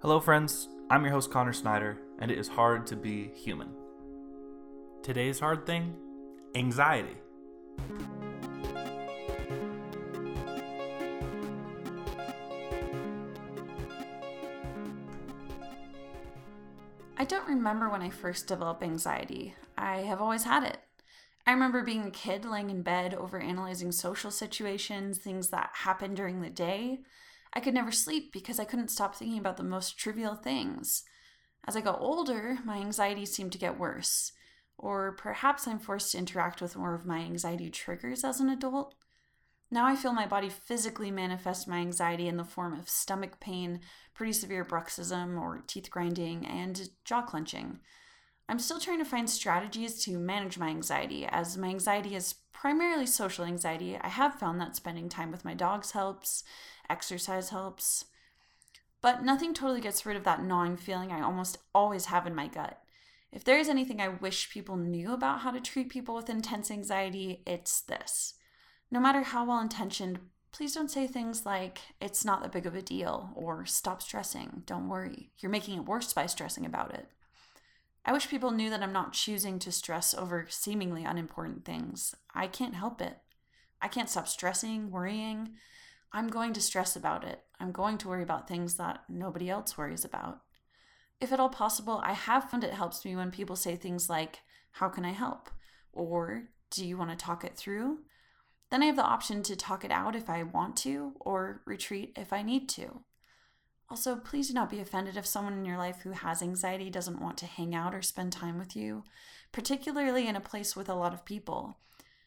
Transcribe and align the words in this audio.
Hello, 0.00 0.20
friends. 0.20 0.68
I'm 0.88 1.02
your 1.02 1.10
host, 1.10 1.32
Connor 1.32 1.52
Snyder, 1.52 1.98
and 2.20 2.30
it 2.30 2.38
is 2.38 2.46
hard 2.46 2.86
to 2.86 2.94
be 2.94 3.32
human. 3.34 3.70
Today's 5.02 5.40
hard 5.40 5.66
thing 5.66 5.96
anxiety. 6.54 7.16
I 17.16 17.24
don't 17.24 17.48
remember 17.48 17.88
when 17.88 18.00
I 18.00 18.10
first 18.10 18.46
developed 18.46 18.84
anxiety. 18.84 19.56
I 19.76 20.02
have 20.02 20.20
always 20.20 20.44
had 20.44 20.62
it. 20.62 20.78
I 21.44 21.50
remember 21.50 21.82
being 21.82 22.04
a 22.04 22.12
kid 22.12 22.44
laying 22.44 22.70
in 22.70 22.82
bed 22.82 23.14
over 23.14 23.40
analyzing 23.40 23.90
social 23.90 24.30
situations, 24.30 25.18
things 25.18 25.48
that 25.48 25.70
happened 25.72 26.16
during 26.16 26.40
the 26.40 26.50
day. 26.50 27.00
I 27.52 27.60
could 27.60 27.74
never 27.74 27.92
sleep 27.92 28.32
because 28.32 28.58
I 28.60 28.64
couldn't 28.64 28.90
stop 28.90 29.14
thinking 29.14 29.38
about 29.38 29.56
the 29.56 29.62
most 29.62 29.98
trivial 29.98 30.34
things. 30.34 31.04
As 31.66 31.76
I 31.76 31.80
got 31.80 32.00
older, 32.00 32.58
my 32.64 32.78
anxiety 32.78 33.26
seemed 33.26 33.52
to 33.52 33.58
get 33.58 33.78
worse. 33.78 34.32
Or 34.76 35.12
perhaps 35.12 35.66
I'm 35.66 35.78
forced 35.78 36.12
to 36.12 36.18
interact 36.18 36.62
with 36.62 36.76
more 36.76 36.94
of 36.94 37.04
my 37.04 37.18
anxiety 37.18 37.68
triggers 37.68 38.24
as 38.24 38.40
an 38.40 38.48
adult. 38.48 38.94
Now 39.70 39.84
I 39.84 39.96
feel 39.96 40.12
my 40.12 40.26
body 40.26 40.48
physically 40.48 41.10
manifest 41.10 41.68
my 41.68 41.78
anxiety 41.78 42.26
in 42.26 42.36
the 42.36 42.44
form 42.44 42.78
of 42.78 42.88
stomach 42.88 43.38
pain, 43.38 43.80
pretty 44.14 44.32
severe 44.32 44.64
bruxism 44.64 45.38
or 45.38 45.62
teeth 45.66 45.90
grinding, 45.90 46.46
and 46.46 46.88
jaw 47.04 47.22
clenching. 47.22 47.80
I'm 48.48 48.58
still 48.58 48.80
trying 48.80 48.98
to 48.98 49.04
find 49.04 49.28
strategies 49.28 50.02
to 50.04 50.18
manage 50.18 50.58
my 50.58 50.68
anxiety, 50.68 51.26
as 51.26 51.58
my 51.58 51.68
anxiety 51.68 52.14
is 52.14 52.34
primarily 52.52 53.06
social 53.06 53.44
anxiety. 53.44 53.98
I 54.00 54.08
have 54.08 54.34
found 54.34 54.58
that 54.60 54.74
spending 54.74 55.08
time 55.08 55.30
with 55.30 55.44
my 55.44 55.52
dogs 55.52 55.90
helps, 55.90 56.44
exercise 56.88 57.50
helps, 57.50 58.06
but 59.02 59.22
nothing 59.22 59.52
totally 59.52 59.82
gets 59.82 60.06
rid 60.06 60.16
of 60.16 60.24
that 60.24 60.42
gnawing 60.42 60.76
feeling 60.76 61.12
I 61.12 61.20
almost 61.20 61.58
always 61.74 62.06
have 62.06 62.26
in 62.26 62.34
my 62.34 62.48
gut. 62.48 62.80
If 63.30 63.44
there 63.44 63.58
is 63.58 63.68
anything 63.68 64.00
I 64.00 64.08
wish 64.08 64.50
people 64.50 64.76
knew 64.76 65.12
about 65.12 65.40
how 65.40 65.50
to 65.50 65.60
treat 65.60 65.90
people 65.90 66.14
with 66.14 66.30
intense 66.30 66.70
anxiety, 66.70 67.42
it's 67.46 67.82
this. 67.82 68.34
No 68.90 68.98
matter 68.98 69.22
how 69.22 69.44
well 69.44 69.60
intentioned, 69.60 70.20
please 70.50 70.74
don't 70.74 70.90
say 70.90 71.06
things 71.06 71.44
like, 71.44 71.80
it's 72.00 72.24
not 72.24 72.42
that 72.42 72.52
big 72.52 72.64
of 72.64 72.74
a 72.74 72.80
deal, 72.80 73.30
or 73.34 73.66
stop 73.66 74.00
stressing, 74.02 74.62
don't 74.64 74.88
worry. 74.88 75.30
You're 75.38 75.52
making 75.52 75.76
it 75.76 75.84
worse 75.84 76.14
by 76.14 76.24
stressing 76.24 76.64
about 76.64 76.94
it. 76.94 77.08
I 78.08 78.12
wish 78.12 78.30
people 78.30 78.52
knew 78.52 78.70
that 78.70 78.82
I'm 78.82 78.94
not 78.94 79.12
choosing 79.12 79.58
to 79.58 79.70
stress 79.70 80.14
over 80.14 80.46
seemingly 80.48 81.04
unimportant 81.04 81.66
things. 81.66 82.14
I 82.34 82.46
can't 82.46 82.74
help 82.74 83.02
it. 83.02 83.18
I 83.82 83.88
can't 83.88 84.08
stop 84.08 84.26
stressing, 84.26 84.90
worrying. 84.90 85.50
I'm 86.10 86.28
going 86.28 86.54
to 86.54 86.60
stress 86.62 86.96
about 86.96 87.22
it. 87.22 87.42
I'm 87.60 87.70
going 87.70 87.98
to 87.98 88.08
worry 88.08 88.22
about 88.22 88.48
things 88.48 88.76
that 88.76 89.00
nobody 89.10 89.50
else 89.50 89.76
worries 89.76 90.06
about. 90.06 90.40
If 91.20 91.32
at 91.32 91.38
all 91.38 91.50
possible, 91.50 92.00
I 92.02 92.14
have 92.14 92.50
found 92.50 92.64
it 92.64 92.72
helps 92.72 93.04
me 93.04 93.14
when 93.14 93.30
people 93.30 93.56
say 93.56 93.76
things 93.76 94.08
like, 94.08 94.38
How 94.70 94.88
can 94.88 95.04
I 95.04 95.12
help? 95.12 95.50
Or, 95.92 96.44
Do 96.70 96.86
you 96.86 96.96
want 96.96 97.10
to 97.10 97.16
talk 97.16 97.44
it 97.44 97.58
through? 97.58 97.98
Then 98.70 98.82
I 98.82 98.86
have 98.86 98.96
the 98.96 99.02
option 99.02 99.42
to 99.42 99.54
talk 99.54 99.84
it 99.84 99.90
out 99.90 100.16
if 100.16 100.30
I 100.30 100.44
want 100.44 100.78
to, 100.78 101.12
or 101.20 101.60
retreat 101.66 102.14
if 102.16 102.32
I 102.32 102.40
need 102.40 102.70
to. 102.70 103.02
Also, 103.90 104.16
please 104.16 104.48
do 104.48 104.54
not 104.54 104.70
be 104.70 104.80
offended 104.80 105.16
if 105.16 105.26
someone 105.26 105.54
in 105.54 105.64
your 105.64 105.78
life 105.78 106.02
who 106.02 106.10
has 106.10 106.42
anxiety 106.42 106.90
doesn't 106.90 107.20
want 107.20 107.38
to 107.38 107.46
hang 107.46 107.74
out 107.74 107.94
or 107.94 108.02
spend 108.02 108.32
time 108.32 108.58
with 108.58 108.76
you, 108.76 109.02
particularly 109.50 110.26
in 110.26 110.36
a 110.36 110.40
place 110.40 110.76
with 110.76 110.88
a 110.88 110.94
lot 110.94 111.14
of 111.14 111.24
people. 111.24 111.78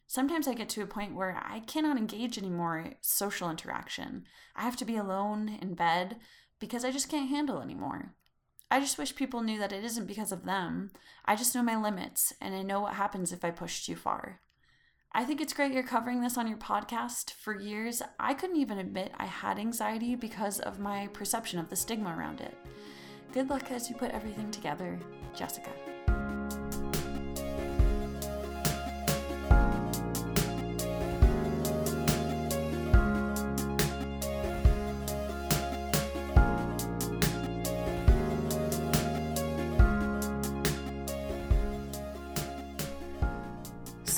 Sometimes 0.08 0.48
I 0.48 0.56
get 0.56 0.70
to 0.70 0.82
a 0.82 0.88
point 0.88 1.16
where 1.16 1.40
I 1.42 1.60
cannot 1.60 1.98
engage 1.98 2.38
anymore 2.38 2.94
social 3.00 3.50
interaction. 3.50 4.26
I 4.56 4.64
have 4.64 4.76
to 4.78 4.86
be 4.86 4.98
alone 4.98 5.58
in 5.62 5.76
bed 5.76 6.18
because 6.60 6.84
I 6.84 6.92
just 6.92 7.10
can't 7.10 7.30
handle 7.30 7.62
anymore. 7.62 8.16
I 8.70 8.80
just 8.80 8.98
wish 8.98 9.16
people 9.16 9.42
knew 9.42 9.60
that 9.60 9.72
it 9.72 9.84
isn't 9.84 10.08
because 10.08 10.32
of 10.32 10.46
them. 10.46 10.92
I 11.26 11.36
just 11.36 11.54
know 11.54 11.62
my 11.62 11.82
limits 11.82 12.34
and 12.42 12.56
I 12.56 12.62
know 12.62 12.82
what 12.82 12.96
happens 12.96 13.32
if 13.32 13.46
I 13.46 13.52
push 13.52 13.86
too 13.86 13.96
far. 13.96 14.42
I 15.14 15.26
think 15.26 15.42
it's 15.42 15.52
great 15.52 15.74
you're 15.74 15.84
covering 15.84 16.22
this 16.22 16.38
on 16.38 16.48
your 16.48 16.58
podcast. 16.58 17.34
For 17.34 17.60
years, 17.60 18.02
I 18.18 18.34
couldn't 18.34 18.56
even 18.56 18.78
admit 18.78 19.12
I 19.18 19.26
had 19.26 19.60
anxiety 19.60 20.16
because 20.16 20.62
of 20.62 20.80
my 20.80 21.08
perception 21.08 21.60
of 21.60 21.70
the 21.70 21.76
stigma 21.76 22.16
around 22.18 22.40
it. 22.40 22.58
Good 23.34 23.50
luck 23.50 23.72
as 23.72 23.90
you 23.90 23.96
put 23.98 24.12
everything 24.12 24.50
together, 24.52 24.98
Jessica. 25.36 25.72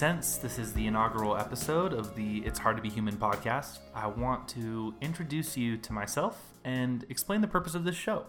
Since 0.04 0.36
this 0.36 0.60
is 0.60 0.74
the 0.74 0.86
inaugural 0.86 1.38
episode 1.38 1.94
of 1.94 2.14
the 2.14 2.40
It's 2.40 2.60
Hard 2.60 2.76
to 2.76 2.84
Be 2.84 2.90
Human 2.90 3.16
podcast, 3.16 3.80
I 3.96 4.08
want 4.08 4.50
to 4.50 4.94
introduce 5.00 5.56
you 5.56 5.78
to 5.78 5.94
myself 5.94 6.52
and 6.66 7.06
explain 7.08 7.40
the 7.40 7.48
purpose 7.48 7.74
of 7.74 7.86
this 7.86 7.96
show. 7.96 8.26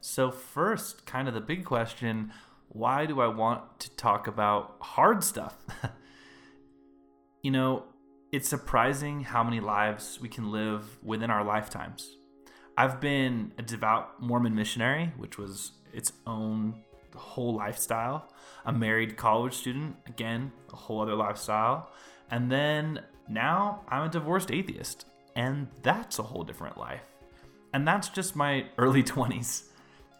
So, 0.00 0.32
first, 0.32 1.06
kind 1.06 1.28
of 1.28 1.34
the 1.34 1.40
big 1.40 1.64
question 1.64 2.32
why 2.66 3.06
do 3.06 3.20
I 3.20 3.28
want 3.28 3.78
to 3.78 3.90
talk 3.90 4.26
about 4.26 4.74
hard 4.80 5.22
stuff? 5.22 5.56
you 7.44 7.52
know, 7.52 7.84
it's 8.32 8.48
surprising 8.48 9.20
how 9.20 9.44
many 9.44 9.60
lives 9.60 10.18
we 10.20 10.28
can 10.28 10.50
live 10.50 10.98
within 11.00 11.30
our 11.30 11.44
lifetimes. 11.44 12.16
I've 12.76 13.00
been 13.00 13.52
a 13.56 13.62
devout 13.62 14.20
Mormon 14.20 14.56
missionary, 14.56 15.12
which 15.16 15.38
was 15.38 15.74
its 15.92 16.12
own 16.26 16.82
whole 17.18 17.54
lifestyle. 17.54 18.28
A 18.64 18.72
married 18.72 19.16
college 19.16 19.54
student, 19.54 19.96
again, 20.06 20.52
a 20.72 20.76
whole 20.76 21.00
other 21.02 21.14
lifestyle. 21.14 21.90
And 22.30 22.50
then 22.50 23.00
now 23.28 23.82
I'm 23.88 24.04
a 24.04 24.08
divorced 24.08 24.50
atheist, 24.50 25.06
and 25.36 25.68
that's 25.82 26.18
a 26.18 26.22
whole 26.22 26.44
different 26.44 26.78
life. 26.78 27.02
And 27.72 27.86
that's 27.86 28.08
just 28.08 28.36
my 28.36 28.66
early 28.78 29.02
20s. 29.02 29.64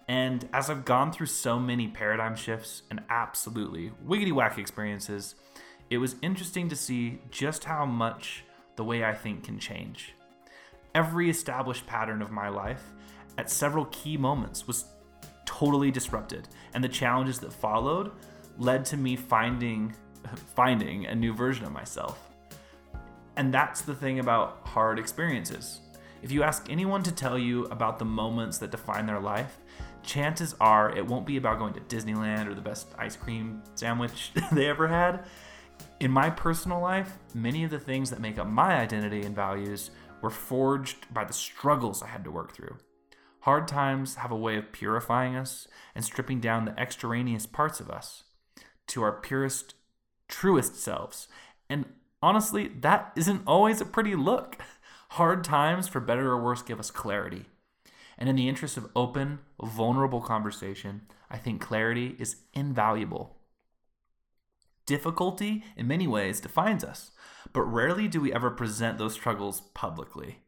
And 0.07 0.49
as 0.53 0.69
I've 0.69 0.85
gone 0.85 1.13
through 1.13 1.27
so 1.27 1.59
many 1.59 1.89
paradigm 1.89 2.37
shifts 2.37 2.83
and 2.91 3.01
absolutely 3.09 3.93
wiggity 4.07 4.33
whack 4.33 4.59
experiences, 4.59 5.35
it 5.89 5.99
was 5.99 6.17
interesting 6.21 6.69
to 6.69 6.77
see 6.77 7.21
just 7.31 7.65
how 7.65 7.87
much 7.87 8.45
the 8.77 8.85
way 8.85 9.05
I 9.05 9.15
think 9.15 9.45
can 9.45 9.59
change. 9.59 10.15
Every 10.95 11.31
established 11.31 11.87
pattern 11.87 12.21
of 12.23 12.31
my 12.31 12.49
life 12.49 12.83
at 13.39 13.51
several 13.51 13.87
key 13.87 14.17
moments 14.17 14.67
was 14.67 14.85
totally 15.45 15.91
disrupted, 15.91 16.49
and 16.75 16.83
the 16.83 16.89
challenges 16.89 17.39
that 17.41 17.53
followed 17.53 18.13
led 18.59 18.85
to 18.87 18.97
me 18.97 19.17
finding 19.17 19.95
finding 20.55 21.07
a 21.07 21.15
new 21.15 21.35
version 21.35 21.65
of 21.65 21.73
myself. 21.73 22.31
And 23.37 23.53
that's 23.53 23.83
the 23.83 23.95
thing 23.95 24.21
about 24.21 24.61
hard 24.65 24.99
experiences. 24.99 25.81
If 26.23 26.33
you 26.33 26.43
ask 26.43 26.67
anyone 26.71 27.03
to 27.03 27.13
tell 27.13 27.39
you 27.39 27.65
about 27.67 27.99
the 27.99 28.05
moments 28.05 28.59
that 28.59 28.71
define 28.71 29.07
their 29.07 29.21
life, 29.21 29.59
chances 30.03 30.55
are 30.61 30.97
it 30.97 31.07
won't 31.07 31.27
be 31.27 31.37
about 31.37 31.59
going 31.59 31.75
to 31.75 31.81
Disneyland 31.81 32.47
or 32.47 32.55
the 32.55 32.61
best 32.61 32.89
ice 32.99 33.17
cream 33.17 33.63
sandwich 33.75 34.33
they 34.53 34.67
ever 34.67 34.89
had. 34.89 35.27
In 36.01 36.11
my 36.11 36.31
personal 36.31 36.81
life, 36.81 37.19
many 37.35 37.65
of 37.65 37.71
the 37.71 37.79
things 37.79 38.11
that 38.11 38.21
make 38.21 38.39
up 38.39 38.47
my 38.47 38.75
identity 38.75 39.23
and 39.23 39.35
values 39.35 39.91
were 40.23 40.31
forged 40.31 41.13
by 41.13 41.25
the 41.25 41.33
struggles 41.33 42.03
I 42.03 42.07
had 42.07 42.25
to 42.25 42.31
work 42.31 42.55
through. 42.55 42.77
Hard 43.45 43.69
times 43.69 44.15
have 44.15 44.31
a 44.31 44.37
way 44.37 44.57
of 44.57 44.73
purifying 44.73 45.37
us 45.37 45.69
and 45.95 46.03
stripping 46.03 46.41
down 46.41 46.65
the 46.65 46.81
extraneous 46.81 47.45
parts 47.45 47.79
of 47.79 47.91
us 47.91 48.23
to 48.87 49.03
our 49.03 49.13
purest, 49.13 49.75
truest 50.29 50.77
selves. 50.77 51.29
And 51.69 51.85
honestly, 52.23 52.69
that 52.81 53.13
isn't 53.17 53.43
always 53.47 53.83
a 53.83 53.85
pretty 53.85 54.17
look. 54.17 54.57
Hard 55.11 55.45
times, 55.45 55.89
for 55.89 56.01
better 56.01 56.31
or 56.31 56.43
worse, 56.43 56.63
give 56.63 56.81
us 56.81 56.91
clarity. 56.91 57.45
And 58.17 58.31
in 58.31 58.37
the 58.37 58.49
interest 58.49 58.79
of 58.79 58.91
open, 58.97 59.41
vulnerable 59.63 60.23
conversation, 60.23 61.03
I 61.31 61.37
think 61.37 61.61
clarity 61.61 62.17
is 62.19 62.37
invaluable. 62.55 63.37
Difficulty, 64.87 65.65
in 65.77 65.87
many 65.87 66.07
ways, 66.07 66.41
defines 66.41 66.83
us, 66.83 67.11
but 67.53 67.65
rarely 67.65 68.09
do 68.09 68.23
we 68.23 68.33
ever 68.33 68.51
present 68.51 68.97
those 68.97 69.13
struggles 69.13 69.61
publicly. 69.75 70.39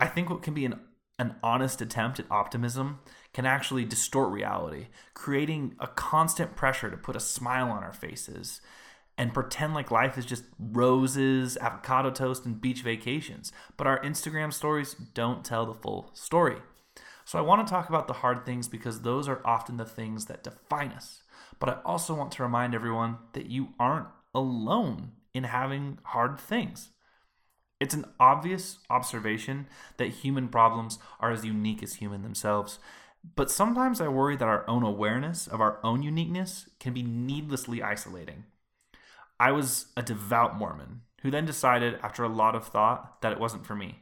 I 0.00 0.08
think 0.08 0.28
what 0.28 0.42
can 0.42 0.52
be 0.54 0.64
an 0.64 0.80
an 1.18 1.34
honest 1.42 1.80
attempt 1.80 2.20
at 2.20 2.30
optimism 2.30 3.00
can 3.32 3.46
actually 3.46 3.84
distort 3.84 4.30
reality, 4.30 4.88
creating 5.14 5.74
a 5.80 5.86
constant 5.86 6.56
pressure 6.56 6.90
to 6.90 6.96
put 6.96 7.16
a 7.16 7.20
smile 7.20 7.70
on 7.70 7.82
our 7.82 7.92
faces 7.92 8.60
and 9.18 9.32
pretend 9.32 9.74
like 9.74 9.90
life 9.90 10.18
is 10.18 10.26
just 10.26 10.44
roses, 10.58 11.56
avocado 11.56 12.10
toast, 12.10 12.44
and 12.44 12.60
beach 12.60 12.82
vacations. 12.82 13.50
But 13.76 13.86
our 13.86 14.00
Instagram 14.00 14.52
stories 14.52 14.94
don't 15.14 15.44
tell 15.44 15.64
the 15.64 15.74
full 15.74 16.10
story. 16.12 16.58
So 17.24 17.38
I 17.38 17.42
want 17.42 17.66
to 17.66 17.70
talk 17.70 17.88
about 17.88 18.08
the 18.08 18.14
hard 18.14 18.44
things 18.44 18.68
because 18.68 19.00
those 19.00 19.26
are 19.26 19.40
often 19.44 19.78
the 19.78 19.84
things 19.84 20.26
that 20.26 20.44
define 20.44 20.90
us. 20.90 21.22
But 21.58 21.68
I 21.68 21.78
also 21.84 22.14
want 22.14 22.30
to 22.32 22.42
remind 22.42 22.74
everyone 22.74 23.16
that 23.32 23.46
you 23.46 23.70
aren't 23.80 24.08
alone 24.34 25.12
in 25.32 25.44
having 25.44 25.98
hard 26.04 26.38
things. 26.38 26.90
It's 27.78 27.94
an 27.94 28.06
obvious 28.18 28.78
observation 28.88 29.66
that 29.98 30.08
human 30.08 30.48
problems 30.48 30.98
are 31.20 31.30
as 31.30 31.44
unique 31.44 31.82
as 31.82 31.94
human 31.94 32.22
themselves. 32.22 32.78
But 33.34 33.50
sometimes 33.50 34.00
I 34.00 34.08
worry 34.08 34.36
that 34.36 34.48
our 34.48 34.68
own 34.68 34.82
awareness 34.82 35.46
of 35.46 35.60
our 35.60 35.78
own 35.82 36.02
uniqueness 36.02 36.68
can 36.78 36.94
be 36.94 37.02
needlessly 37.02 37.82
isolating. 37.82 38.44
I 39.38 39.52
was 39.52 39.86
a 39.96 40.02
devout 40.02 40.56
Mormon 40.56 41.02
who 41.22 41.30
then 41.30 41.44
decided, 41.44 41.98
after 42.02 42.22
a 42.22 42.28
lot 42.28 42.54
of 42.54 42.66
thought, 42.66 43.20
that 43.20 43.32
it 43.32 43.40
wasn't 43.40 43.66
for 43.66 43.74
me. 43.74 43.98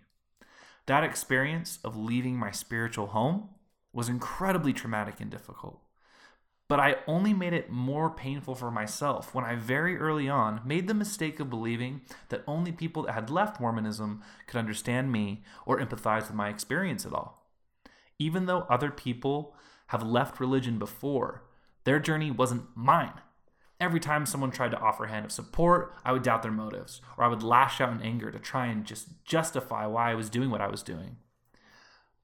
That 0.87 1.05
experience 1.05 1.79
of 1.83 1.97
leaving 1.97 2.37
my 2.37 2.51
spiritual 2.51 3.09
home 3.09 3.49
was 3.93 4.09
incredibly 4.09 4.73
traumatic 4.73 5.21
and 5.21 5.31
difficult. 5.31 5.81
But 6.69 6.81
I 6.81 6.97
only 7.07 7.35
made 7.35 7.53
it 7.53 7.71
more 7.71 8.09
painful 8.09 8.55
for 8.55 8.71
myself 8.71 9.35
when 9.35 9.45
I 9.45 9.55
very 9.55 9.99
early 9.99 10.29
on 10.29 10.63
made 10.65 10.89
the 10.89 10.95
mistake 10.95 11.39
of 11.39 11.51
believing 11.51 12.01
that 12.31 12.43
only 12.47 12.73
people 12.73 13.03
that 13.03 13.13
had 13.13 13.29
left 13.29 13.61
Mormonism 13.61 14.23
could 14.47 14.59
understand 14.59 15.13
me 15.13 15.43
or 15.67 15.79
empathize 15.79 16.23
with 16.23 16.35
my 16.35 16.49
experience 16.49 17.05
at 17.05 17.13
all. 17.13 17.47
Even 18.19 18.47
though 18.47 18.67
other 18.71 18.91
people 18.91 19.55
have 19.89 20.03
left 20.03 20.41
religion 20.41 20.79
before, 20.79 21.43
their 21.85 21.99
journey 21.99 22.31
wasn't 22.31 22.65
mine. 22.75 23.13
Every 23.79 24.01
time 24.01 24.25
someone 24.25 24.51
tried 24.51 24.71
to 24.71 24.79
offer 24.79 25.05
a 25.05 25.09
hand 25.09 25.27
of 25.27 25.33
support, 25.33 25.95
I 26.05 26.13
would 26.13 26.23
doubt 26.23 26.43
their 26.43 26.53
motives, 26.53 27.03
or 27.19 27.25
I 27.25 27.29
would 27.29 27.43
lash 27.43 27.81
out 27.81 27.93
in 27.93 28.01
anger 28.01 28.31
to 28.31 28.39
try 28.39 28.67
and 28.67 28.85
just 28.87 29.25
justify 29.25 29.85
why 29.87 30.13
I 30.13 30.15
was 30.15 30.31
doing 30.31 30.49
what 30.49 30.63
I 30.63 30.69
was 30.69 30.83
doing. 30.83 31.17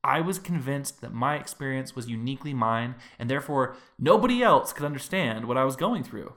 I 0.03 0.21
was 0.21 0.39
convinced 0.39 1.01
that 1.01 1.13
my 1.13 1.37
experience 1.37 1.95
was 1.95 2.09
uniquely 2.09 2.55
mine, 2.55 2.95
and 3.19 3.29
therefore 3.29 3.77
nobody 3.99 4.43
else 4.43 4.73
could 4.73 4.87
understand 4.87 5.47
what 5.47 5.59
I 5.59 5.65
was 5.65 5.77
going 5.77 6.05
through. 6.05 6.35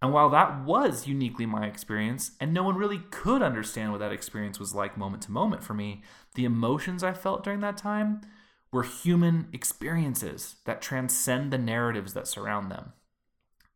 And 0.00 0.12
while 0.12 0.30
that 0.30 0.64
was 0.64 1.08
uniquely 1.08 1.46
my 1.46 1.66
experience, 1.66 2.32
and 2.40 2.54
no 2.54 2.62
one 2.62 2.76
really 2.76 3.00
could 3.10 3.42
understand 3.42 3.90
what 3.90 3.98
that 3.98 4.12
experience 4.12 4.60
was 4.60 4.74
like 4.74 4.96
moment 4.96 5.24
to 5.24 5.32
moment 5.32 5.64
for 5.64 5.74
me, 5.74 6.02
the 6.34 6.44
emotions 6.44 7.02
I 7.02 7.14
felt 7.14 7.42
during 7.42 7.60
that 7.60 7.76
time 7.76 8.20
were 8.70 8.84
human 8.84 9.48
experiences 9.52 10.56
that 10.66 10.82
transcend 10.82 11.52
the 11.52 11.58
narratives 11.58 12.12
that 12.14 12.28
surround 12.28 12.70
them. 12.70 12.92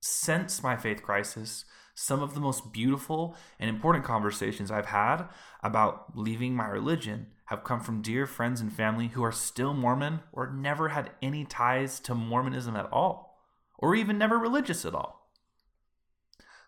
Since 0.01 0.63
my 0.63 0.77
faith 0.77 1.03
crisis, 1.03 1.65
some 1.95 2.23
of 2.23 2.35
the 2.35 2.41
most 2.41 2.73
beautiful 2.73 3.37
and 3.59 3.69
important 3.69 4.05
conversations 4.05 4.71
I've 4.71 4.87
had 4.87 5.25
about 5.63 6.17
leaving 6.17 6.55
my 6.55 6.67
religion 6.67 7.27
have 7.47 7.65
come 7.65 7.81
from 7.81 8.03
dear 8.03 8.27
friends 8.27 8.61
and 8.61 8.73
family 8.73 9.09
who 9.09 9.23
are 9.23 9.33
still 9.33 9.75
Mormon 9.75 10.21
or 10.33 10.51
never 10.51 10.89
had 10.89 11.11
any 11.21 11.45
ties 11.45 12.01
to 12.01 12.15
Mormonism 12.15 12.77
at 12.77 12.91
all, 12.91 13.39
or 13.79 13.95
even 13.95 14.17
never 14.17 14.39
religious 14.39 14.85
at 14.85 14.95
all. 14.95 15.31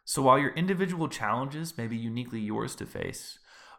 So 0.04 0.22
while 0.22 0.38
your 0.38 0.52
individual 0.52 1.08
challenges 1.08 1.78
may 1.78 1.86
be 1.86 1.96
uniquely 1.96 2.40
yours 2.40 2.74
to 2.76 2.86
face, 2.86 3.38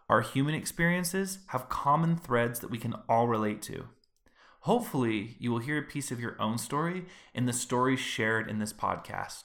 our 0.10 0.22
human 0.22 0.56
experiences 0.56 1.40
have 1.48 1.70
common 1.70 2.16
threads 2.16 2.60
that 2.60 2.72
we 2.72 2.80
can 2.80 2.96
all 3.08 3.28
relate 3.28 3.62
to. 3.64 3.86
Hopefully, 4.62 5.36
you 5.40 5.52
will 5.52 5.60
hear 5.60 5.78
a 5.78 5.84
piece 5.84 6.12
of 6.12 6.20
your 6.20 6.36
own 6.42 6.58
story 6.58 7.06
in 7.36 7.46
the 7.46 7.54
stories 7.54 8.00
shared 8.00 8.50
in 8.50 8.58
this 8.58 8.74
podcast. 8.74 9.44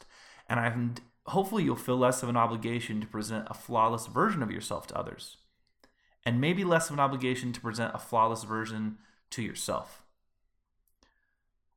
And 0.48 0.58
I'm, 0.58 0.94
hopefully, 1.30 1.64
you'll 1.64 1.76
feel 1.76 1.96
less 1.96 2.22
of 2.22 2.28
an 2.28 2.36
obligation 2.36 3.00
to 3.00 3.06
present 3.06 3.48
a 3.50 3.54
flawless 3.54 4.06
version 4.06 4.42
of 4.42 4.50
yourself 4.50 4.86
to 4.88 4.98
others 4.98 5.36
and 6.24 6.40
maybe 6.40 6.64
less 6.64 6.88
of 6.88 6.94
an 6.94 7.00
obligation 7.00 7.52
to 7.52 7.60
present 7.60 7.94
a 7.94 7.98
flawless 7.98 8.44
version 8.44 8.98
to 9.30 9.42
yourself. 9.42 10.02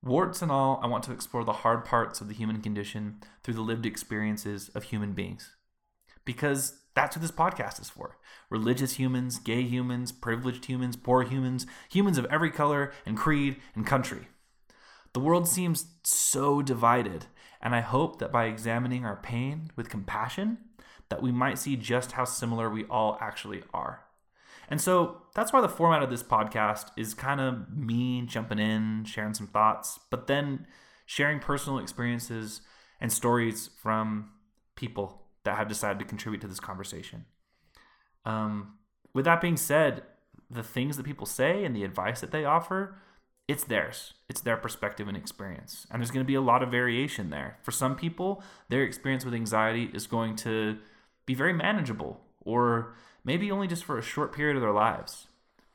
Warts 0.04 0.42
and 0.42 0.52
all, 0.52 0.80
I 0.84 0.88
want 0.88 1.04
to 1.06 1.14
explore 1.14 1.46
the 1.46 1.54
hard 1.54 1.86
parts 1.86 2.20
of 2.20 2.28
the 2.28 2.34
human 2.34 2.62
condition 2.62 3.22
through 3.42 3.54
the 3.54 3.62
lived 3.62 3.86
experiences 3.86 4.70
of 4.76 4.84
human 4.86 5.14
beings. 5.14 5.56
Because 6.26 6.80
that's 6.94 7.16
what 7.16 7.22
this 7.22 7.32
podcast 7.32 7.82
is 7.82 7.90
for 7.90 8.18
religious 8.50 8.94
humans, 8.94 9.40
gay 9.40 9.62
humans, 9.64 10.12
privileged 10.12 10.66
humans, 10.66 10.96
poor 10.96 11.24
humans, 11.24 11.66
humans 11.90 12.18
of 12.18 12.26
every 12.26 12.52
color 12.52 12.92
and 13.06 13.18
creed 13.18 13.58
and 13.76 13.86
country. 13.86 14.28
The 15.14 15.20
world 15.20 15.48
seems 15.48 15.86
so 16.04 16.62
divided, 16.62 17.28
and 17.64 17.74
I 17.74 17.80
hope 17.80 18.20
that 18.20 18.32
by 18.32 18.46
examining 18.46 19.06
our 19.06 19.16
pain 19.16 19.72
with 19.78 19.90
compassion, 19.90 20.58
that 21.10 21.22
we 21.22 21.32
might 21.32 21.58
see 21.58 21.78
just 21.78 22.12
how 22.12 22.26
similar 22.26 22.70
we 22.70 22.84
all 22.86 23.18
actually 23.22 23.64
are. 23.74 24.04
And 24.68 24.82
so 24.82 25.22
that's 25.34 25.54
why 25.54 25.62
the 25.62 25.70
format 25.70 26.04
of 26.04 26.10
this 26.10 26.24
podcast 26.24 26.88
is 26.98 27.14
kind 27.14 27.40
of 27.40 27.76
me 27.76 28.24
jumping 28.24 28.60
in, 28.60 29.06
sharing 29.06 29.34
some 29.34 29.48
thoughts, 29.48 30.00
but 30.12 30.28
then 30.28 30.68
sharing 31.06 31.40
personal 31.40 31.80
experiences 31.80 32.62
and 33.00 33.12
stories 33.12 33.70
from 33.82 34.32
people 34.76 35.22
that 35.46 35.58
have 35.58 35.68
decided 35.70 36.00
to 36.00 36.06
contribute 36.06 36.42
to 36.42 36.48
this 36.48 36.60
conversation. 36.60 37.26
Um, 38.26 38.76
with 39.14 39.26
that 39.26 39.42
being 39.42 39.58
said, 39.58 40.04
the 40.50 40.64
things 40.64 40.98
that 40.98 41.06
people 41.06 41.26
say 41.26 41.64
and 41.64 41.76
the 41.76 41.84
advice 41.84 42.20
that 42.22 42.32
they 42.32 42.46
offer, 42.46 42.98
it's 43.48 43.66
theirs. 43.66 44.14
It's 44.30 44.42
their 44.42 44.58
perspective 44.58 45.08
and 45.08 45.18
experience. 45.18 45.86
And 45.92 46.02
there's 46.02 46.12
going 46.12 46.24
to 46.24 46.28
be 46.28 46.36
a 46.36 46.42
lot 46.42 46.64
of 46.64 46.72
variation 46.72 47.30
there. 47.30 47.58
For 47.62 47.72
some 47.72 47.96
people, 47.96 48.42
their 48.70 48.84
experience 48.84 49.26
with 49.26 49.34
anxiety 49.34 49.90
is 49.94 50.08
going 50.08 50.36
to 50.38 50.78
be 51.26 51.34
very 51.34 51.54
manageable 51.54 52.22
or 52.42 52.96
maybe 53.24 53.52
only 53.52 53.68
just 53.68 53.84
for 53.84 53.98
a 53.98 54.02
short 54.02 54.34
period 54.34 54.56
of 54.56 54.62
their 54.62 54.72
lives. 54.72 55.28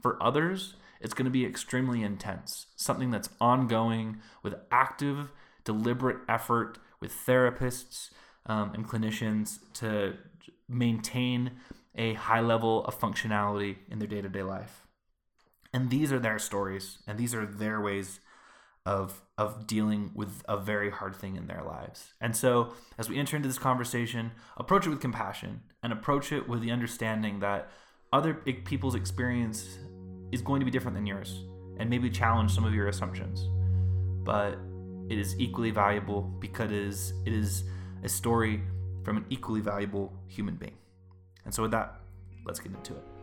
For 0.03 0.23
others, 0.23 0.75
it's 1.01 1.15
going 1.15 1.27
to 1.27 1.31
be 1.31 1.45
extremely 1.45 2.03
intense, 2.03 2.67
something 2.77 3.11
that's 3.11 3.29
ongoing 3.41 4.19
with 4.43 4.55
active, 4.71 5.31
deliberate 5.65 6.19
effort 6.29 6.79
with 7.01 7.13
therapists 7.13 8.11
um, 8.47 8.73
and 8.75 8.89
clinicians 8.89 9.59
to 9.75 10.15
maintain 10.69 11.53
a 11.95 12.15
high 12.15 12.41
level 12.41 12.85
of 12.85 12.99
functionality 12.99 13.77
in 13.91 13.99
their 13.99 14.09
day 14.09 14.21
to 14.21 14.29
day 14.29 14.43
life. 14.43 14.88
And 15.73 15.91
these 15.91 16.13
are 16.13 16.19
their 16.19 16.39
stories, 16.39 16.99
and 17.07 17.19
these 17.19 17.35
are 17.35 17.45
their 17.45 17.81
ways 17.81 18.21
of 18.87 19.21
of 19.37 19.67
dealing 19.67 20.11
with 20.15 20.43
a 20.49 20.57
very 20.57 20.91
hard 20.91 21.15
thing 21.15 21.37
in 21.37 21.47
their 21.47 21.63
lives. 21.63 22.15
And 22.21 22.35
so, 22.35 22.73
as 22.99 23.09
we 23.09 23.19
enter 23.19 23.37
into 23.37 23.49
this 23.49 23.59
conversation, 23.59 24.33
approach 24.57 24.87
it 24.87 24.91
with 24.91 25.01
compassion 25.01 25.61
and 25.83 25.93
approach 25.93 26.33
it 26.33 26.49
with 26.49 26.63
the 26.63 26.71
understanding 26.71 27.41
that 27.41 27.71
other 28.13 28.35
people's 28.35 28.95
experience 28.95 29.79
is 30.33 30.41
going 30.41 30.61
to 30.61 30.65
be 30.65 30.71
different 30.71 30.97
than 30.97 31.07
yours 31.07 31.45
and 31.79 31.89
maybe 31.91 32.11
challenge 32.11 32.55
some 32.55 32.65
of 32.65 32.75
your 32.75 32.89
assumptions. 32.89 33.47
But 34.25 34.59
it 35.11 35.19
is 35.19 35.39
equally 35.39 35.71
valuable 35.71 36.23
because 36.23 36.71
it 36.71 36.73
is, 36.73 37.13
it 37.27 37.33
is 37.33 37.65
a 38.03 38.09
story 38.09 38.63
from 39.05 39.19
an 39.19 39.27
equally 39.31 39.61
valuable 39.61 40.13
human 40.27 40.57
being. 40.57 40.77
And 41.45 41.55
so, 41.55 41.63
with 41.63 41.73
that, 41.73 42.01
let's 42.47 42.59
get 42.59 42.73
into 42.73 42.95
it. 42.95 43.18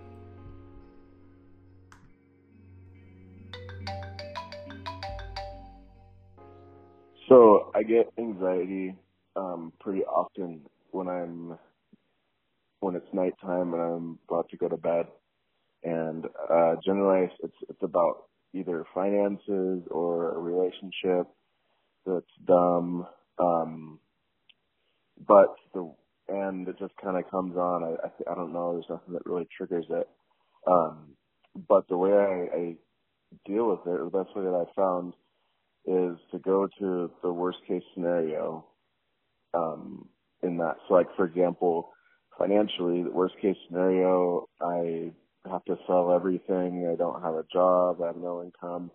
So 7.29 7.71
I 7.75 7.83
get 7.83 8.11
anxiety 8.19 8.95
um, 9.35 9.73
pretty 9.79 10.03
often 10.03 10.61
when 10.91 11.07
I'm 11.07 11.57
when 12.81 12.95
it's 12.95 13.07
nighttime 13.13 13.73
and 13.73 13.81
I'm 13.81 14.19
about 14.29 14.49
to 14.49 14.57
go 14.57 14.69
to 14.69 14.77
bed, 14.77 15.07
and 15.83 16.25
uh, 16.51 16.75
generally 16.85 17.29
it's 17.43 17.55
it's 17.69 17.83
about 17.83 18.25
either 18.53 18.85
finances 18.93 19.83
or 19.91 20.35
a 20.35 20.39
relationship 20.39 21.27
that's 22.05 22.25
dumb. 22.45 23.07
Um, 23.39 23.99
but 25.27 25.55
the 25.73 25.91
and 26.29 26.67
it 26.67 26.77
just 26.79 26.93
kind 27.03 27.17
of 27.17 27.29
comes 27.31 27.55
on. 27.57 27.83
I 27.83 28.07
I, 28.07 28.31
I 28.31 28.35
don't 28.35 28.53
know. 28.53 28.73
There's 28.73 28.89
nothing 28.89 29.13
that 29.13 29.25
really 29.25 29.47
triggers 29.57 29.85
it. 29.89 30.09
Um, 30.67 31.15
but 31.69 31.87
the 31.89 31.97
way 31.97 32.11
I, 32.11 32.57
I 32.57 32.75
deal 33.45 33.69
with 33.69 33.81
it, 33.87 33.99
or 33.99 34.05
the 34.05 34.23
best 34.23 34.35
way 34.35 34.43
that 34.43 34.67
I 34.67 34.75
found 34.75 35.13
is 35.87 36.17
to 36.31 36.39
go 36.43 36.67
to 36.79 37.11
the 37.23 37.31
worst 37.31 37.59
case 37.67 37.83
scenario 37.93 38.65
um, 39.53 40.07
in 40.43 40.57
that. 40.57 40.75
So, 40.87 40.95
like 40.95 41.07
for 41.15 41.25
example, 41.25 41.91
financially, 42.37 43.03
the 43.03 43.11
worst 43.11 43.35
case 43.41 43.55
scenario, 43.67 44.47
I 44.61 45.11
have 45.49 45.63
to 45.65 45.77
sell 45.87 46.13
everything. 46.13 46.89
I 46.91 46.95
don't 46.95 47.21
have 47.21 47.35
a 47.35 47.45
job. 47.51 48.01
I 48.01 48.07
have 48.07 48.17
no 48.17 48.43
income. 48.43 48.91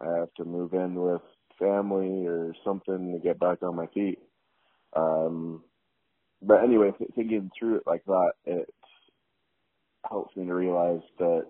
I 0.00 0.18
have 0.18 0.34
to 0.36 0.44
move 0.44 0.74
in 0.74 0.94
with 0.94 1.22
family 1.58 2.26
or 2.26 2.54
something 2.64 3.12
to 3.12 3.18
get 3.26 3.38
back 3.38 3.62
on 3.62 3.76
my 3.76 3.86
feet. 3.94 4.18
Um, 4.94 5.62
but 6.42 6.62
anyway, 6.64 6.90
thinking 7.14 7.50
through 7.58 7.76
it 7.76 7.82
like 7.86 8.04
that, 8.06 8.32
it 8.44 8.68
helps 10.08 10.36
me 10.36 10.46
to 10.46 10.54
realize 10.54 11.02
that 11.18 11.46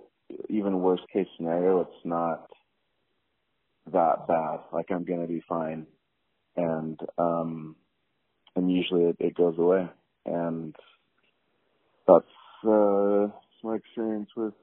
even 0.48 0.80
worst 0.80 1.02
case 1.12 1.26
scenario, 1.36 1.80
it's 1.80 2.04
not 2.04 2.46
that 3.92 4.26
bad. 4.26 4.60
Like 4.72 4.86
I'm 4.90 5.04
gonna 5.04 5.26
be 5.26 5.42
fine, 5.48 5.86
and 6.56 6.98
um, 7.18 7.76
and 8.56 8.70
usually 8.70 9.04
it, 9.04 9.16
it 9.20 9.34
goes 9.34 9.58
away, 9.58 9.88
and 10.26 10.74
that's 12.06 12.24
uh, 12.66 13.28
my 13.62 13.76
experience 13.76 14.30
with 14.36 14.54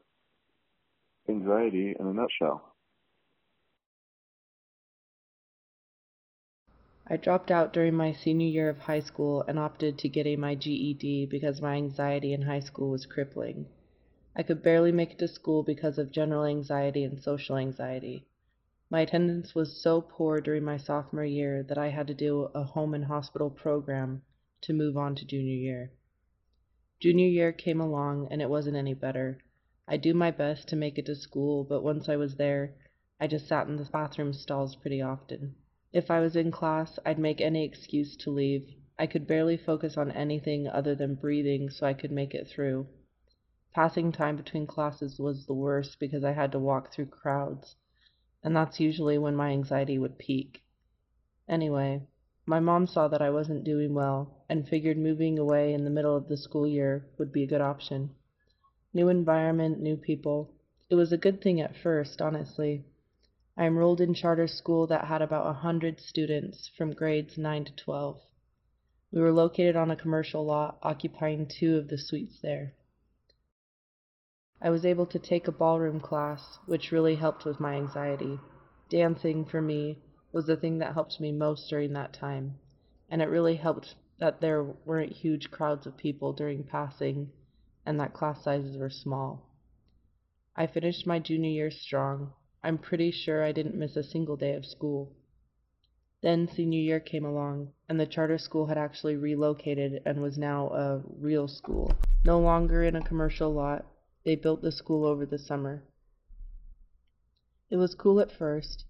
anxiety 1.28 1.96
in 2.00 2.08
a 2.08 2.14
nutshell. 2.14 2.70
I 7.12 7.18
dropped 7.18 7.50
out 7.50 7.74
during 7.74 7.96
my 7.96 8.14
senior 8.14 8.48
year 8.48 8.70
of 8.70 8.78
high 8.78 9.00
school 9.00 9.44
and 9.48 9.58
opted 9.58 9.98
to 9.98 10.10
getting 10.10 10.40
my 10.40 10.54
GED 10.54 11.26
because 11.26 11.60
my 11.60 11.74
anxiety 11.74 12.34
in 12.34 12.44
high 12.44 12.60
school 12.60 12.92
was 12.92 13.08
crippling. 13.08 13.66
I 14.36 14.44
could 14.44 14.62
barely 14.62 14.92
make 14.92 15.14
it 15.14 15.18
to 15.20 15.28
school 15.28 15.64
because 15.64 15.98
of 15.98 16.12
general 16.12 16.46
anxiety 16.46 17.04
and 17.04 17.20
social 17.20 17.58
anxiety. 17.58 18.28
My 18.92 19.02
attendance 19.02 19.54
was 19.54 19.80
so 19.80 20.02
poor 20.02 20.42
during 20.42 20.64
my 20.64 20.78
sophomore 20.78 21.24
year 21.24 21.62
that 21.62 21.78
I 21.78 21.90
had 21.90 22.08
to 22.08 22.16
do 22.16 22.50
a 22.56 22.64
home 22.64 22.96
and 22.96 23.06
hospital 23.06 23.52
program 23.52 24.24
to 24.62 24.74
move 24.74 24.98
on 24.98 25.14
to 25.14 25.28
junior 25.28 25.54
year. 25.54 25.92
Junior 27.00 27.28
year 27.28 27.52
came 27.52 27.80
along 27.80 28.30
and 28.32 28.42
it 28.42 28.50
wasn't 28.50 28.78
any 28.78 28.96
better. 28.96 29.38
I 29.88 29.98
do 29.98 30.16
my 30.16 30.32
best 30.32 30.68
to 30.70 30.76
make 30.76 30.98
it 30.98 31.06
to 31.06 31.14
school, 31.14 31.64
but 31.64 31.84
once 31.84 32.10
I 32.10 32.16
was 32.16 32.38
there, 32.38 32.74
I 33.20 33.28
just 33.28 33.48
sat 33.48 33.68
in 33.68 33.76
the 33.76 33.84
bathroom 33.84 34.34
stalls 34.34 34.76
pretty 34.76 35.04
often. 35.04 35.54
If 35.94 36.10
I 36.10 36.20
was 36.20 36.36
in 36.36 36.50
class, 36.50 36.98
I'd 37.06 37.20
make 37.20 37.42
any 37.42 37.64
excuse 37.64 38.18
to 38.18 38.32
leave. 38.32 38.74
I 38.98 39.06
could 39.06 39.28
barely 39.28 39.56
focus 39.56 39.98
on 39.98 40.10
anything 40.14 40.68
other 40.68 40.96
than 40.96 41.14
breathing 41.14 41.70
so 41.70 41.86
I 41.86 41.94
could 41.94 42.12
make 42.12 42.34
it 42.34 42.48
through. 42.48 42.88
Passing 43.72 44.12
time 44.12 44.36
between 44.36 44.66
classes 44.66 45.20
was 45.20 45.46
the 45.46 45.54
worst 45.54 46.00
because 46.00 46.24
I 46.24 46.32
had 46.32 46.52
to 46.54 46.60
walk 46.60 46.92
through 46.92 47.06
crowds 47.06 47.76
and 48.44 48.56
that's 48.56 48.80
usually 48.80 49.18
when 49.18 49.36
my 49.36 49.52
anxiety 49.52 49.98
would 49.98 50.18
peak. 50.18 50.62
Anyway, 51.48 52.02
my 52.46 52.60
mom 52.60 52.88
saw 52.88 53.08
that 53.08 53.22
I 53.22 53.30
wasn't 53.30 53.64
doing 53.64 53.94
well 53.94 54.44
and 54.50 54.68
figured 54.68 54.98
moving 54.98 55.38
away 55.38 55.74
in 55.74 55.84
the 55.84 55.90
middle 55.90 56.16
of 56.16 56.28
the 56.28 56.38
school 56.38 56.68
year 56.68 57.06
would 57.18 57.32
be 57.32 57.44
a 57.44 57.48
good 57.48 57.62
option. 57.62 58.10
New 58.94 59.10
environment, 59.10 59.80
new 59.80 59.98
people. 59.98 60.52
It 60.90 60.96
was 60.96 61.12
a 61.12 61.18
good 61.18 61.42
thing 61.42 61.62
at 61.62 61.76
first, 61.76 62.22
honestly. 62.22 62.86
I 63.58 63.68
enrolled 63.68 64.00
in 64.00 64.14
charter 64.14 64.48
school 64.48 64.88
that 64.88 65.06
had 65.06 65.22
about 65.22 65.48
a 65.48 65.54
hundred 65.54 66.00
students 66.00 66.70
from 66.78 66.94
grades 66.94 67.38
9 67.38 67.66
to 67.66 67.76
12. 67.76 68.22
We 69.12 69.22
were 69.22 69.32
located 69.32 69.76
on 69.76 69.92
a 69.92 69.96
commercial 69.96 70.46
lot 70.46 70.80
occupying 70.82 71.46
two 71.46 71.78
of 71.78 71.88
the 71.88 71.98
suites 71.98 72.40
there. 72.42 72.74
I 74.62 74.70
was 74.70 74.86
able 74.86 75.06
to 75.06 75.20
take 75.20 75.48
a 75.48 75.52
ballroom 75.52 76.00
class, 76.00 76.60
which 76.66 76.92
really 76.92 77.16
helped 77.16 77.46
with 77.46 77.60
my 77.60 77.76
anxiety. 77.76 78.40
Dancing, 78.90 79.46
for 79.46 79.62
me, 79.62 79.98
was 80.32 80.48
the 80.48 80.58
thing 80.58 80.80
that 80.80 80.94
helped 80.94 81.20
me 81.20 81.32
most 81.32 81.70
during 81.70 81.94
that 81.94 82.14
time, 82.14 82.60
and 83.10 83.22
it 83.22 83.30
really 83.30 83.56
helped 83.56 83.96
that 84.20 84.42
there 84.42 84.64
weren't 84.64 85.12
huge 85.12 85.50
crowds 85.50 85.88
of 85.88 85.96
people 85.98 86.34
during 86.34 86.64
passing 86.64 87.32
and 87.86 88.00
that 88.00 88.14
class 88.14 88.44
sizes 88.44 88.78
were 88.78 88.90
small. 88.90 89.42
I 90.56 90.68
finished 90.68 91.08
my 91.08 91.18
junior 91.18 91.50
year 91.50 91.72
strong. 91.72 92.34
I'm 92.64 92.78
pretty 92.78 93.10
sure 93.10 93.44
I 93.44 93.52
didn't 93.52 93.80
miss 93.80 93.96
a 93.96 94.04
single 94.04 94.36
day 94.36 94.54
of 94.54 94.66
school. 94.66 95.16
Then 96.22 96.48
senior 96.48 96.82
year 96.82 97.00
came 97.00 97.26
along, 97.26 97.72
and 97.88 98.00
the 98.00 98.06
charter 98.06 98.38
school 98.38 98.68
had 98.68 98.78
actually 98.78 99.16
relocated 99.16 100.02
and 100.06 100.22
was 100.22 100.38
now 100.38 100.68
a 100.68 101.02
real 101.18 101.48
school. 101.48 101.94
No 102.26 102.40
longer 102.40 102.84
in 102.84 102.98
a 102.98 103.02
commercial 103.02 103.52
lot, 103.54 103.86
they 104.24 104.36
built 104.36 104.62
the 104.62 104.72
school 104.72 105.06
over 105.06 105.26
the 105.26 105.38
summer. 105.38 105.84
It 107.70 107.78
was 107.78 107.96
cool 107.96 108.20
at 108.20 108.32
first, 108.32 108.86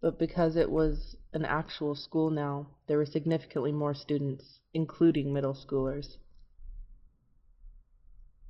but 0.00 0.18
because 0.18 0.56
it 0.56 0.70
was 0.70 1.16
an 1.32 1.44
actual 1.44 1.94
school 1.94 2.30
now, 2.30 2.66
there 2.86 2.98
were 2.98 3.06
significantly 3.06 3.72
more 3.72 3.94
students, 3.94 4.58
including 4.74 5.32
middle 5.32 5.54
schoolers. 5.54 6.16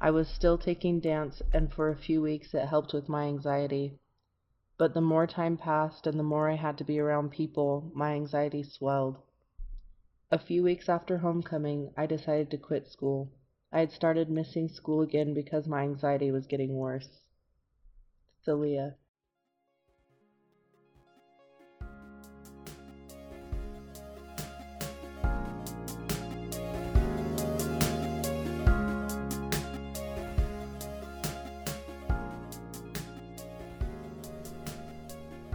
I 0.01 0.11
was 0.11 0.29
still 0.29 0.59
taking 0.59 1.01
dance, 1.01 1.43
and 1.53 1.73
for 1.73 1.89
a 1.89 1.97
few 1.97 2.23
weeks 2.23 2.55
it 2.55 2.67
helped 2.67 2.93
with 2.93 3.09
my 3.09 3.25
anxiety. 3.25 3.99
But 4.79 4.95
the 4.95 5.01
more 5.01 5.27
time 5.27 5.57
passed 5.57 6.07
and 6.07 6.19
the 6.19 6.25
more 6.25 6.51
I 6.51 6.57
had 6.57 6.79
to 6.79 6.85
be 6.85 6.99
around 6.99 7.31
people, 7.31 7.91
my 7.95 8.15
anxiety 8.15 8.63
swelled. 8.63 9.19
A 10.31 10.39
few 10.39 10.63
weeks 10.63 10.89
after 10.89 11.19
homecoming, 11.19 11.93
I 11.97 12.07
decided 12.07 12.51
to 12.51 12.57
quit 12.57 12.89
school. 12.89 13.31
I 13.75 13.81
had 13.81 13.91
started 13.91 14.29
missing 14.29 14.69
school 14.69 15.01
again 15.01 15.33
because 15.33 15.67
my 15.67 15.83
anxiety 15.83 16.31
was 16.31 16.47
getting 16.47 16.75
worse. 16.75 17.09
Thalia. 18.45 18.97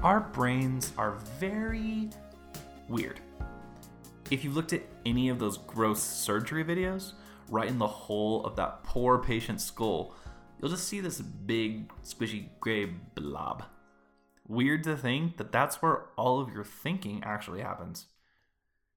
Our 0.01 0.21
brains 0.21 0.91
are 0.97 1.17
very 1.39 2.09
weird. 2.87 3.19
If 4.31 4.43
you've 4.43 4.55
looked 4.55 4.73
at 4.73 4.81
any 5.05 5.29
of 5.29 5.37
those 5.37 5.57
gross 5.57 6.01
surgery 6.01 6.63
videos, 6.63 7.13
right 7.49 7.67
in 7.67 7.79
the 7.79 7.87
hole 7.87 8.43
of 8.45 8.55
that 8.55 8.83
poor 8.83 9.17
patient's 9.17 9.63
skull, 9.63 10.15
you'll 10.59 10.71
just 10.71 10.87
see 10.87 10.99
this 10.99 11.21
big, 11.21 11.91
squishy 12.03 12.49
gray 12.59 12.85
blob. 12.85 13.63
Weird 14.47 14.83
to 14.85 14.95
think 14.95 15.37
that 15.37 15.51
that's 15.51 15.81
where 15.81 16.05
all 16.17 16.39
of 16.39 16.53
your 16.53 16.63
thinking 16.63 17.21
actually 17.23 17.61
happens. 17.61 18.05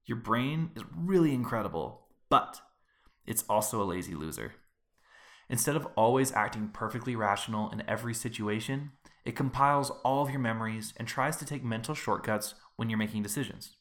Your 0.05 0.17
brain 0.17 0.71
is 0.75 0.83
really 0.95 1.33
incredible, 1.33 2.07
but 2.29 2.61
it's 3.25 3.43
also 3.49 3.81
a 3.81 3.85
lazy 3.85 4.15
loser. 4.15 4.53
Instead 5.49 5.75
of 5.75 5.87
always 5.97 6.31
acting 6.31 6.69
perfectly 6.69 7.15
rational 7.15 7.69
in 7.71 7.83
every 7.87 8.13
situation, 8.13 8.91
it 9.25 9.35
compiles 9.35 9.91
all 10.03 10.23
of 10.23 10.29
your 10.29 10.39
memories 10.39 10.93
and 10.97 11.07
tries 11.07 11.35
to 11.37 11.45
take 11.45 11.63
mental 11.63 11.93
shortcuts 11.93 12.55
when 12.77 12.89
you're 12.89 12.97
making 12.97 13.21
decisions. 13.21 13.75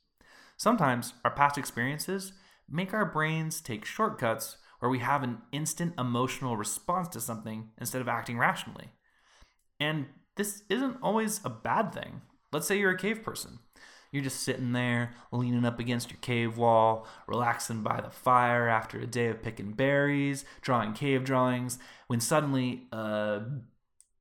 Sometimes 0.57 1.15
our 1.25 1.31
past 1.31 1.57
experiences 1.57 2.33
make 2.71 2.95
our 2.95 3.05
brains 3.05 3.61
take 3.61 3.85
shortcuts 3.85 4.57
where 4.79 4.91
we 4.91 5.01
have 5.01 5.23
an 5.23 5.39
instant 5.53 5.95
emotional 5.99 6.57
response 6.57 7.09
to 7.09 7.21
something 7.21 7.71
instead 7.79 8.01
of 8.01 8.09
acting 8.09 8.39
rationally. 8.39 8.89
And 9.79 10.07
this 10.37 10.63
isn't 10.69 10.99
always 11.03 11.41
a 11.45 11.51
bad 11.51 11.93
thing. 11.93 12.23
Let's 12.53 12.67
say 12.67 12.79
you're 12.79 12.93
a 12.93 12.99
cave 12.99 13.23
person. 13.23 13.59
You're 14.11 14.25
just 14.25 14.41
sitting 14.41 14.73
there, 14.73 15.13
leaning 15.31 15.65
up 15.65 15.79
against 15.79 16.11
your 16.11 16.19
cave 16.21 16.57
wall, 16.57 17.07
relaxing 17.29 17.83
by 17.83 18.01
the 18.01 18.11
fire 18.11 18.69
after 18.69 18.99
a 18.99 19.07
day 19.07 19.29
of 19.29 19.43
picking 19.43 19.73
berries, 19.73 20.45
drawing 20.63 20.95
cave 20.95 21.25
drawings, 21.25 21.79
when 22.09 22.21
suddenly 22.21 22.89
a 22.91 23.43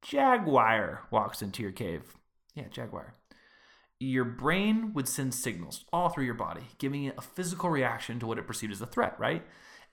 jaguar 0.04 1.08
walks 1.10 1.42
into 1.42 1.64
your 1.64 1.72
cave. 1.72 2.18
Yeah, 2.54 2.68
jaguar 2.70 3.16
your 4.00 4.24
brain 4.24 4.94
would 4.94 5.08
send 5.08 5.34
signals 5.34 5.84
all 5.92 6.10
through 6.10 6.24
your 6.24 6.34
body, 6.34 6.64
giving 6.78 7.04
it 7.06 7.16
a 7.18 7.22
physical 7.22 7.70
reaction 7.70 8.20
to 8.20 8.26
what 8.26 8.38
it 8.38 8.48
perceived 8.48 8.72
as 8.72 8.82
a 8.82 8.86
threat, 8.86 9.20
right? 9.20 9.46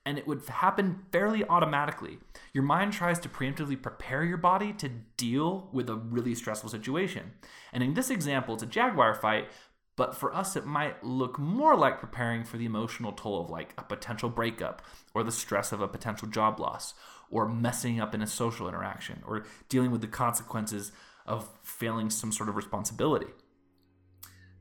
And 0.05 0.17
it 0.17 0.25
would 0.25 0.45
happen 0.47 1.03
fairly 1.11 1.43
automatically. 1.43 2.19
Your 2.53 2.63
mind 2.63 2.93
tries 2.93 3.19
to 3.19 3.29
preemptively 3.29 3.81
prepare 3.81 4.23
your 4.23 4.37
body 4.37 4.71
to 4.73 4.87
deal 5.17 5.67
with 5.73 5.89
a 5.89 5.95
really 5.95 6.35
stressful 6.35 6.69
situation. 6.69 7.33
And 7.73 7.83
in 7.83 7.93
this 7.93 8.09
example, 8.09 8.53
it's 8.53 8.63
a 8.63 8.67
jaguar 8.67 9.13
fight, 9.13 9.49
but 9.97 10.15
for 10.15 10.33
us, 10.33 10.55
it 10.55 10.65
might 10.65 11.03
look 11.03 11.37
more 11.37 11.75
like 11.75 11.99
preparing 11.99 12.45
for 12.45 12.55
the 12.55 12.65
emotional 12.65 13.11
toll 13.11 13.41
of 13.41 13.49
like 13.49 13.73
a 13.77 13.83
potential 13.83 14.29
breakup, 14.29 14.81
or 15.13 15.23
the 15.23 15.31
stress 15.33 15.73
of 15.73 15.81
a 15.81 15.87
potential 15.87 16.29
job 16.29 16.61
loss, 16.61 16.93
or 17.29 17.49
messing 17.49 17.99
up 17.99 18.15
in 18.15 18.21
a 18.21 18.27
social 18.27 18.69
interaction, 18.69 19.21
or 19.27 19.45
dealing 19.67 19.91
with 19.91 19.99
the 19.99 20.07
consequences 20.07 20.93
of 21.25 21.49
failing 21.61 22.09
some 22.09 22.31
sort 22.31 22.47
of 22.47 22.55
responsibility 22.55 23.27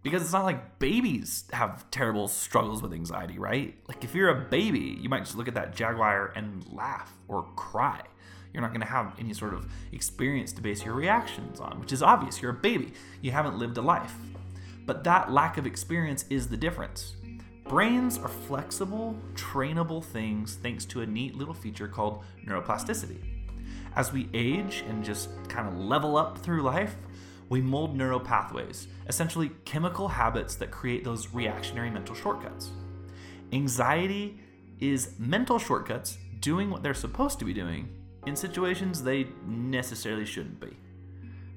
because 0.07 0.23
it's 0.23 0.33
not 0.33 0.45
like 0.45 0.79
babies 0.79 1.47
have 1.53 1.91
terrible 1.91 2.29
struggles 2.29 2.81
with 2.81 2.93
anxiety, 2.93 3.41
right? 3.41 3.75
Like 3.89 4.05
if 4.05 4.15
you're 4.15 4.29
a 4.29 4.41
baby, 4.49 4.97
you 5.01 5.09
might 5.09 5.25
just 5.25 5.37
look 5.37 5.49
at 5.49 5.55
that 5.55 5.75
jaguar 5.75 6.33
and 6.37 6.65
laugh 6.73 7.13
or 7.27 7.43
cry. 7.57 8.01
You're 8.53 8.63
not 8.63 8.71
going 8.71 8.83
to 8.83 8.87
have 8.87 9.17
any 9.19 9.35
sort 9.35 9.53
of 9.53 9.67
experience 9.91 10.53
to 10.53 10.63
base 10.63 10.85
your 10.85 10.95
reactions 10.95 11.59
on, 11.59 11.81
which 11.81 11.93
is 11.93 12.05
obvious. 12.05 12.41
You're 12.41 12.53
a 12.53 12.55
baby. 12.55 12.93
You 13.21 13.33
haven't 13.33 13.59
lived 13.59 13.79
a 13.79 13.83
life. 13.83 14.15
But 14.87 15.03
that 15.03 15.33
lack 15.33 15.59
of 15.59 15.67
experience 15.67 16.25
is 16.31 16.47
the 16.47 16.57
difference. 16.57 17.17
Brains 17.65 18.17
are 18.17 18.29
flexible, 18.29 19.17
trainable 19.35 20.05
things 20.05 20.55
thanks 20.63 20.85
to 20.85 21.01
a 21.01 21.07
neat 21.07 21.35
little 21.35 21.53
feature 21.53 21.89
called 21.89 22.23
neuroplasticity. 22.47 23.19
As 23.97 24.13
we 24.13 24.29
age 24.35 24.85
and 24.89 25.03
just 25.03 25.31
kind 25.49 25.67
of 25.67 25.77
level 25.77 26.17
up 26.17 26.39
through 26.39 26.63
life, 26.63 26.95
we 27.49 27.61
mold 27.61 27.97
neural 27.97 28.21
pathways, 28.21 28.89
essentially 29.09 29.51
chemical 29.65 30.09
habits 30.09 30.57
that 30.57 30.71
create 30.71 31.05
those 31.05 31.33
reactionary 31.33 31.91
mental 31.91 32.15
shortcuts. 32.15 32.71
Anxiety 33.53 34.41
is 34.81 35.15
mental 35.19 35.59
shortcuts 35.59 36.19
doing 36.41 36.71
what 36.71 36.83
they're 36.83 36.95
supposed 36.95 37.39
to 37.39 37.45
be 37.45 37.55
doing 37.55 37.89
in 38.27 38.35
situations 38.35 39.03
they 39.03 39.29
necessarily 39.47 40.27
shouldn't 40.27 40.61
be. 40.61 40.77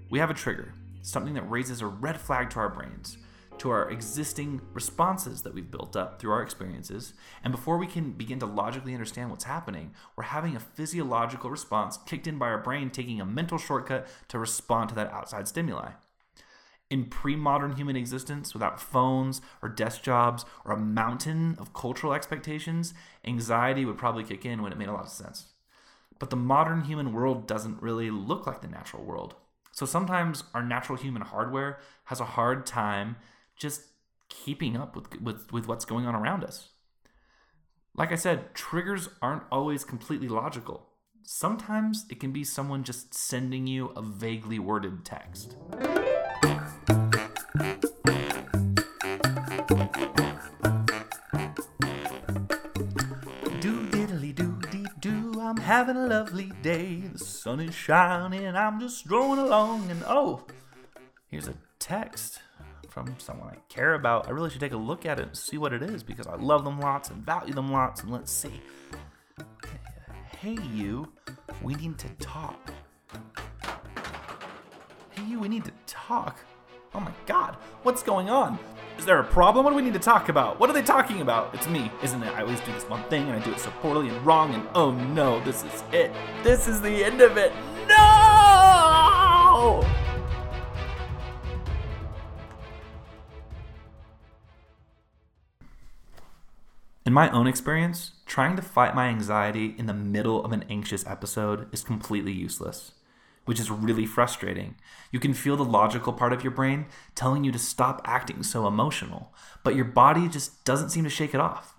We 0.10 0.20
have 0.20 0.30
a 0.30 0.36
trigger, 0.36 0.74
something 1.02 1.34
that 1.34 1.50
raises 1.50 1.82
a 1.82 1.88
red 1.88 2.20
flag 2.20 2.50
to 2.52 2.60
our 2.60 2.70
brains, 2.70 3.18
to 3.60 3.70
our 3.70 3.90
existing 3.90 4.62
responses 4.74 5.42
that 5.44 5.54
we've 5.54 5.72
built 5.72 5.96
up 5.96 6.20
through 6.20 6.32
our 6.32 6.42
experiences. 6.42 7.14
And 7.44 7.52
before 7.52 7.78
we 7.78 7.88
can 7.88 8.12
begin 8.12 8.40
to 8.40 8.46
logically 8.46 8.94
understand 8.94 9.30
what's 9.30 9.44
happening, 9.44 9.94
we're 10.16 10.24
having 10.26 10.56
a 10.56 10.60
physiological 10.60 11.50
response 11.50 11.98
kicked 12.06 12.28
in 12.28 12.38
by 12.38 12.48
our 12.48 12.58
brain 12.58 12.90
taking 12.90 13.22
a 13.22 13.26
mental 13.26 13.58
shortcut 13.58 14.08
to 14.30 14.40
respond 14.40 14.90
to 14.90 14.96
that 14.96 15.12
outside 15.12 15.48
stimuli. 15.48 15.92
In 16.90 17.06
pre 17.06 17.36
modern 17.36 17.76
human 17.76 17.96
existence, 17.96 18.54
without 18.54 18.82
phones 18.82 19.42
or 19.62 19.70
desk 19.70 20.02
jobs 20.02 20.44
or 20.66 20.72
a 20.72 20.80
mountain 20.80 21.56
of 21.60 21.74
cultural 21.74 22.14
expectations, 22.14 22.94
anxiety 23.24 23.86
would 23.86 23.98
probably 23.98 24.24
kick 24.24 24.44
in 24.44 24.64
when 24.64 24.72
it 24.72 24.78
made 24.78 24.88
a 24.88 24.94
lot 24.94 25.06
of 25.06 25.10
sense. 25.10 25.50
But 26.18 26.32
the 26.32 26.36
modern 26.36 26.86
human 26.86 27.14
world 27.14 27.48
doesn't 27.48 27.82
really 27.82 28.10
look 28.10 28.48
like 28.48 28.62
the 28.62 28.68
natural 28.68 29.04
world. 29.04 29.36
So 29.72 29.86
sometimes 29.86 30.44
our 30.54 30.64
natural 30.64 30.98
human 30.98 31.22
hardware 31.22 31.80
has 32.06 32.20
a 32.20 32.26
hard 32.26 32.66
time 32.66 33.16
just 33.60 33.82
keeping 34.30 34.76
up 34.78 34.96
with, 34.96 35.22
with, 35.22 35.52
with 35.52 35.68
what's 35.68 35.86
going 35.86 36.06
on 36.06 36.16
around 36.16 36.44
us. 36.44 36.70
Like 37.96 38.12
I 38.12 38.16
said, 38.16 38.56
triggers 38.56 39.10
aren't 39.22 39.44
always 39.52 39.84
completely 39.84 40.30
logical. 40.30 40.88
Sometimes 41.24 42.06
it 42.10 42.20
can 42.20 42.32
be 42.32 42.44
someone 42.44 42.84
just 42.84 43.14
sending 43.14 43.68
you 43.68 43.88
a 43.90 44.02
vaguely 44.02 44.58
worded 44.58 45.04
text. 45.04 45.58
Do 53.60 53.86
diddly 53.90 54.34
do 54.34 54.60
dee 54.72 54.86
do, 55.02 55.42
I'm 55.42 55.58
having 55.58 55.98
a 55.98 56.08
lovely 56.08 56.54
day. 56.62 57.04
The 57.12 57.20
sun 57.20 57.60
is 57.60 57.76
shining, 57.76 58.48
I'm 58.48 58.80
just 58.80 59.00
strolling 59.00 59.40
along, 59.40 59.92
and 59.92 60.02
oh, 60.08 60.46
here's 61.28 61.50
a 61.50 61.56
text 61.80 62.40
from 63.06 63.20
someone 63.20 63.50
I 63.50 63.58
care 63.70 63.94
about. 63.94 64.28
I 64.28 64.32
really 64.32 64.50
should 64.50 64.60
take 64.60 64.74
a 64.74 64.78
look 64.78 65.06
at 65.06 65.20
it 65.20 65.28
and 65.28 65.38
see 65.38 65.58
what 65.58 65.74
it 65.74 65.82
is 65.82 66.04
because 66.04 66.28
I 66.28 66.36
love 66.36 66.64
them 66.64 66.80
lots 66.80 67.10
and 67.10 67.26
value 67.26 67.54
them 67.54 67.72
lots. 67.72 68.02
And 68.04 68.12
let's 68.12 68.32
see. 68.32 68.62
Hey, 70.40 70.58
you, 70.74 71.12
we 71.62 71.76
need 71.76 71.98
to 72.00 72.10
talk. 72.20 72.74
Hey, 75.12 75.24
you, 75.28 75.40
we 75.40 75.48
need 75.48 75.66
to 75.66 75.74
talk. 75.86 76.40
Oh 76.94 77.00
my 77.00 77.12
god, 77.26 77.56
what's 77.84 78.02
going 78.02 78.30
on? 78.30 78.58
Is 78.98 79.06
there 79.06 79.20
a 79.20 79.24
problem? 79.24 79.64
What 79.64 79.72
do 79.72 79.76
we 79.76 79.82
need 79.84 79.94
to 79.94 80.00
talk 80.00 80.28
about? 80.30 80.60
What 80.60 80.70
are 80.70 80.74
they 80.74 80.82
talking 80.82 81.22
about? 81.22 81.54
It's 81.54 81.68
me, 81.68 81.92
isn't 82.04 82.24
it? 82.24 82.34
I 82.36 82.42
always 82.42 82.60
do 82.62 82.74
this 82.74 82.84
one 82.90 83.04
thing 83.04 83.30
and 83.30 83.34
I 83.34 83.40
do 83.46 83.52
it 83.52 83.60
so 83.60 83.70
poorly 83.82 84.10
and 84.10 84.26
wrong, 84.26 84.54
and 84.54 84.68
oh 84.76 84.92
no, 84.92 85.40
this 85.44 85.64
is 85.64 85.84
it. 85.94 86.12
This 86.44 86.68
is 86.68 86.82
the 86.82 87.04
end 87.04 87.22
of 87.22 87.38
it. 87.38 87.54
No! 87.88 89.20
In 97.10 97.14
my 97.14 97.32
own 97.32 97.48
experience, 97.48 98.12
trying 98.28 98.56
to 98.56 98.62
fight 98.62 98.94
my 98.94 99.08
anxiety 99.08 99.74
in 99.80 99.88
the 99.88 99.96
middle 99.96 100.46
of 100.46 100.52
an 100.52 100.64
anxious 100.70 101.04
episode 101.08 101.68
is 101.74 101.82
completely 101.82 102.32
useless, 102.32 102.92
which 103.46 103.60
is 103.60 103.72
really 103.72 104.06
frustrating. 104.06 104.76
You 105.12 105.20
can 105.20 105.34
feel 105.34 105.58
the 105.58 105.66
logical 105.66 106.14
part 106.14 106.34
of 106.34 106.44
your 106.44 106.52
brain 106.52 106.86
telling 107.16 107.44
you 107.44 107.52
to 107.52 107.58
stop 107.58 108.00
acting 108.06 108.44
so 108.44 108.68
emotional, 108.68 109.34
but 109.64 109.74
your 109.74 109.86
body 109.86 110.28
just 110.28 110.64
doesn't 110.66 110.92
seem 110.92 111.04
to 111.04 111.10
shake 111.10 111.34
it 111.34 111.42
off. 111.42 111.74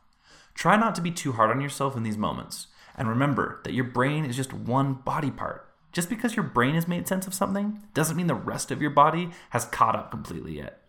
Try 0.54 0.76
not 0.76 0.96
to 0.96 1.00
be 1.00 1.12
too 1.12 1.30
hard 1.30 1.50
on 1.50 1.60
yourself 1.60 1.96
in 1.96 2.02
these 2.02 2.18
moments, 2.18 2.66
and 2.96 3.08
remember 3.08 3.60
that 3.62 3.72
your 3.72 3.84
brain 3.84 4.24
is 4.24 4.34
just 4.34 4.52
one 4.52 4.94
body 4.94 5.30
part. 5.30 5.72
Just 5.92 6.10
because 6.10 6.34
your 6.34 6.42
brain 6.42 6.74
has 6.74 6.88
made 6.88 7.06
sense 7.06 7.28
of 7.28 7.34
something 7.34 7.84
doesn't 7.94 8.16
mean 8.16 8.26
the 8.26 8.34
rest 8.34 8.72
of 8.72 8.82
your 8.82 8.90
body 8.90 9.30
has 9.50 9.64
caught 9.64 9.94
up 9.94 10.10
completely 10.10 10.56
yet. 10.56 10.79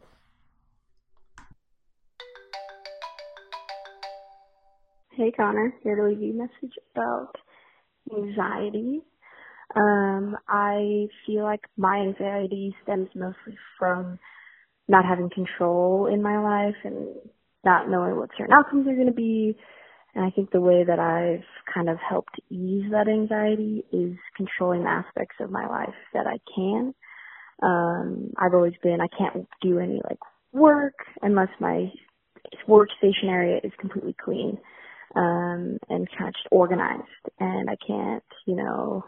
Hey 5.14 5.34
Connor, 5.36 5.74
here 5.84 5.98
to 5.98 6.06
leave 6.06 6.22
you 6.22 6.32
a 6.32 6.38
message 6.38 6.78
about 6.96 7.36
anxiety. 8.16 9.02
Um, 9.76 10.38
I 10.48 11.08
feel 11.28 11.44
like 11.44 11.62
my 11.78 11.98
anxiety 11.98 12.74
stems 12.84 13.10
mostly 13.14 13.58
from 13.78 14.20
not 14.88 15.04
having 15.06 15.30
control 15.30 16.08
in 16.08 16.22
my 16.22 16.40
life 16.42 16.76
and 16.86 17.16
not 17.66 17.90
knowing 17.90 18.16
what 18.18 18.30
certain 18.38 18.54
outcomes 18.54 18.88
are 18.88 18.96
going 18.96 19.08
to 19.08 19.14
be. 19.14 19.58
And 20.16 20.24
I 20.24 20.30
think 20.32 20.52
the 20.52 20.62
way 20.62 20.86
that 20.86 21.00
I've 21.00 21.46
kind 21.74 21.90
of 21.90 21.98
helped 21.98 22.40
ease 22.50 22.86
that 22.92 23.10
anxiety 23.10 23.84
is 23.92 24.18
controlling 24.38 24.86
aspects 24.86 25.36
of 25.42 25.52
my 25.52 25.68
life 25.68 25.96
that 26.14 26.26
I 26.26 26.38
can. 26.56 26.96
Um, 27.62 28.32
I've 28.38 28.54
always 28.54 28.74
been, 28.82 29.00
I 29.02 29.08
can't 29.18 29.48
do 29.62 29.80
any 29.80 30.02
like 30.10 30.20
work 30.54 30.96
unless 31.22 31.50
my 31.60 31.92
workstation 32.68 33.26
area 33.26 33.60
is 33.64 33.72
completely 33.80 34.16
clean 34.24 34.58
um, 35.16 35.78
and 35.90 36.08
kind 36.18 36.30
of 36.30 36.34
just 36.34 36.48
organized. 36.52 37.04
And 37.40 37.70
I 37.70 37.76
can't, 37.86 38.24
you 38.46 38.56
know, 38.56 39.04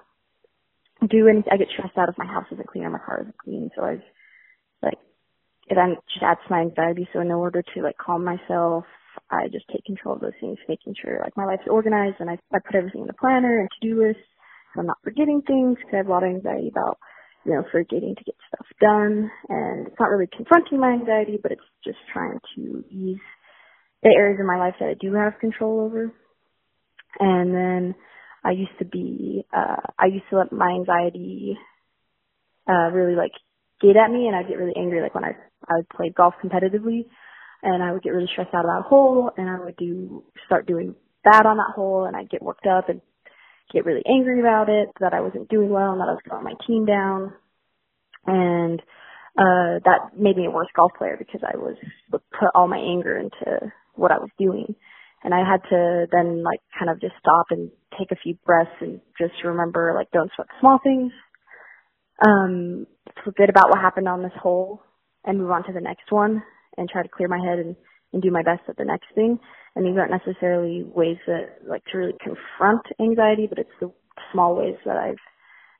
do 1.09 1.27
any. 1.27 1.43
I 1.51 1.57
get 1.57 1.67
stressed 1.73 1.97
out 1.97 2.09
if 2.09 2.17
my 2.17 2.25
house 2.25 2.45
isn't 2.51 2.67
clean 2.67 2.85
or 2.85 2.89
my 2.89 2.99
car 2.99 3.21
isn't 3.21 3.37
clean. 3.37 3.69
So 3.75 3.83
I've 3.83 4.01
like 4.81 4.99
it 5.67 5.77
just 6.13 6.23
adds 6.23 6.39
to 6.47 6.53
my 6.53 6.61
anxiety. 6.61 7.07
So 7.13 7.21
in 7.21 7.31
order 7.31 7.61
to 7.61 7.81
like 7.81 7.97
calm 7.97 8.23
myself, 8.23 8.85
I 9.29 9.47
just 9.51 9.65
take 9.71 9.85
control 9.85 10.15
of 10.15 10.21
those 10.21 10.37
things, 10.39 10.57
making 10.67 10.95
sure 11.01 11.19
like 11.23 11.37
my 11.37 11.45
life's 11.45 11.67
organized 11.69 12.17
and 12.19 12.29
I 12.29 12.37
I 12.53 12.59
put 12.65 12.75
everything 12.75 13.01
in 13.01 13.07
the 13.07 13.13
planner 13.13 13.59
and 13.59 13.69
to 13.69 13.87
do 13.87 14.01
list. 14.01 14.19
So 14.73 14.81
I'm 14.81 14.87
not 14.87 14.97
forgetting 15.03 15.41
things 15.45 15.77
because 15.77 15.93
I 15.93 15.97
have 15.97 16.07
a 16.07 16.11
lot 16.11 16.23
of 16.23 16.29
anxiety 16.29 16.69
about 16.69 16.97
you 17.45 17.53
know 17.53 17.63
forgetting 17.71 18.15
to 18.15 18.23
get 18.23 18.35
stuff 18.47 18.67
done. 18.81 19.31
And 19.49 19.87
it's 19.87 19.99
not 19.99 20.09
really 20.09 20.29
confronting 20.35 20.79
my 20.79 20.91
anxiety, 20.93 21.39
but 21.41 21.51
it's 21.51 21.69
just 21.85 21.99
trying 22.11 22.39
to 22.55 22.83
ease 22.89 23.19
the 24.03 24.13
areas 24.15 24.39
in 24.39 24.45
my 24.45 24.57
life 24.57 24.75
that 24.79 24.89
I 24.89 24.95
do 24.99 25.13
have 25.13 25.39
control 25.39 25.79
over. 25.79 26.11
And 27.19 27.53
then 27.53 27.95
I 28.43 28.51
used 28.51 28.77
to 28.79 28.85
be, 28.85 29.45
uh, 29.55 29.81
I 29.97 30.07
used 30.07 30.25
to 30.29 30.37
let 30.37 30.51
my 30.51 30.69
anxiety, 30.69 31.57
uh, 32.67 32.91
really 32.91 33.15
like 33.15 33.31
get 33.81 33.95
at 33.97 34.11
me 34.11 34.27
and 34.27 34.35
I'd 34.35 34.47
get 34.47 34.57
really 34.57 34.75
angry 34.75 35.01
like 35.01 35.15
when 35.15 35.23
I, 35.23 35.31
I 35.67 35.77
would 35.77 35.89
play 35.89 36.13
golf 36.15 36.33
competitively 36.43 37.05
and 37.61 37.81
I 37.81 37.91
would 37.91 38.03
get 38.03 38.11
really 38.11 38.29
stressed 38.31 38.53
out 38.53 38.65
about 38.65 38.85
a 38.85 38.89
hole 38.89 39.31
and 39.37 39.49
I 39.49 39.59
would 39.63 39.77
do, 39.77 40.23
start 40.45 40.67
doing 40.67 40.95
bad 41.23 41.45
on 41.45 41.57
that 41.57 41.73
hole 41.75 42.05
and 42.05 42.15
I'd 42.15 42.29
get 42.29 42.41
worked 42.41 42.67
up 42.67 42.89
and 42.89 43.01
get 43.71 43.85
really 43.85 44.03
angry 44.05 44.39
about 44.39 44.69
it 44.69 44.89
that 44.99 45.13
I 45.13 45.21
wasn't 45.21 45.49
doing 45.49 45.69
well 45.69 45.91
and 45.91 46.01
that 46.01 46.09
I 46.09 46.13
was 46.13 46.21
throwing 46.27 46.43
my 46.43 46.55
team 46.67 46.85
down. 46.85 47.33
And, 48.25 48.81
uh, 49.37 49.79
that 49.85 50.11
made 50.17 50.37
me 50.37 50.45
a 50.45 50.51
worse 50.51 50.67
golf 50.75 50.91
player 50.97 51.15
because 51.17 51.41
I 51.43 51.57
was 51.57 51.75
put 52.11 52.49
all 52.53 52.67
my 52.67 52.77
anger 52.77 53.17
into 53.17 53.71
what 53.95 54.11
I 54.11 54.17
was 54.17 54.29
doing. 54.37 54.75
And 55.23 55.33
I 55.33 55.39
had 55.39 55.61
to 55.69 56.05
then 56.11 56.43
like 56.43 56.59
kind 56.77 56.91
of 56.91 56.99
just 56.99 57.13
stop 57.19 57.47
and 57.49 57.71
take 57.97 58.11
a 58.11 58.19
few 58.21 58.35
breaths 58.45 58.75
and 58.81 58.99
just 59.19 59.33
remember 59.43 59.93
like 59.95 60.11
don't 60.11 60.31
sweat 60.35 60.47
the 60.47 60.59
small 60.59 60.79
things. 60.83 61.11
Um, 62.25 62.87
forget 63.23 63.49
about 63.49 63.69
what 63.69 63.79
happened 63.79 64.07
on 64.07 64.21
this 64.21 64.35
hole 64.41 64.81
and 65.25 65.39
move 65.39 65.51
on 65.51 65.65
to 65.65 65.73
the 65.73 65.81
next 65.81 66.11
one 66.11 66.43
and 66.77 66.89
try 66.89 67.03
to 67.03 67.09
clear 67.09 67.27
my 67.27 67.39
head 67.39 67.59
and, 67.59 67.75
and 68.11 68.21
do 68.21 68.31
my 68.31 68.43
best 68.43 68.61
at 68.67 68.77
the 68.77 68.85
next 68.85 69.07
thing. 69.15 69.39
And 69.75 69.85
these 69.85 69.97
aren't 69.97 70.11
necessarily 70.11 70.83
ways 70.83 71.17
that 71.25 71.59
like 71.67 71.83
to 71.91 71.97
really 71.97 72.17
confront 72.21 72.85
anxiety, 72.99 73.47
but 73.47 73.59
it's 73.59 73.77
the 73.79 73.91
small 74.31 74.55
ways 74.55 74.75
that 74.85 74.97
I've 74.97 75.21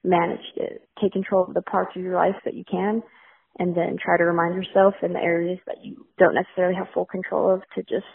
managed 0.04 0.56
to 0.56 0.68
take 1.02 1.14
control 1.14 1.46
of 1.46 1.54
the 1.54 1.62
parts 1.62 1.92
of 1.96 2.02
your 2.02 2.16
life 2.16 2.36
that 2.46 2.56
you 2.56 2.64
can 2.70 3.04
and 3.60 3.76
then 3.76 3.98
try 4.04 4.18
to 4.18 4.24
remind 4.24 4.56
yourself 4.56 4.96
in 5.04 5.14
the 5.14 5.20
areas 5.20 5.60
that 5.68 5.78
you 5.84 6.06
don't 6.18 6.36
necessarily 6.36 6.76
have 6.76 6.88
full 6.94 7.06
control 7.06 7.54
of 7.54 7.62
to 7.76 7.82
just 7.84 8.06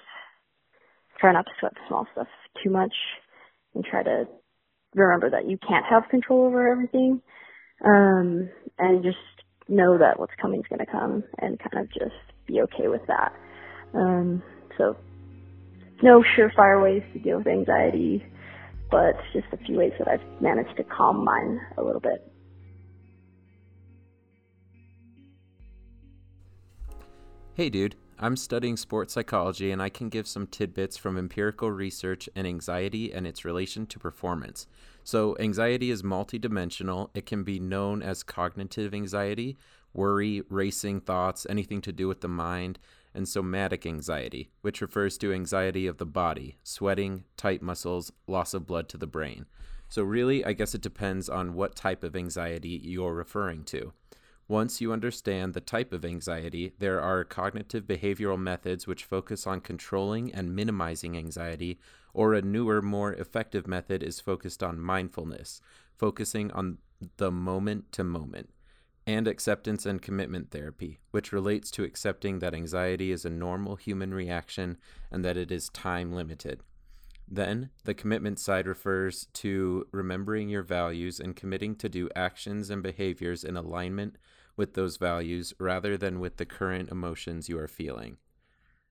try 1.20 1.33
not 1.33 1.44
to 1.46 1.53
sweat 1.61 1.72
the 1.74 1.81
small 1.88 2.07
stuff 2.12 2.27
too 2.62 2.70
much 2.70 2.94
and 3.74 3.85
try 3.85 4.03
to 4.03 4.27
remember 4.94 5.31
that 5.31 5.48
you 5.48 5.59
can't 5.66 5.85
have 5.88 6.09
control 6.11 6.46
over 6.46 6.68
everything 6.70 7.20
um 7.85 8.48
and 8.79 9.03
just 9.03 9.18
know 9.68 9.98
that 9.98 10.18
what's 10.18 10.33
coming 10.40 10.61
is 10.61 10.66
going 10.68 10.85
to 10.85 10.90
come 10.90 11.22
and 11.38 11.59
kind 11.59 11.85
of 11.85 11.92
just 11.92 12.16
be 12.46 12.61
okay 12.62 12.88
with 12.88 13.03
that. 13.07 13.33
Um 13.94 14.42
so 14.77 14.96
no 16.03 16.24
surefire 16.37 16.83
ways 16.83 17.03
to 17.12 17.18
deal 17.20 17.38
with 17.38 17.46
anxiety 17.46 18.24
but 18.90 19.14
just 19.33 19.46
a 19.53 19.59
few 19.59 19.77
ways 19.79 19.92
that 19.98 20.09
I've 20.09 20.40
managed 20.40 20.77
to 20.79 20.85
calm 20.85 21.24
mine 21.24 21.61
a 21.77 21.83
little 21.83 22.01
bit 22.01 22.28
Hey 27.59 27.71
dude, 27.71 27.97
I'm 28.21 28.37
studying 28.37 28.77
sports 28.77 29.14
psychology 29.14 29.73
and 29.73 29.83
I 29.83 29.88
can 29.88 30.11
give 30.11 30.29
some 30.29 30.47
tidbits 30.47 30.97
from 30.97 31.18
empirical 31.18 31.73
research 31.73 32.29
and 32.37 32.47
anxiety 32.47 33.12
and 33.12 33.27
its 33.27 33.44
relation 33.44 33.85
to 33.87 33.99
performance. 33.99 34.68
So, 35.03 35.37
anxiety 35.40 35.90
is 35.90 36.05
multidimensional. 36.05 37.11
It 37.14 37.27
can 37.27 37.42
be 37.42 37.59
known 37.59 38.01
as 38.01 38.23
cognitive 38.23 38.94
anxiety, 38.94 39.57
worry, 39.92 40.44
racing 40.49 41.01
thoughts, 41.01 41.49
anything 41.51 41.81
to 41.81 41.90
do 41.90 42.07
with 42.07 42.21
the 42.21 42.29
mind, 42.29 42.79
and 43.12 43.29
somatic 43.29 43.85
anxiety, 43.85 44.51
which 44.61 44.81
refers 44.81 45.18
to 45.18 45.33
anxiety 45.33 45.88
of 45.88 45.99
the 45.99 46.07
body, 46.07 46.59
sweating, 46.62 47.25
tight 47.37 47.61
muscles, 47.61 48.12
loss 48.29 48.55
of 48.55 48.68
blood 48.68 48.88
to 48.90 48.97
the 48.97 49.09
brain. 49.09 49.47
So, 49.88 50.05
really, 50.05 50.44
I 50.44 50.53
guess 50.53 50.77
it 50.77 50.81
depends 50.81 51.29
on 51.29 51.55
what 51.55 51.75
type 51.75 52.05
of 52.05 52.14
anxiety 52.14 52.81
you're 52.85 53.14
referring 53.14 53.64
to. 53.64 53.94
Once 54.48 54.80
you 54.80 54.94
understand 54.94 55.52
the 55.52 55.61
type 55.61 55.92
of 55.92 56.06
anxiety, 56.06 56.72
there 56.78 57.02
are 57.02 57.22
cognitive 57.22 57.84
behavioral 57.84 58.38
methods 58.38 58.87
which 58.87 59.04
focus 59.04 59.46
on 59.46 59.61
controlling 59.61 60.32
and 60.32 60.56
minimizing 60.56 61.18
anxiety, 61.18 61.78
or 62.14 62.32
a 62.32 62.40
newer, 62.40 62.80
more 62.80 63.12
effective 63.12 63.66
method 63.66 64.02
is 64.02 64.20
focused 64.20 64.62
on 64.62 64.80
mindfulness, 64.80 65.61
focusing 65.98 66.50
on 66.52 66.78
the 67.18 67.30
moment 67.30 67.92
to 67.92 68.02
moment, 68.02 68.48
and 69.06 69.28
acceptance 69.28 69.84
and 69.84 70.00
commitment 70.00 70.50
therapy, 70.50 70.98
which 71.11 71.30
relates 71.30 71.70
to 71.70 71.84
accepting 71.84 72.38
that 72.38 72.54
anxiety 72.54 73.12
is 73.12 73.26
a 73.26 73.30
normal 73.30 73.76
human 73.76 74.14
reaction 74.14 74.78
and 75.11 75.22
that 75.22 75.37
it 75.37 75.52
is 75.52 75.68
time 75.68 76.11
limited. 76.11 76.62
Then, 77.30 77.68
the 77.84 77.92
commitment 77.92 78.38
side 78.38 78.66
refers 78.66 79.26
to 79.34 79.87
remembering 79.92 80.48
your 80.48 80.62
values 80.62 81.20
and 81.20 81.37
committing 81.37 81.76
to 81.76 81.90
do 81.90 82.08
actions 82.16 82.70
and 82.70 82.82
behaviors 82.82 83.44
in 83.44 83.54
alignment 83.54 84.16
with 84.59 84.75
those 84.75 84.99
values 84.99 85.55
rather 85.59 85.97
than 85.97 86.21
with 86.21 86.37
the 86.37 86.44
current 86.44 86.90
emotions 86.90 87.49
you 87.49 87.59
are 87.59 87.68
feeling. 87.68 88.18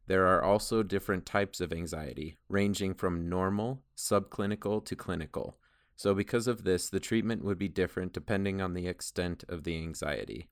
There 0.08 0.25
are 0.25 0.41
also 0.41 0.82
different 0.84 1.25
types 1.25 1.60
of 1.60 1.73
anxiety, 1.73 2.38
ranging 2.47 2.93
from 2.93 3.30
normal, 3.30 3.84
subclinical, 3.95 4.84
to 4.86 4.95
clinical. 4.95 5.60
So, 5.97 6.13
because 6.13 6.47
of 6.47 6.63
this, 6.63 6.89
the 6.89 6.99
treatment 6.99 7.43
would 7.43 7.58
be 7.58 7.67
different 7.67 8.13
depending 8.13 8.62
on 8.62 8.73
the 8.73 8.88
extent 8.88 9.43
of 9.49 9.63
the 9.63 9.75
anxiety. 9.77 10.47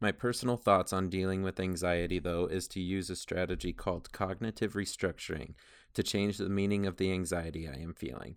My 0.00 0.10
personal 0.10 0.56
thoughts 0.56 0.92
on 0.92 1.10
dealing 1.10 1.42
with 1.42 1.60
anxiety, 1.60 2.18
though, 2.18 2.46
is 2.46 2.66
to 2.68 2.80
use 2.80 3.10
a 3.10 3.16
strategy 3.16 3.72
called 3.72 4.10
cognitive 4.12 4.72
restructuring 4.72 5.54
to 5.94 6.02
change 6.02 6.38
the 6.38 6.48
meaning 6.48 6.86
of 6.86 6.96
the 6.96 7.12
anxiety 7.12 7.68
I 7.68 7.74
am 7.74 7.92
feeling. 7.94 8.36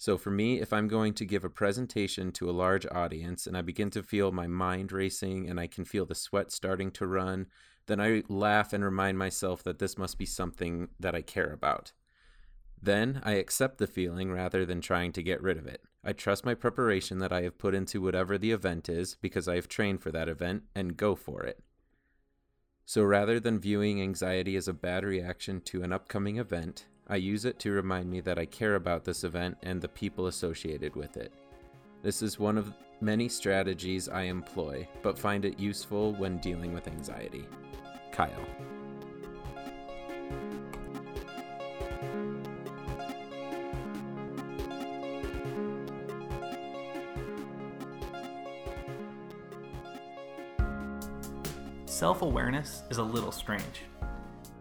So, 0.00 0.16
for 0.16 0.30
me, 0.30 0.62
if 0.62 0.72
I'm 0.72 0.88
going 0.88 1.12
to 1.12 1.26
give 1.26 1.44
a 1.44 1.50
presentation 1.50 2.32
to 2.32 2.48
a 2.48 2.52
large 2.52 2.86
audience 2.86 3.46
and 3.46 3.54
I 3.54 3.60
begin 3.60 3.90
to 3.90 4.02
feel 4.02 4.32
my 4.32 4.46
mind 4.46 4.92
racing 4.92 5.46
and 5.46 5.60
I 5.60 5.66
can 5.66 5.84
feel 5.84 6.06
the 6.06 6.14
sweat 6.14 6.50
starting 6.50 6.90
to 6.92 7.06
run, 7.06 7.48
then 7.84 8.00
I 8.00 8.22
laugh 8.26 8.72
and 8.72 8.82
remind 8.82 9.18
myself 9.18 9.62
that 9.64 9.78
this 9.78 9.98
must 9.98 10.16
be 10.16 10.24
something 10.24 10.88
that 10.98 11.14
I 11.14 11.20
care 11.20 11.52
about. 11.52 11.92
Then 12.80 13.20
I 13.26 13.32
accept 13.32 13.76
the 13.76 13.86
feeling 13.86 14.32
rather 14.32 14.64
than 14.64 14.80
trying 14.80 15.12
to 15.12 15.22
get 15.22 15.42
rid 15.42 15.58
of 15.58 15.66
it. 15.66 15.82
I 16.02 16.14
trust 16.14 16.46
my 16.46 16.54
preparation 16.54 17.18
that 17.18 17.30
I 17.30 17.42
have 17.42 17.58
put 17.58 17.74
into 17.74 18.00
whatever 18.00 18.38
the 18.38 18.52
event 18.52 18.88
is 18.88 19.18
because 19.20 19.48
I 19.48 19.56
have 19.56 19.68
trained 19.68 20.00
for 20.00 20.10
that 20.12 20.30
event 20.30 20.62
and 20.74 20.96
go 20.96 21.14
for 21.14 21.42
it. 21.42 21.62
So 22.86 23.02
rather 23.02 23.38
than 23.38 23.60
viewing 23.60 24.00
anxiety 24.00 24.56
as 24.56 24.66
a 24.66 24.72
bad 24.72 25.04
reaction 25.04 25.60
to 25.66 25.82
an 25.82 25.92
upcoming 25.92 26.38
event, 26.38 26.86
I 27.10 27.16
use 27.16 27.44
it 27.44 27.58
to 27.58 27.72
remind 27.72 28.08
me 28.08 28.20
that 28.20 28.38
I 28.38 28.46
care 28.46 28.76
about 28.76 29.04
this 29.04 29.24
event 29.24 29.58
and 29.64 29.82
the 29.82 29.88
people 29.88 30.28
associated 30.28 30.94
with 30.94 31.16
it. 31.16 31.32
This 32.04 32.22
is 32.22 32.38
one 32.38 32.56
of 32.56 32.72
many 33.00 33.28
strategies 33.28 34.08
I 34.08 34.22
employ, 34.22 34.86
but 35.02 35.18
find 35.18 35.44
it 35.44 35.58
useful 35.58 36.12
when 36.12 36.38
dealing 36.38 36.72
with 36.72 36.86
anxiety. 36.86 37.48
Kyle. 38.12 38.30
Self 51.86 52.22
awareness 52.22 52.84
is 52.88 52.98
a 52.98 53.02
little 53.02 53.32
strange. 53.32 53.82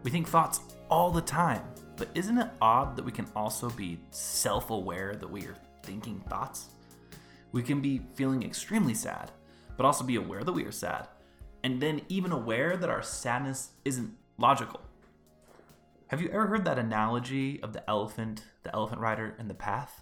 We 0.01 0.09
think 0.09 0.27
thoughts 0.27 0.61
all 0.89 1.11
the 1.11 1.21
time, 1.21 1.61
but 1.99 2.09
isn't 2.15 2.37
it 2.37 2.49
odd 2.61 2.95
that 2.95 3.03
we 3.03 3.11
can 3.11 3.27
also 3.35 3.69
be 3.71 3.99
self 4.09 4.69
aware 4.69 5.15
that 5.15 5.29
we 5.29 5.45
are 5.45 5.57
thinking 5.83 6.21
thoughts? 6.29 6.69
We 7.51 7.61
can 7.61 7.81
be 7.81 8.01
feeling 8.15 8.41
extremely 8.41 8.93
sad, 8.93 9.31
but 9.75 9.85
also 9.85 10.05
be 10.05 10.15
aware 10.15 10.45
that 10.45 10.53
we 10.53 10.63
are 10.63 10.71
sad, 10.71 11.09
and 11.61 11.81
then 11.81 12.01
even 12.07 12.31
aware 12.31 12.77
that 12.77 12.89
our 12.89 13.01
sadness 13.01 13.71
isn't 13.83 14.15
logical. 14.37 14.79
Have 16.07 16.21
you 16.21 16.29
ever 16.29 16.47
heard 16.47 16.65
that 16.65 16.79
analogy 16.79 17.61
of 17.61 17.73
the 17.73 17.87
elephant, 17.87 18.45
the 18.63 18.73
elephant 18.73 19.01
rider, 19.01 19.35
and 19.37 19.49
the 19.49 19.53
path? 19.53 20.01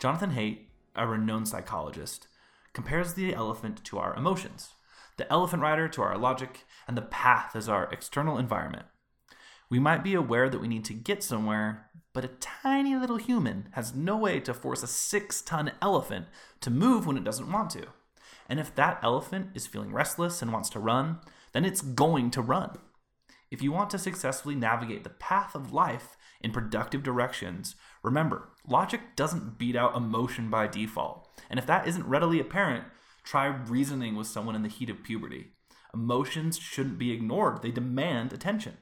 Jonathan 0.00 0.32
Haidt, 0.32 0.66
a 0.96 1.06
renowned 1.06 1.48
psychologist, 1.48 2.26
compares 2.72 3.14
the 3.14 3.34
elephant 3.34 3.84
to 3.84 3.98
our 3.98 4.16
emotions, 4.16 4.74
the 5.16 5.30
elephant 5.32 5.62
rider 5.62 5.88
to 5.88 6.02
our 6.02 6.18
logic, 6.18 6.64
and 6.88 6.96
the 6.96 7.02
path 7.02 7.54
as 7.54 7.68
our 7.68 7.88
external 7.92 8.36
environment. 8.36 8.86
We 9.70 9.78
might 9.78 10.02
be 10.02 10.14
aware 10.14 10.48
that 10.48 10.60
we 10.60 10.68
need 10.68 10.84
to 10.86 10.94
get 10.94 11.22
somewhere, 11.22 11.90
but 12.14 12.24
a 12.24 12.28
tiny 12.62 12.96
little 12.96 13.18
human 13.18 13.68
has 13.72 13.94
no 13.94 14.16
way 14.16 14.40
to 14.40 14.54
force 14.54 14.82
a 14.82 14.86
six 14.86 15.42
ton 15.42 15.72
elephant 15.82 16.26
to 16.62 16.70
move 16.70 17.06
when 17.06 17.18
it 17.18 17.24
doesn't 17.24 17.52
want 17.52 17.70
to. 17.70 17.86
And 18.48 18.58
if 18.58 18.74
that 18.76 18.98
elephant 19.02 19.50
is 19.54 19.66
feeling 19.66 19.92
restless 19.92 20.40
and 20.40 20.52
wants 20.52 20.70
to 20.70 20.78
run, 20.78 21.18
then 21.52 21.66
it's 21.66 21.82
going 21.82 22.30
to 22.30 22.40
run. 22.40 22.78
If 23.50 23.62
you 23.62 23.72
want 23.72 23.90
to 23.90 23.98
successfully 23.98 24.54
navigate 24.54 25.04
the 25.04 25.10
path 25.10 25.54
of 25.54 25.72
life 25.72 26.16
in 26.40 26.50
productive 26.50 27.02
directions, 27.02 27.76
remember, 28.02 28.48
logic 28.66 29.16
doesn't 29.16 29.58
beat 29.58 29.76
out 29.76 29.96
emotion 29.96 30.50
by 30.50 30.66
default. 30.66 31.28
And 31.50 31.58
if 31.58 31.66
that 31.66 31.86
isn't 31.86 32.06
readily 32.06 32.40
apparent, 32.40 32.84
try 33.22 33.46
reasoning 33.46 34.16
with 34.16 34.26
someone 34.26 34.54
in 34.54 34.62
the 34.62 34.68
heat 34.68 34.90
of 34.90 35.02
puberty. 35.02 35.48
Emotions 35.94 36.58
shouldn't 36.58 36.98
be 36.98 37.12
ignored, 37.12 37.62
they 37.62 37.70
demand 37.70 38.32
attention. 38.32 38.76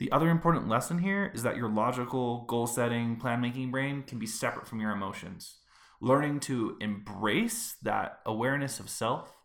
The 0.00 0.10
other 0.12 0.30
important 0.30 0.66
lesson 0.66 0.98
here 0.98 1.30
is 1.34 1.42
that 1.42 1.58
your 1.58 1.68
logical, 1.68 2.46
goal 2.48 2.66
setting, 2.66 3.16
plan 3.16 3.42
making 3.42 3.70
brain 3.70 4.02
can 4.02 4.18
be 4.18 4.26
separate 4.26 4.66
from 4.66 4.80
your 4.80 4.92
emotions. 4.92 5.58
Learning 6.00 6.40
to 6.40 6.78
embrace 6.80 7.76
that 7.82 8.20
awareness 8.24 8.80
of 8.80 8.88
self 8.88 9.36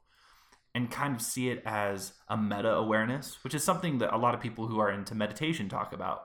and 0.74 0.90
kind 0.90 1.14
of 1.14 1.22
see 1.22 1.50
it 1.50 1.62
as 1.66 2.14
a 2.30 2.38
meta 2.38 2.72
awareness, 2.72 3.44
which 3.44 3.54
is 3.54 3.66
something 3.66 3.98
that 3.98 4.16
a 4.16 4.18
lot 4.18 4.34
of 4.34 4.40
people 4.40 4.68
who 4.68 4.80
are 4.80 4.90
into 4.90 5.14
meditation 5.14 5.68
talk 5.68 5.92
about. 5.92 6.22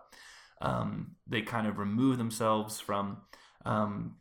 Um, 0.60 1.16
they 1.26 1.42
kind 1.42 1.66
of 1.66 1.78
remove 1.78 2.16
themselves 2.16 2.78
from 2.78 3.22
um, 3.64 4.14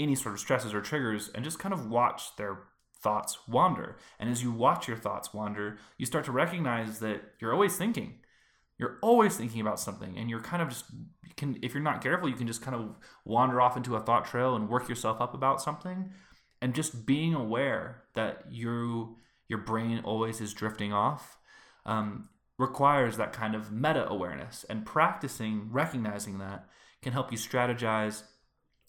any 0.00 0.14
sort 0.14 0.34
of 0.34 0.40
stresses 0.40 0.72
or 0.72 0.80
triggers 0.80 1.30
and 1.34 1.44
just 1.44 1.58
kind 1.58 1.74
of 1.74 1.90
watch 1.90 2.34
their 2.36 2.60
thoughts 3.02 3.36
wander. 3.46 3.98
And 4.18 4.30
as 4.30 4.42
you 4.42 4.52
watch 4.52 4.88
your 4.88 4.96
thoughts 4.96 5.34
wander, 5.34 5.76
you 5.98 6.06
start 6.06 6.24
to 6.24 6.32
recognize 6.32 7.00
that 7.00 7.20
you're 7.40 7.52
always 7.52 7.76
thinking 7.76 8.20
you're 8.78 8.98
always 9.02 9.36
thinking 9.36 9.60
about 9.60 9.78
something 9.80 10.16
and 10.18 10.28
you're 10.28 10.40
kind 10.40 10.62
of 10.62 10.68
just 10.68 10.84
you 11.22 11.32
can 11.36 11.58
if 11.62 11.74
you're 11.74 11.82
not 11.82 12.02
careful 12.02 12.28
you 12.28 12.34
can 12.34 12.46
just 12.46 12.62
kind 12.62 12.74
of 12.74 12.96
wander 13.24 13.60
off 13.60 13.76
into 13.76 13.96
a 13.96 14.00
thought 14.00 14.24
trail 14.24 14.56
and 14.56 14.68
work 14.68 14.88
yourself 14.88 15.20
up 15.20 15.34
about 15.34 15.62
something. 15.62 16.10
And 16.60 16.74
just 16.74 17.04
being 17.06 17.34
aware 17.34 18.04
that 18.14 18.44
you 18.50 19.16
your 19.48 19.58
brain 19.58 20.00
always 20.04 20.40
is 20.40 20.54
drifting 20.54 20.92
off 20.92 21.36
um, 21.84 22.28
requires 22.58 23.16
that 23.16 23.32
kind 23.32 23.54
of 23.54 23.70
meta 23.70 24.08
awareness 24.08 24.64
and 24.68 24.86
practicing 24.86 25.68
recognizing 25.70 26.38
that 26.38 26.66
can 27.02 27.12
help 27.12 27.30
you 27.30 27.38
strategize 27.38 28.22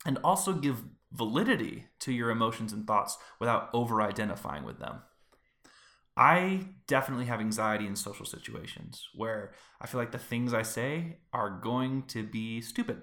and 0.05 0.17
also 0.23 0.53
give 0.53 0.83
validity 1.11 1.85
to 1.99 2.11
your 2.11 2.29
emotions 2.29 2.71
and 2.71 2.87
thoughts 2.87 3.17
without 3.39 3.69
over 3.73 4.01
identifying 4.01 4.63
with 4.63 4.79
them 4.79 5.01
I 6.17 6.67
definitely 6.87 7.25
have 7.25 7.41
anxiety 7.41 7.85
in 7.85 7.95
social 7.95 8.25
situations 8.25 9.09
where 9.15 9.51
I 9.81 9.87
feel 9.87 9.99
like 9.99 10.11
the 10.11 10.17
things 10.17 10.53
I 10.53 10.61
say 10.61 11.17
are 11.33 11.49
going 11.49 12.03
to 12.07 12.23
be 12.23 12.61
stupid. 12.61 13.01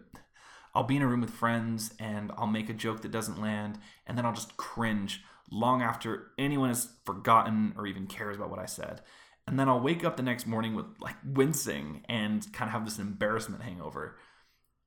I'll 0.75 0.85
be 0.85 0.97
in 0.97 1.03
a 1.03 1.07
room 1.07 1.21
with 1.21 1.31
friends 1.31 1.93
and 1.99 2.33
I'll 2.39 2.47
make 2.47 2.71
a 2.71 2.75
joke 2.75 3.03
that 3.03 3.13
doesn't 3.13 3.41
land, 3.41 3.79
and 4.07 4.17
then 4.17 4.25
I'll 4.25 4.33
just 4.33 4.57
cringe 4.57 5.23
long 5.51 5.83
after 5.83 6.29
anyone 6.39 6.71
has 6.71 6.89
forgotten 7.05 7.75
or 7.77 7.87
even 7.87 8.07
cares 8.07 8.37
about 8.37 8.51
what 8.51 8.59
I 8.59 8.65
said. 8.65 9.03
And 9.47 9.59
then 9.59 9.69
I'll 9.69 9.81
wake 9.81 10.05
up 10.05 10.17
the 10.17 10.23
next 10.23 10.47
morning 10.47 10.75
with 10.75 10.87
like 10.99 11.17
wincing 11.25 12.05
and 12.09 12.51
kind 12.53 12.69
of 12.69 12.73
have 12.73 12.85
this 12.87 12.99
embarrassment 12.99 13.63
hangover. 13.63 14.17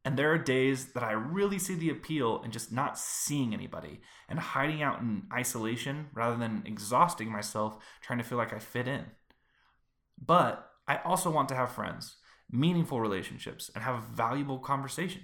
And 0.05 0.17
there 0.17 0.31
are 0.31 0.37
days 0.37 0.93
that 0.93 1.03
I 1.03 1.13
really 1.13 1.57
see 1.57 1.73
the 1.73 1.89
appeal 1.89 2.41
in 2.45 2.51
just 2.51 2.71
not 2.71 2.97
seeing 2.97 3.55
anybody 3.55 4.01
and 4.29 4.37
hiding 4.37 4.83
out 4.83 5.01
in 5.01 5.23
isolation 5.33 6.09
rather 6.13 6.37
than 6.37 6.61
exhausting 6.63 7.31
myself 7.31 7.83
trying 8.01 8.19
to 8.19 8.23
feel 8.23 8.37
like 8.37 8.53
I 8.53 8.59
fit 8.59 8.87
in. 8.87 9.05
But 10.23 10.69
I 10.87 10.97
also 10.97 11.31
want 11.31 11.49
to 11.49 11.55
have 11.55 11.71
friends, 11.71 12.17
meaningful 12.51 13.01
relationships, 13.01 13.71
and 13.73 13.83
have 13.83 13.95
a 13.95 14.13
valuable 14.13 14.59
conversation. 14.59 15.23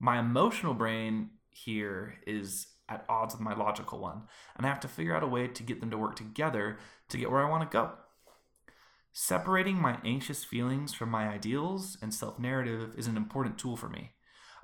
My 0.00 0.18
emotional 0.18 0.72
brain 0.72 1.30
here 1.50 2.14
is 2.26 2.66
at 2.88 3.04
odds 3.08 3.34
with 3.34 3.42
my 3.42 3.54
logical 3.54 3.98
one, 3.98 4.22
and 4.56 4.64
I 4.64 4.70
have 4.70 4.80
to 4.80 4.88
figure 4.88 5.14
out 5.14 5.22
a 5.22 5.26
way 5.26 5.46
to 5.46 5.62
get 5.62 5.80
them 5.80 5.90
to 5.90 5.98
work 5.98 6.16
together 6.16 6.78
to 7.10 7.18
get 7.18 7.30
where 7.30 7.46
I 7.46 7.50
want 7.50 7.70
to 7.70 7.72
go. 7.72 7.92
Separating 9.16 9.80
my 9.80 9.98
anxious 10.04 10.42
feelings 10.42 10.92
from 10.92 11.08
my 11.08 11.28
ideals 11.28 11.96
and 12.02 12.12
self 12.12 12.36
narrative 12.36 12.96
is 12.98 13.06
an 13.06 13.16
important 13.16 13.56
tool 13.56 13.76
for 13.76 13.88
me. 13.88 14.10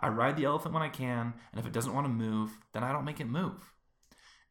I 0.00 0.08
ride 0.08 0.36
the 0.36 0.44
elephant 0.44 0.74
when 0.74 0.82
I 0.82 0.88
can, 0.88 1.34
and 1.52 1.60
if 1.60 1.66
it 1.66 1.72
doesn't 1.72 1.94
want 1.94 2.06
to 2.06 2.12
move, 2.12 2.58
then 2.72 2.82
I 2.82 2.90
don't 2.92 3.04
make 3.04 3.20
it 3.20 3.28
move. 3.28 3.72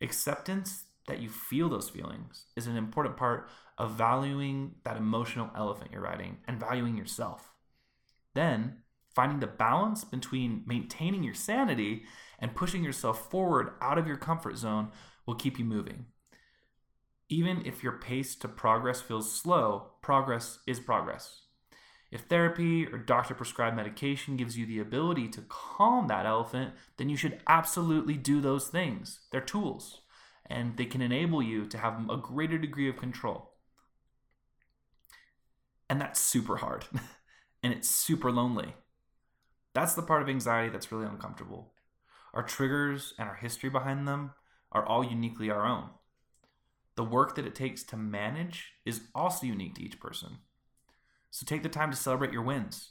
Acceptance 0.01 0.85
that 1.07 1.19
you 1.19 1.27
feel 1.27 1.67
those 1.67 1.89
feelings 1.89 2.45
is 2.55 2.65
an 2.65 2.77
important 2.77 3.17
part 3.17 3.49
of 3.77 3.91
valuing 3.91 4.75
that 4.85 4.95
emotional 4.95 5.49
elephant 5.53 5.91
you're 5.91 6.01
riding 6.01 6.37
and 6.47 6.61
valuing 6.61 6.95
yourself. 6.95 7.51
Then, 8.35 8.83
finding 9.13 9.41
the 9.41 9.47
balance 9.47 10.05
between 10.05 10.63
maintaining 10.65 11.25
your 11.25 11.33
sanity 11.33 12.03
and 12.39 12.55
pushing 12.55 12.85
yourself 12.85 13.29
forward 13.29 13.73
out 13.81 13.97
of 13.97 14.07
your 14.07 14.15
comfort 14.15 14.55
zone 14.55 14.93
will 15.25 15.35
keep 15.35 15.59
you 15.59 15.65
moving. 15.65 16.05
Even 17.29 17.63
if 17.65 17.83
your 17.83 17.93
pace 17.93 18.35
to 18.35 18.47
progress 18.47 19.01
feels 19.01 19.31
slow, 19.31 19.91
progress 20.01 20.59
is 20.65 20.79
progress. 20.79 21.41
If 22.11 22.21
therapy 22.21 22.87
or 22.87 22.97
doctor 22.97 23.35
prescribed 23.35 23.75
medication 23.75 24.35
gives 24.35 24.57
you 24.57 24.65
the 24.65 24.79
ability 24.79 25.27
to 25.29 25.45
calm 25.47 26.07
that 26.07 26.25
elephant, 26.25 26.73
then 26.97 27.07
you 27.07 27.15
should 27.15 27.39
absolutely 27.47 28.15
do 28.15 28.41
those 28.41 28.67
things. 28.67 29.19
They're 29.31 29.41
tools, 29.41 30.01
and 30.47 30.75
they 30.75 30.85
can 30.85 31.03
enable 31.03 31.43
you 31.43 31.67
to 31.67 31.77
have 31.77 32.09
a 32.09 32.17
greater 32.17 32.57
degree 32.57 32.89
of 32.89 32.97
control. 32.97 33.51
And 35.87 36.01
that's 36.01 36.19
super 36.19 36.57
hard, 36.57 36.85
and 37.63 37.71
it's 37.71 37.89
super 37.89 38.31
lonely. 38.31 38.73
That's 39.75 39.93
the 39.93 40.01
part 40.01 40.23
of 40.23 40.29
anxiety 40.29 40.71
that's 40.71 40.91
really 40.91 41.05
uncomfortable. 41.05 41.73
Our 42.33 42.43
triggers 42.43 43.13
and 43.19 43.29
our 43.29 43.35
history 43.35 43.69
behind 43.69 44.07
them 44.07 44.31
are 44.71 44.85
all 44.85 45.03
uniquely 45.03 45.51
our 45.51 45.65
own. 45.65 45.89
The 46.99 47.05
work 47.05 47.35
that 47.35 47.47
it 47.47 47.55
takes 47.55 47.81
to 47.83 47.95
manage 47.95 48.73
is 48.85 49.03
also 49.15 49.47
unique 49.47 49.75
to 49.75 49.81
each 49.81 50.01
person. 50.01 50.39
So 51.31 51.45
take 51.45 51.63
the 51.63 51.69
time 51.69 51.91
to 51.91 51.95
celebrate 51.95 52.33
your 52.33 52.41
wins. 52.41 52.89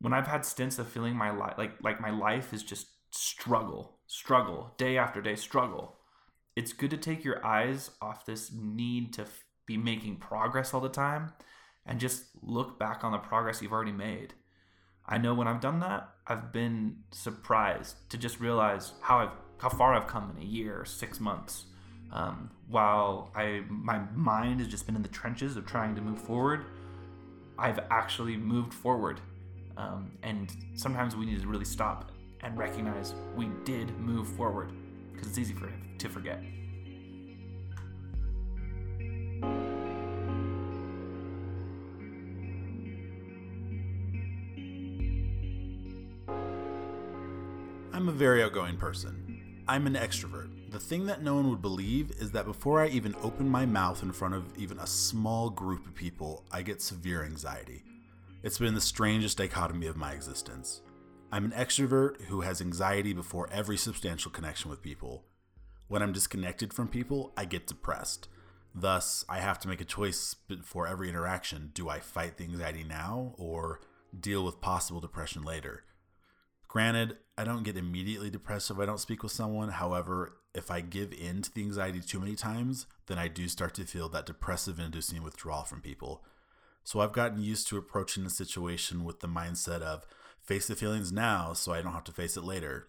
When 0.00 0.12
I've 0.12 0.26
had 0.26 0.44
stints 0.44 0.80
of 0.80 0.88
feeling 0.88 1.14
my 1.14 1.30
life 1.30 1.54
like 1.56 1.74
like 1.84 2.00
my 2.00 2.10
life 2.10 2.52
is 2.52 2.64
just 2.64 2.88
struggle, 3.12 4.00
struggle, 4.08 4.74
day 4.76 4.98
after 4.98 5.22
day 5.22 5.36
struggle. 5.36 5.98
It's 6.56 6.72
good 6.72 6.90
to 6.90 6.96
take 6.96 7.22
your 7.22 7.46
eyes 7.46 7.92
off 8.00 8.26
this 8.26 8.50
need 8.52 9.12
to 9.12 9.22
f- 9.22 9.44
be 9.66 9.76
making 9.76 10.16
progress 10.16 10.74
all 10.74 10.80
the 10.80 10.88
time 10.88 11.32
and 11.86 12.00
just 12.00 12.24
look 12.42 12.76
back 12.76 13.04
on 13.04 13.12
the 13.12 13.18
progress 13.18 13.62
you've 13.62 13.70
already 13.70 13.92
made. 13.92 14.34
I 15.06 15.18
know 15.18 15.32
when 15.32 15.46
I've 15.46 15.60
done 15.60 15.78
that, 15.78 16.08
I've 16.26 16.52
been 16.52 17.04
surprised 17.12 18.10
to 18.10 18.18
just 18.18 18.40
realize 18.40 18.94
how 19.00 19.18
I've 19.18 19.36
how 19.58 19.68
far 19.68 19.94
I've 19.94 20.08
come 20.08 20.28
in 20.28 20.42
a 20.42 20.44
year 20.44 20.80
or 20.80 20.84
six 20.84 21.20
months. 21.20 21.66
Um, 22.12 22.50
while 22.68 23.30
I 23.34 23.62
my 23.68 24.00
mind 24.14 24.60
has 24.60 24.68
just 24.68 24.86
been 24.86 24.96
in 24.96 25.02
the 25.02 25.08
trenches 25.08 25.56
of 25.56 25.66
trying 25.66 25.94
to 25.94 26.02
move 26.02 26.20
forward, 26.20 26.66
I've 27.58 27.80
actually 27.90 28.36
moved 28.36 28.74
forward. 28.74 29.20
Um, 29.76 30.12
and 30.22 30.54
sometimes 30.74 31.16
we 31.16 31.24
need 31.24 31.40
to 31.40 31.48
really 31.48 31.64
stop 31.64 32.12
and 32.42 32.58
recognize 32.58 33.14
we 33.34 33.48
did 33.64 33.98
move 33.98 34.28
forward 34.28 34.72
because 35.12 35.28
it's 35.28 35.38
easy 35.38 35.54
for 35.54 35.72
to 35.98 36.08
forget. 36.08 36.42
I'm 47.94 48.08
a 48.08 48.12
very 48.12 48.42
outgoing 48.42 48.76
person. 48.76 49.64
I'm 49.68 49.86
an 49.86 49.94
extrovert. 49.94 50.51
The 50.72 50.80
thing 50.80 51.04
that 51.04 51.22
no 51.22 51.34
one 51.34 51.50
would 51.50 51.60
believe 51.60 52.12
is 52.12 52.30
that 52.30 52.46
before 52.46 52.80
I 52.80 52.88
even 52.88 53.14
open 53.22 53.46
my 53.46 53.66
mouth 53.66 54.02
in 54.02 54.10
front 54.10 54.32
of 54.32 54.56
even 54.56 54.78
a 54.78 54.86
small 54.86 55.50
group 55.50 55.86
of 55.86 55.94
people, 55.94 56.46
I 56.50 56.62
get 56.62 56.80
severe 56.80 57.24
anxiety. 57.24 57.84
It's 58.42 58.56
been 58.56 58.74
the 58.74 58.80
strangest 58.80 59.36
dichotomy 59.36 59.86
of 59.86 59.98
my 59.98 60.12
existence. 60.12 60.80
I'm 61.30 61.44
an 61.44 61.50
extrovert 61.50 62.22
who 62.22 62.40
has 62.40 62.62
anxiety 62.62 63.12
before 63.12 63.50
every 63.52 63.76
substantial 63.76 64.30
connection 64.30 64.70
with 64.70 64.80
people. 64.80 65.26
When 65.88 66.02
I'm 66.02 66.14
disconnected 66.14 66.72
from 66.72 66.88
people, 66.88 67.34
I 67.36 67.44
get 67.44 67.66
depressed. 67.66 68.28
Thus, 68.74 69.26
I 69.28 69.40
have 69.40 69.58
to 69.60 69.68
make 69.68 69.82
a 69.82 69.84
choice 69.84 70.32
before 70.32 70.86
every 70.86 71.10
interaction. 71.10 71.72
Do 71.74 71.90
I 71.90 72.00
fight 72.00 72.38
the 72.38 72.44
anxiety 72.44 72.82
now 72.82 73.34
or 73.36 73.82
deal 74.18 74.42
with 74.42 74.62
possible 74.62 75.02
depression 75.02 75.42
later? 75.42 75.84
Granted, 76.66 77.18
I 77.36 77.44
don't 77.44 77.62
get 77.62 77.76
immediately 77.76 78.30
depressed 78.30 78.70
if 78.70 78.78
I 78.78 78.86
don't 78.86 79.00
speak 79.00 79.22
with 79.22 79.32
someone. 79.32 79.68
However, 79.68 80.38
if 80.54 80.70
I 80.70 80.80
give 80.80 81.12
in 81.12 81.42
to 81.42 81.54
the 81.54 81.62
anxiety 81.62 82.00
too 82.00 82.20
many 82.20 82.34
times, 82.34 82.86
then 83.06 83.18
I 83.18 83.28
do 83.28 83.48
start 83.48 83.74
to 83.74 83.84
feel 83.84 84.08
that 84.10 84.26
depressive 84.26 84.78
inducing 84.78 85.22
withdrawal 85.22 85.64
from 85.64 85.80
people. 85.80 86.24
So 86.84 87.00
I've 87.00 87.12
gotten 87.12 87.42
used 87.42 87.68
to 87.68 87.78
approaching 87.78 88.24
the 88.24 88.30
situation 88.30 89.04
with 89.04 89.20
the 89.20 89.28
mindset 89.28 89.80
of 89.80 90.06
face 90.42 90.66
the 90.66 90.74
feelings 90.74 91.12
now 91.12 91.52
so 91.52 91.72
I 91.72 91.80
don't 91.80 91.92
have 91.92 92.04
to 92.04 92.12
face 92.12 92.36
it 92.36 92.44
later. 92.44 92.88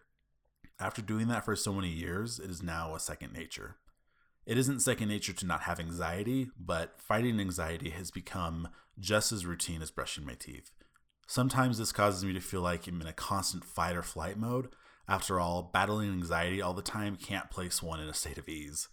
After 0.80 1.02
doing 1.02 1.28
that 1.28 1.46
for 1.46 1.56
so 1.56 1.74
many 1.74 1.90
years, 1.90 2.40
it 2.40 2.50
is 2.50 2.64
now 2.64 2.96
a 2.96 3.00
second 3.00 3.32
nature. 3.32 3.78
It 4.46 4.58
isn't 4.58 4.82
second 4.82 5.08
nature 5.08 5.32
to 5.34 5.46
not 5.46 5.62
have 5.62 5.80
anxiety, 5.80 6.50
but 6.60 7.00
fighting 7.00 7.40
anxiety 7.40 7.92
has 7.92 8.12
become 8.12 8.68
just 9.00 9.32
as 9.32 9.46
routine 9.46 9.82
as 9.82 9.92
brushing 9.92 10.26
my 10.26 10.34
teeth. 10.34 10.72
Sometimes 11.28 11.78
this 11.78 11.94
causes 11.94 12.26
me 12.26 12.34
to 12.34 12.42
feel 12.42 12.62
like 12.62 12.88
I'm 12.88 13.00
in 13.00 13.08
a 13.08 13.14
constant 13.14 13.64
fight 13.64 13.96
or 13.96 14.02
flight 14.02 14.38
mode. 14.38 14.70
After 15.08 15.40
all, 15.40 15.70
battling 15.74 16.12
anxiety 16.12 16.62
all 16.62 16.74
the 16.74 16.82
time 16.82 17.16
can't 17.16 17.50
place 17.50 17.84
one 17.84 18.00
in 18.00 18.08
a 18.08 18.14
state 18.14 18.38
of 18.38 18.48
ease. 18.48 18.88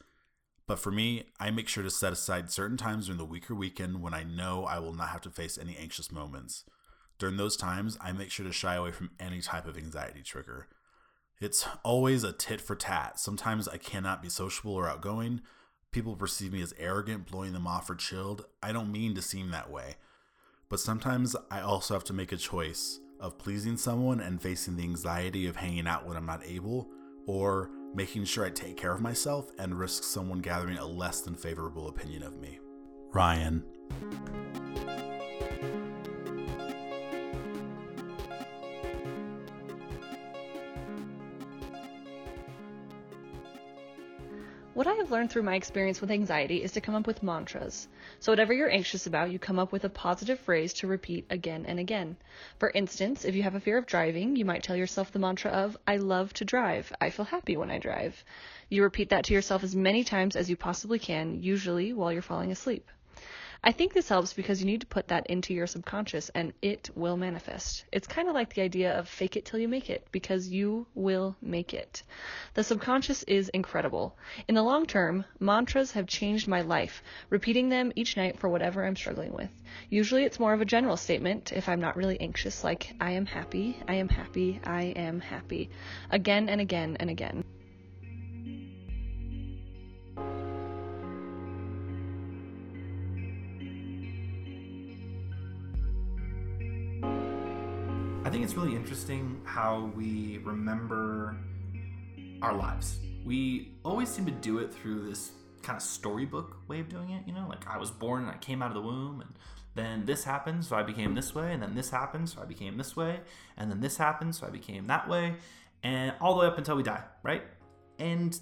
But 0.67 0.79
for 0.79 0.91
me, 0.91 1.25
I 1.39 1.51
make 1.51 1.69
sure 1.69 1.83
to 1.83 1.91
set 1.91 2.13
aside 2.13 2.51
certain 2.51 2.77
times 2.77 3.07
during 3.07 3.19
the 3.19 3.25
week 3.25 3.51
or 3.51 3.55
weekend 3.55 4.03
when 4.03 4.15
I 4.15 4.23
know 4.23 4.65
I 4.65 4.79
will 4.79 4.93
not 4.93 5.09
have 5.09 5.21
to 5.23 5.31
face 5.31 5.59
any 5.59 5.77
anxious 5.77 6.13
moments. 6.13 6.65
During 7.19 7.37
those 7.37 7.57
times, 7.57 7.99
I 8.01 8.13
make 8.13 8.31
sure 8.31 8.47
to 8.47 8.53
shy 8.53 8.75
away 8.75 8.93
from 8.93 9.11
any 9.19 9.41
type 9.41 9.67
of 9.67 9.77
anxiety 9.77 10.23
trigger. 10.23 10.69
It's 11.41 11.67
always 11.83 12.23
a 12.23 12.33
tit 12.33 12.61
for 12.61 12.77
tat. 12.77 13.19
Sometimes 13.19 13.67
I 13.67 13.79
cannot 13.79 14.23
be 14.23 14.29
sociable 14.29 14.75
or 14.75 14.89
outgoing. 14.89 15.41
People 15.91 16.17
perceive 16.17 16.53
me 16.53 16.63
as 16.63 16.75
arrogant, 16.79 17.31
blowing 17.31 17.53
them 17.53 17.67
off 17.67 17.91
or 17.91 17.95
chilled. 17.95 18.45
I 18.63 18.73
don't 18.73 18.93
mean 18.93 19.15
to 19.15 19.23
seem 19.23 19.51
that 19.51 19.71
way. 19.71 19.97
But 20.69 20.81
sometimes 20.81 21.35
I 21.51 21.61
also 21.61 21.95
have 21.95 22.05
to 22.05 22.13
make 22.13 22.31
a 22.31 22.37
choice 22.37 23.01
of 23.21 23.39
pleasing 23.39 23.77
someone 23.77 24.21
and 24.21 24.41
facing 24.41 24.77
the 24.77 24.83
anxiety 24.83 25.47
of 25.47 25.57
hanging 25.57 25.87
out 25.87 26.07
when 26.07 26.17
I'm 26.17 26.27
not 26.27 26.47
able, 26.47 26.89
or 27.27 27.71
making 27.95 28.25
sure 28.25 28.45
I 28.45 28.51
take 28.51 28.77
care 28.77 28.93
of 28.93 29.01
myself 29.01 29.51
and 29.59 29.79
risk 29.79 30.05
someone 30.05 30.41
gathering 30.41 30.79
a 30.79 30.87
less 30.87 31.21
than 31.21 31.35
favorable 31.35 31.89
opinion 31.89 32.23
of 32.23 32.41
me. 32.41 32.59
Ryan. 33.13 33.65
What 44.81 44.87
I 44.87 44.95
have 44.95 45.11
learned 45.11 45.31
through 45.31 45.43
my 45.43 45.57
experience 45.57 46.01
with 46.01 46.11
anxiety 46.11 46.63
is 46.63 46.73
to 46.73 46.81
come 46.81 46.95
up 46.95 47.07
with 47.07 47.23
mantras. 47.23 47.87
So, 48.19 48.33
whatever 48.33 48.55
you're 48.55 48.71
anxious 48.71 49.07
about, 49.07 49.31
you 49.31 49.39
come 49.39 49.59
up 49.59 49.73
with 49.73 49.85
a 49.85 49.91
positive 49.91 50.41
phrase 50.41 50.73
to 50.73 50.87
repeat 50.87 51.27
again 51.29 51.67
and 51.67 51.79
again. 51.79 52.17
For 52.59 52.71
instance, 52.71 53.27
if 53.27 53.35
you 53.35 53.43
have 53.43 53.55
a 53.55 53.61
fear 53.61 53.77
of 53.77 53.85
driving, 53.85 54.37
you 54.37 54.47
might 54.47 54.63
tell 54.63 54.77
yourself 54.77 55.13
the 55.13 55.19
mantra 55.19 55.51
of, 55.51 55.77
I 55.87 55.99
love 55.99 56.33
to 56.33 56.47
drive. 56.47 56.95
I 56.99 57.11
feel 57.11 57.27
happy 57.27 57.59
when 57.59 57.71
I 57.71 57.77
drive. 57.77 58.25
You 58.71 58.83
repeat 58.83 59.11
that 59.11 59.27
to 59.27 59.35
yourself 59.35 59.63
as 59.63 59.77
many 59.77 60.03
times 60.03 60.35
as 60.35 60.49
you 60.49 60.57
possibly 60.57 60.99
can, 60.99 61.43
usually 61.43 61.93
while 61.93 62.11
you're 62.11 62.23
falling 62.23 62.51
asleep. 62.51 62.89
I 63.63 63.73
think 63.73 63.93
this 63.93 64.09
helps 64.09 64.33
because 64.33 64.59
you 64.61 64.67
need 64.67 64.81
to 64.81 64.87
put 64.87 65.09
that 65.09 65.27
into 65.27 65.53
your 65.53 65.67
subconscious 65.67 66.31
and 66.31 66.55
it 66.63 66.89
will 66.95 67.19
manifest. 67.19 67.85
It's 67.93 68.07
kind 68.07 68.27
of 68.27 68.35
like 68.35 68.55
the 68.55 68.63
idea 68.63 68.99
of 68.99 69.07
fake 69.07 69.37
it 69.37 69.45
till 69.45 69.61
you 69.61 69.69
make 69.69 69.91
it 69.91 70.07
because 70.13 70.49
you 70.49 70.87
will 70.95 71.37
make 71.43 71.75
it. 71.75 72.03
The 72.55 72.65
subconscious 72.65 73.23
is 73.25 73.51
incredible. 73.51 74.17
In 74.49 74.55
the 74.55 74.63
long 74.63 74.87
term, 74.87 75.27
mantras 75.41 75.93
have 75.93 76.07
changed 76.07 76.49
my 76.49 76.63
life, 76.63 77.03
repeating 77.29 77.69
them 77.69 77.93
each 77.97 78.17
night 78.17 78.39
for 78.39 78.49
whatever 78.49 78.83
I'm 78.83 78.97
struggling 78.97 79.35
with. 79.35 79.51
Usually 79.91 80.25
it's 80.25 80.41
more 80.41 80.55
of 80.55 80.63
a 80.63 80.65
general 80.65 80.97
statement 80.97 81.53
if 81.53 81.69
I'm 81.69 81.81
not 81.81 81.97
really 81.97 82.19
anxious, 82.19 82.65
like, 82.65 82.95
I 82.99 83.11
am 83.11 83.27
happy, 83.27 83.77
I 83.87 83.97
am 83.97 84.09
happy, 84.09 84.59
I 84.65 84.85
am 84.97 85.21
happy, 85.21 85.69
again 86.11 86.49
and 86.49 86.63
again 86.63 86.97
and 86.99 87.11
again. 87.11 87.45
I 98.31 98.33
think 98.33 98.45
it's 98.45 98.55
really 98.55 98.77
interesting 98.77 99.41
how 99.45 99.91
we 99.97 100.39
remember 100.45 101.37
our 102.41 102.55
lives. 102.55 103.01
We 103.25 103.73
always 103.85 104.09
seem 104.09 104.25
to 104.27 104.31
do 104.31 104.59
it 104.59 104.73
through 104.73 105.09
this 105.09 105.33
kind 105.65 105.77
of 105.77 105.83
storybook 105.83 106.57
way 106.69 106.79
of 106.79 106.89
doing 106.89 107.11
it, 107.11 107.27
you 107.27 107.33
know, 107.33 107.49
like 107.49 107.67
I 107.67 107.77
was 107.77 107.91
born 107.91 108.23
and 108.23 108.31
I 108.31 108.37
came 108.37 108.63
out 108.63 108.69
of 108.69 108.75
the 108.75 108.83
womb 108.83 109.21
and 109.21 109.31
then 109.75 110.07
this 110.07 110.23
happened, 110.23 110.65
so 110.65 110.77
I 110.77 110.85
became 110.85 111.17
this 111.17 111.35
way, 111.35 111.53
and 111.53 111.61
then 111.61 111.75
this 111.75 111.91
happened, 111.91 112.29
so 112.29 112.41
I 112.41 112.45
became 112.45 112.79
this 112.79 112.95
way, 112.95 113.19
and 113.57 113.69
then 113.69 113.81
this 113.81 113.97
happened, 113.97 114.37
so 114.37 114.47
I 114.47 114.51
became 114.51 114.87
that 114.87 115.09
way, 115.09 115.35
and 115.83 116.15
all 116.21 116.35
the 116.35 116.43
way 116.43 116.47
up 116.47 116.57
until 116.57 116.77
we 116.77 116.85
die, 116.85 117.03
right? 117.25 117.43
And 117.99 118.39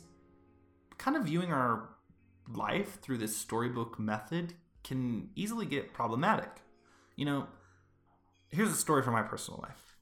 kind 0.99 1.17
of 1.17 1.25
viewing 1.25 1.51
our 1.51 1.89
life 2.47 3.01
through 3.01 3.17
this 3.17 3.35
storybook 3.35 3.99
method 3.99 4.53
can 4.85 5.31
easily 5.35 5.65
get 5.65 5.95
problematic. 5.95 6.61
You 7.17 7.25
know, 7.25 7.47
here's 8.51 8.71
a 8.71 8.77
story 8.77 9.03
from 9.03 9.15
my 9.15 9.23
personal 9.23 9.61
life. 9.63 9.97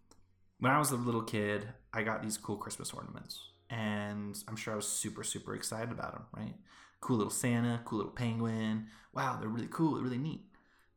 When 0.59 0.73
I 0.73 0.79
was 0.79 0.91
a 0.91 0.97
little 0.97 1.23
kid, 1.23 1.69
I 1.93 2.03
got 2.03 2.23
these 2.23 2.39
cool 2.39 2.57
Christmas 2.57 2.93
ornaments, 2.93 3.51
and 3.69 4.37
I'm 4.49 4.57
sure 4.57 4.73
I 4.73 4.77
was 4.77 4.89
super, 4.89 5.23
super 5.23 5.55
excited 5.55 5.91
about 5.91 6.13
them, 6.13 6.25
right? 6.35 6.55
Cool 7.01 7.19
little 7.19 7.31
Santa, 7.31 7.83
cool 7.85 7.99
little 7.99 8.13
penguin. 8.13 8.87
Wow, 9.13 9.37
they're 9.39 9.49
really 9.49 9.69
cool, 9.71 9.95
they're 9.95 10.05
really 10.05 10.19
neat. 10.19 10.45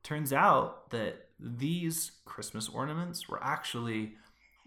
Turns 0.04 0.32
out 0.32 0.90
that 0.92 1.28
these 1.40 2.12
Christmas 2.26 2.70
ornaments 2.70 3.28
were 3.28 3.44
actually 3.44 4.14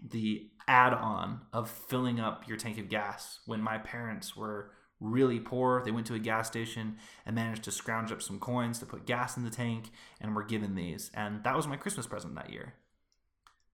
the 0.01 0.49
add 0.67 0.93
on 0.93 1.41
of 1.51 1.69
filling 1.69 2.19
up 2.19 2.47
your 2.47 2.57
tank 2.57 2.77
of 2.77 2.89
gas 2.89 3.39
when 3.45 3.61
my 3.61 3.77
parents 3.77 4.35
were 4.35 4.71
really 5.03 5.39
poor. 5.39 5.83
They 5.83 5.91
went 5.91 6.07
to 6.07 6.15
a 6.15 6.19
gas 6.19 6.47
station 6.47 6.95
and 7.25 7.35
managed 7.35 7.63
to 7.65 7.71
scrounge 7.71 8.11
up 8.11 8.21
some 8.21 8.39
coins 8.39 8.79
to 8.79 8.85
put 8.87 9.05
gas 9.05 9.37
in 9.37 9.43
the 9.43 9.49
tank 9.51 9.91
and 10.19 10.35
were 10.35 10.43
given 10.43 10.73
these. 10.75 11.11
And 11.13 11.43
that 11.43 11.55
was 11.55 11.67
my 11.67 11.75
Christmas 11.75 12.07
present 12.07 12.33
that 12.35 12.51
year. 12.51 12.73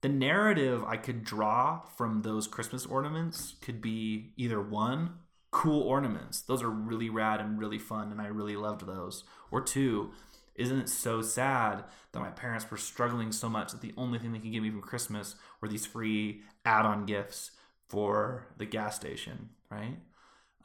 The 0.01 0.09
narrative 0.09 0.83
I 0.83 0.97
could 0.97 1.23
draw 1.23 1.81
from 1.97 2.21
those 2.21 2.47
Christmas 2.47 2.85
ornaments 2.85 3.55
could 3.61 3.81
be 3.81 4.33
either 4.37 4.61
one, 4.61 5.19
cool 5.51 5.81
ornaments. 5.81 6.41
Those 6.41 6.63
are 6.63 6.69
really 6.69 7.09
rad 7.09 7.41
and 7.41 7.59
really 7.59 7.79
fun, 7.79 8.11
and 8.11 8.21
I 8.21 8.27
really 8.27 8.55
loved 8.55 8.87
those. 8.87 9.23
Or 9.51 9.61
two, 9.61 10.11
Isn't 10.59 10.79
it 10.79 10.89
so 10.89 11.21
sad 11.21 11.85
that 12.11 12.19
my 12.19 12.31
parents 12.31 12.69
were 12.69 12.75
struggling 12.75 13.31
so 13.31 13.47
much 13.47 13.71
that 13.71 13.79
the 13.79 13.93
only 13.95 14.19
thing 14.19 14.33
they 14.33 14.39
could 14.39 14.51
give 14.51 14.61
me 14.61 14.69
for 14.69 14.81
Christmas 14.81 15.35
were 15.61 15.69
these 15.69 15.85
free 15.85 16.41
add 16.65 16.85
on 16.85 17.05
gifts 17.05 17.51
for 17.87 18.47
the 18.57 18.65
gas 18.65 18.97
station, 18.97 19.49
right? 19.71 19.97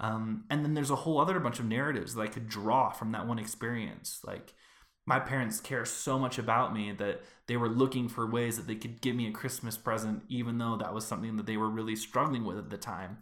Um, 0.05 0.45
and 0.51 0.63
then 0.63 0.75
there's 0.75 0.91
a 0.91 0.97
whole 0.97 1.19
other 1.19 1.41
bunch 1.41 1.59
of 1.59 1.65
narratives 1.65 2.15
that 2.15 2.21
I 2.21 2.27
could 2.27 2.47
draw 2.47 2.91
from 2.91 3.13
that 3.13 3.27
one 3.27 3.39
experience. 3.39 4.21
Like, 4.23 4.53
my 5.07 5.19
parents 5.19 5.61
care 5.61 5.87
so 5.87 6.19
much 6.19 6.39
about 6.39 6.75
me 6.75 6.93
that 6.93 7.23
they 7.47 7.57
were 7.57 7.71
looking 7.71 8.09
for 8.09 8.31
ways 8.31 8.59
that 8.59 8.67
they 8.67 8.75
could 8.75 9.01
give 9.01 9.17
me 9.17 9.27
a 9.27 9.33
Christmas 9.33 9.79
present, 9.79 10.23
even 10.29 10.59
though 10.59 10.77
that 10.77 10.93
was 10.93 11.07
something 11.07 11.39
that 11.39 11.47
they 11.47 11.57
were 11.57 11.71
really 11.71 11.97
struggling 11.97 12.45
with 12.45 12.59
at 12.59 12.69
the 12.69 12.77
time. 12.77 13.19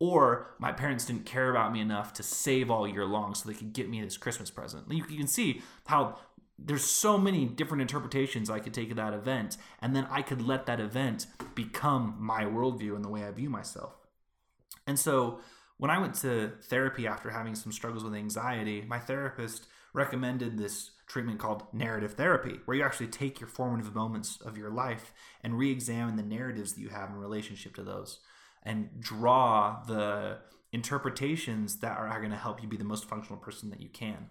Or 0.00 0.54
my 0.58 0.72
parents 0.72 1.04
didn't 1.04 1.26
care 1.26 1.50
about 1.50 1.74
me 1.74 1.80
enough 1.80 2.14
to 2.14 2.22
save 2.22 2.70
all 2.70 2.88
year 2.88 3.04
long 3.04 3.34
so 3.34 3.46
they 3.46 3.54
could 3.54 3.74
get 3.74 3.90
me 3.90 4.00
this 4.00 4.16
Christmas 4.16 4.50
present. 4.50 4.90
You, 4.90 5.02
can 5.02 5.26
see 5.26 5.60
how 5.88 6.20
there's 6.58 6.84
so 6.84 7.18
many 7.18 7.44
different 7.44 7.82
interpretations 7.82 8.48
I 8.48 8.60
could 8.60 8.72
take 8.72 8.90
of 8.90 8.96
that 8.96 9.12
event, 9.12 9.58
and 9.82 9.94
then 9.94 10.06
I 10.10 10.22
could 10.22 10.40
let 10.40 10.64
that 10.66 10.80
event 10.80 11.26
become 11.54 12.16
my 12.18 12.44
worldview 12.44 12.94
and 12.96 13.04
the 13.04 13.10
way 13.10 13.24
I 13.24 13.30
view 13.30 13.50
myself. 13.50 13.92
And 14.86 14.98
so 14.98 15.40
when 15.78 15.90
I 15.90 15.98
went 15.98 16.14
to 16.16 16.52
therapy 16.62 17.06
after 17.06 17.30
having 17.30 17.54
some 17.54 17.72
struggles 17.72 18.04
with 18.04 18.14
anxiety, 18.14 18.84
my 18.86 18.98
therapist 18.98 19.66
recommended 19.92 20.58
this 20.58 20.90
treatment 21.06 21.38
called 21.38 21.62
narrative 21.72 22.12
therapy, 22.14 22.60
where 22.64 22.76
you 22.76 22.82
actually 22.82 23.06
take 23.06 23.40
your 23.40 23.48
formative 23.48 23.94
moments 23.94 24.38
of 24.42 24.58
your 24.58 24.70
life 24.70 25.12
and 25.42 25.58
re 25.58 25.70
examine 25.70 26.16
the 26.16 26.22
narratives 26.22 26.74
that 26.74 26.80
you 26.80 26.90
have 26.90 27.10
in 27.10 27.16
relationship 27.16 27.74
to 27.76 27.82
those 27.82 28.18
and 28.62 29.00
draw 29.00 29.82
the 29.86 30.38
interpretations 30.72 31.76
that 31.76 31.96
are 31.96 32.18
going 32.18 32.30
to 32.30 32.36
help 32.36 32.60
you 32.62 32.68
be 32.68 32.76
the 32.76 32.84
most 32.84 33.06
functional 33.06 33.38
person 33.38 33.70
that 33.70 33.80
you 33.80 33.88
can. 33.88 34.28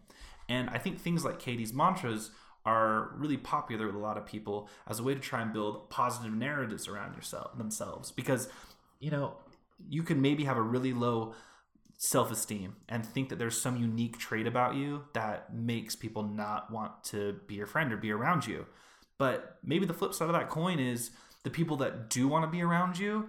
And 0.48 0.70
I 0.70 0.78
think 0.78 1.00
things 1.00 1.26
like 1.26 1.40
Katie's 1.40 1.74
mantras 1.74 2.32
are 2.66 3.12
really 3.16 3.38
popular 3.38 3.88
with 3.88 3.96
a 3.96 4.00
lot 4.00 4.18
of 4.18 4.26
people 4.26 4.70
as 4.88 5.00
a 5.00 5.04
way 5.04 5.14
to 5.14 5.20
try 5.20 5.42
and 5.42 5.54
build 5.54 5.90
positive 5.90 6.34
narratives 6.34 6.88
around 6.88 7.16
yourself 7.16 7.58
themselves 7.58 8.12
because 8.12 8.50
you 9.00 9.10
know 9.10 9.38
you 9.90 10.04
can 10.04 10.22
maybe 10.22 10.44
have 10.44 10.58
a 10.58 10.62
really 10.62 10.94
low 10.94 11.34
self-esteem 11.98 12.76
and 12.88 13.06
think 13.06 13.30
that 13.30 13.40
there's 13.40 13.60
some 13.60 13.76
unique 13.76 14.18
trait 14.20 14.46
about 14.46 14.76
you 14.76 15.04
that 15.13 15.54
makes 15.54 15.96
people 15.96 16.24
not 16.24 16.72
want 16.72 17.04
to 17.04 17.40
be 17.48 17.56
your 17.56 17.66
friend 17.66 17.92
or 17.92 17.98
be 17.98 18.12
around 18.12 18.46
you 18.46 18.68
but 19.18 19.58
maybe 19.63 19.86
the 19.86 19.94
flip 19.94 20.13
side 20.13 20.28
of 20.28 20.34
that 20.34 20.48
coin 20.48 20.78
is 20.78 21.10
the 21.44 21.50
people 21.50 21.76
that 21.76 22.08
do 22.08 22.28
want 22.28 22.46
to 22.46 22.52
be 22.52 22.62
around 22.62 23.00
you 23.00 23.28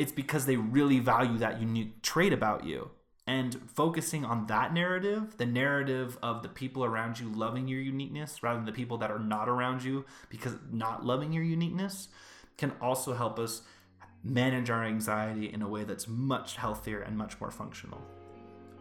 it's 0.00 0.12
because 0.12 0.46
they 0.46 0.56
really 0.56 0.98
value 0.98 1.36
that 1.36 1.60
unique 1.60 2.00
trait 2.00 2.32
about 2.32 2.64
you. 2.64 2.90
And 3.26 3.54
focusing 3.74 4.24
on 4.24 4.46
that 4.46 4.72
narrative, 4.72 5.36
the 5.36 5.44
narrative 5.44 6.16
of 6.22 6.42
the 6.42 6.48
people 6.48 6.86
around 6.86 7.20
you 7.20 7.28
loving 7.28 7.68
your 7.68 7.82
uniqueness 7.82 8.42
rather 8.42 8.56
than 8.56 8.64
the 8.64 8.72
people 8.72 8.96
that 8.96 9.10
are 9.10 9.18
not 9.18 9.46
around 9.46 9.84
you 9.84 10.06
because 10.30 10.54
not 10.72 11.04
loving 11.04 11.34
your 11.34 11.44
uniqueness, 11.44 12.08
can 12.56 12.72
also 12.80 13.12
help 13.12 13.38
us 13.38 13.60
manage 14.22 14.70
our 14.70 14.84
anxiety 14.84 15.52
in 15.52 15.62
a 15.62 15.68
way 15.68 15.84
that's 15.84 16.06
much 16.06 16.56
healthier 16.56 17.00
and 17.00 17.16
much 17.16 17.40
more 17.40 17.50
functional. 17.50 18.00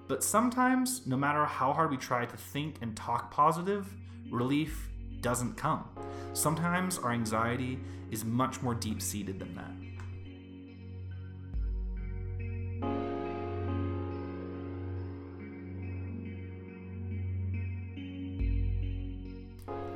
But 0.08 0.23
sometimes, 0.23 1.06
no 1.06 1.15
matter 1.15 1.45
how 1.45 1.71
hard 1.71 1.91
we 1.91 1.97
try 1.97 2.25
to 2.25 2.38
think 2.38 2.78
and 2.82 2.95
talk 2.95 3.32
positive, 3.32 3.88
relief 4.30 4.89
doesn't 5.21 5.56
come. 5.56 5.86
Sometimes 6.34 6.97
our 6.97 7.12
anxiety 7.12 7.80
is 8.12 8.25
much 8.25 8.62
more 8.62 8.73
deep 8.73 9.02
seated 9.02 9.39
than 9.39 9.56
that. 9.56 9.71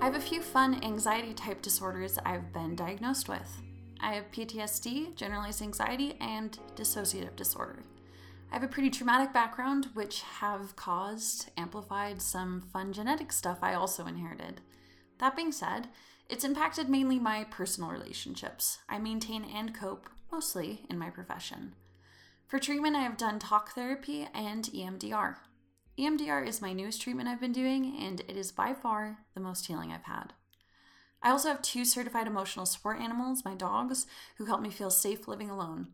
I 0.01 0.05
have 0.05 0.15
a 0.15 0.19
few 0.19 0.41
fun 0.41 0.83
anxiety 0.83 1.33
type 1.33 1.61
disorders 1.61 2.19
I've 2.25 2.51
been 2.51 2.75
diagnosed 2.75 3.29
with. 3.29 3.61
I 4.03 4.15
have 4.15 4.31
PTSD, 4.33 5.15
generalized 5.15 5.61
anxiety, 5.61 6.15
and 6.19 6.59
dissociative 6.75 7.37
disorder. 7.37 7.83
I 8.51 8.55
have 8.55 8.63
a 8.63 8.67
pretty 8.67 8.89
traumatic 8.89 9.31
background, 9.31 9.87
which 9.93 10.21
have 10.21 10.75
caused, 10.75 11.49
amplified 11.55 12.21
some 12.21 12.59
fun 12.59 12.91
genetic 12.91 13.31
stuff 13.31 13.59
I 13.61 13.73
also 13.75 14.05
inherited. 14.05 14.59
That 15.19 15.37
being 15.37 15.53
said, 15.53 15.87
it's 16.29 16.43
impacted 16.43 16.89
mainly 16.89 17.17
my 17.17 17.45
personal 17.45 17.91
relationships. 17.91 18.79
I 18.89 18.99
maintain 18.99 19.45
and 19.45 19.73
cope, 19.73 20.09
mostly, 20.29 20.85
in 20.89 20.99
my 20.99 21.09
profession. 21.09 21.73
For 22.45 22.59
treatment, 22.59 22.97
I 22.97 23.03
have 23.03 23.17
done 23.17 23.39
talk 23.39 23.73
therapy 23.73 24.27
and 24.33 24.65
EMDR. 24.65 25.37
EMDR 25.97 26.45
is 26.45 26.61
my 26.61 26.73
newest 26.73 27.01
treatment 27.01 27.29
I've 27.29 27.39
been 27.39 27.53
doing, 27.53 27.95
and 27.97 28.19
it 28.21 28.35
is 28.35 28.51
by 28.51 28.73
far 28.73 29.19
the 29.33 29.39
most 29.39 29.65
healing 29.67 29.93
I've 29.93 30.03
had. 30.03 30.33
I 31.23 31.29
also 31.31 31.47
have 31.47 31.61
two 31.61 31.85
certified 31.85 32.27
emotional 32.27 32.65
support 32.65 32.99
animals, 32.99 33.45
my 33.45 33.55
dogs, 33.55 34.05
who 34.37 34.45
help 34.45 34.61
me 34.61 34.69
feel 34.69 34.91
safe 34.91 35.27
living 35.27 35.49
alone. 35.49 35.87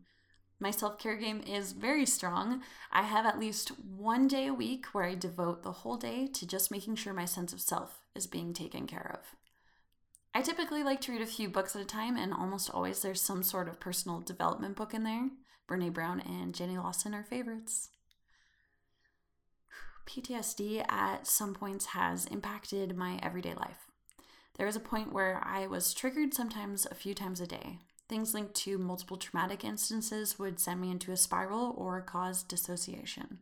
My 0.58 0.72
self 0.72 0.98
care 0.98 1.16
game 1.16 1.40
is 1.40 1.72
very 1.72 2.04
strong. 2.04 2.62
I 2.92 3.02
have 3.02 3.24
at 3.24 3.38
least 3.38 3.68
one 3.78 4.26
day 4.26 4.48
a 4.48 4.54
week 4.54 4.86
where 4.86 5.04
I 5.04 5.14
devote 5.14 5.62
the 5.62 5.72
whole 5.72 5.96
day 5.96 6.26
to 6.26 6.46
just 6.46 6.70
making 6.70 6.96
sure 6.96 7.14
my 7.14 7.24
sense 7.24 7.52
of 7.52 7.60
self 7.60 8.00
is 8.14 8.26
being 8.26 8.52
taken 8.52 8.86
care 8.86 9.18
of. 9.18 9.36
I 10.34 10.42
typically 10.42 10.82
like 10.82 11.00
to 11.02 11.12
read 11.12 11.22
a 11.22 11.26
few 11.26 11.48
books 11.48 11.74
at 11.74 11.82
a 11.82 11.86
time, 11.86 12.16
and 12.16 12.34
almost 12.34 12.68
always 12.70 13.00
there's 13.00 13.22
some 13.22 13.42
sort 13.42 13.68
of 13.68 13.80
personal 13.80 14.20
development 14.20 14.76
book 14.76 14.92
in 14.92 15.04
there. 15.04 15.30
Brene 15.68 15.92
Brown 15.92 16.20
and 16.20 16.54
Jenny 16.54 16.76
Lawson 16.76 17.14
are 17.14 17.24
favorites. 17.24 17.88
PTSD 20.06 20.84
at 20.90 21.26
some 21.26 21.54
points 21.54 21.86
has 21.86 22.26
impacted 22.26 22.96
my 22.96 23.18
everyday 23.22 23.54
life. 23.54 23.89
There 24.60 24.66
was 24.66 24.76
a 24.76 24.80
point 24.80 25.14
where 25.14 25.40
I 25.42 25.66
was 25.68 25.94
triggered 25.94 26.34
sometimes 26.34 26.84
a 26.84 26.94
few 26.94 27.14
times 27.14 27.40
a 27.40 27.46
day. 27.46 27.78
Things 28.10 28.34
linked 28.34 28.54
to 28.56 28.76
multiple 28.76 29.16
traumatic 29.16 29.64
instances 29.64 30.38
would 30.38 30.60
send 30.60 30.82
me 30.82 30.90
into 30.90 31.12
a 31.12 31.16
spiral 31.16 31.74
or 31.78 32.02
cause 32.02 32.42
dissociation. 32.42 33.38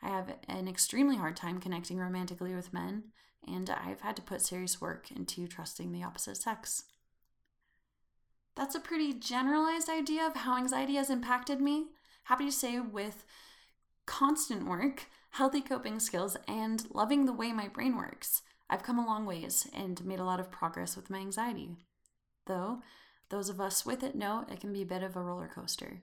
I 0.00 0.10
have 0.10 0.36
an 0.46 0.68
extremely 0.68 1.16
hard 1.16 1.34
time 1.34 1.58
connecting 1.58 1.98
romantically 1.98 2.54
with 2.54 2.72
men, 2.72 3.06
and 3.44 3.68
I've 3.70 4.02
had 4.02 4.14
to 4.14 4.22
put 4.22 4.40
serious 4.40 4.80
work 4.80 5.10
into 5.10 5.48
trusting 5.48 5.90
the 5.90 6.04
opposite 6.04 6.36
sex. 6.36 6.84
That's 8.54 8.76
a 8.76 8.80
pretty 8.80 9.14
generalized 9.14 9.88
idea 9.88 10.24
of 10.24 10.36
how 10.36 10.56
anxiety 10.56 10.94
has 10.94 11.10
impacted 11.10 11.60
me. 11.60 11.86
Happy 12.26 12.44
to 12.44 12.52
say, 12.52 12.78
with 12.78 13.24
constant 14.06 14.68
work, 14.68 15.06
healthy 15.30 15.60
coping 15.60 15.98
skills, 15.98 16.36
and 16.46 16.86
loving 16.94 17.26
the 17.26 17.32
way 17.32 17.52
my 17.52 17.66
brain 17.66 17.96
works, 17.96 18.42
I've 18.72 18.82
come 18.82 18.98
a 18.98 19.06
long 19.06 19.26
ways 19.26 19.68
and 19.74 20.02
made 20.02 20.18
a 20.18 20.24
lot 20.24 20.40
of 20.40 20.50
progress 20.50 20.96
with 20.96 21.10
my 21.10 21.18
anxiety. 21.18 21.76
Though, 22.46 22.80
those 23.28 23.50
of 23.50 23.60
us 23.60 23.84
with 23.84 24.02
it 24.02 24.14
know 24.14 24.46
it 24.50 24.60
can 24.60 24.72
be 24.72 24.80
a 24.80 24.86
bit 24.86 25.02
of 25.02 25.14
a 25.14 25.20
roller 25.20 25.50
coaster. 25.54 26.00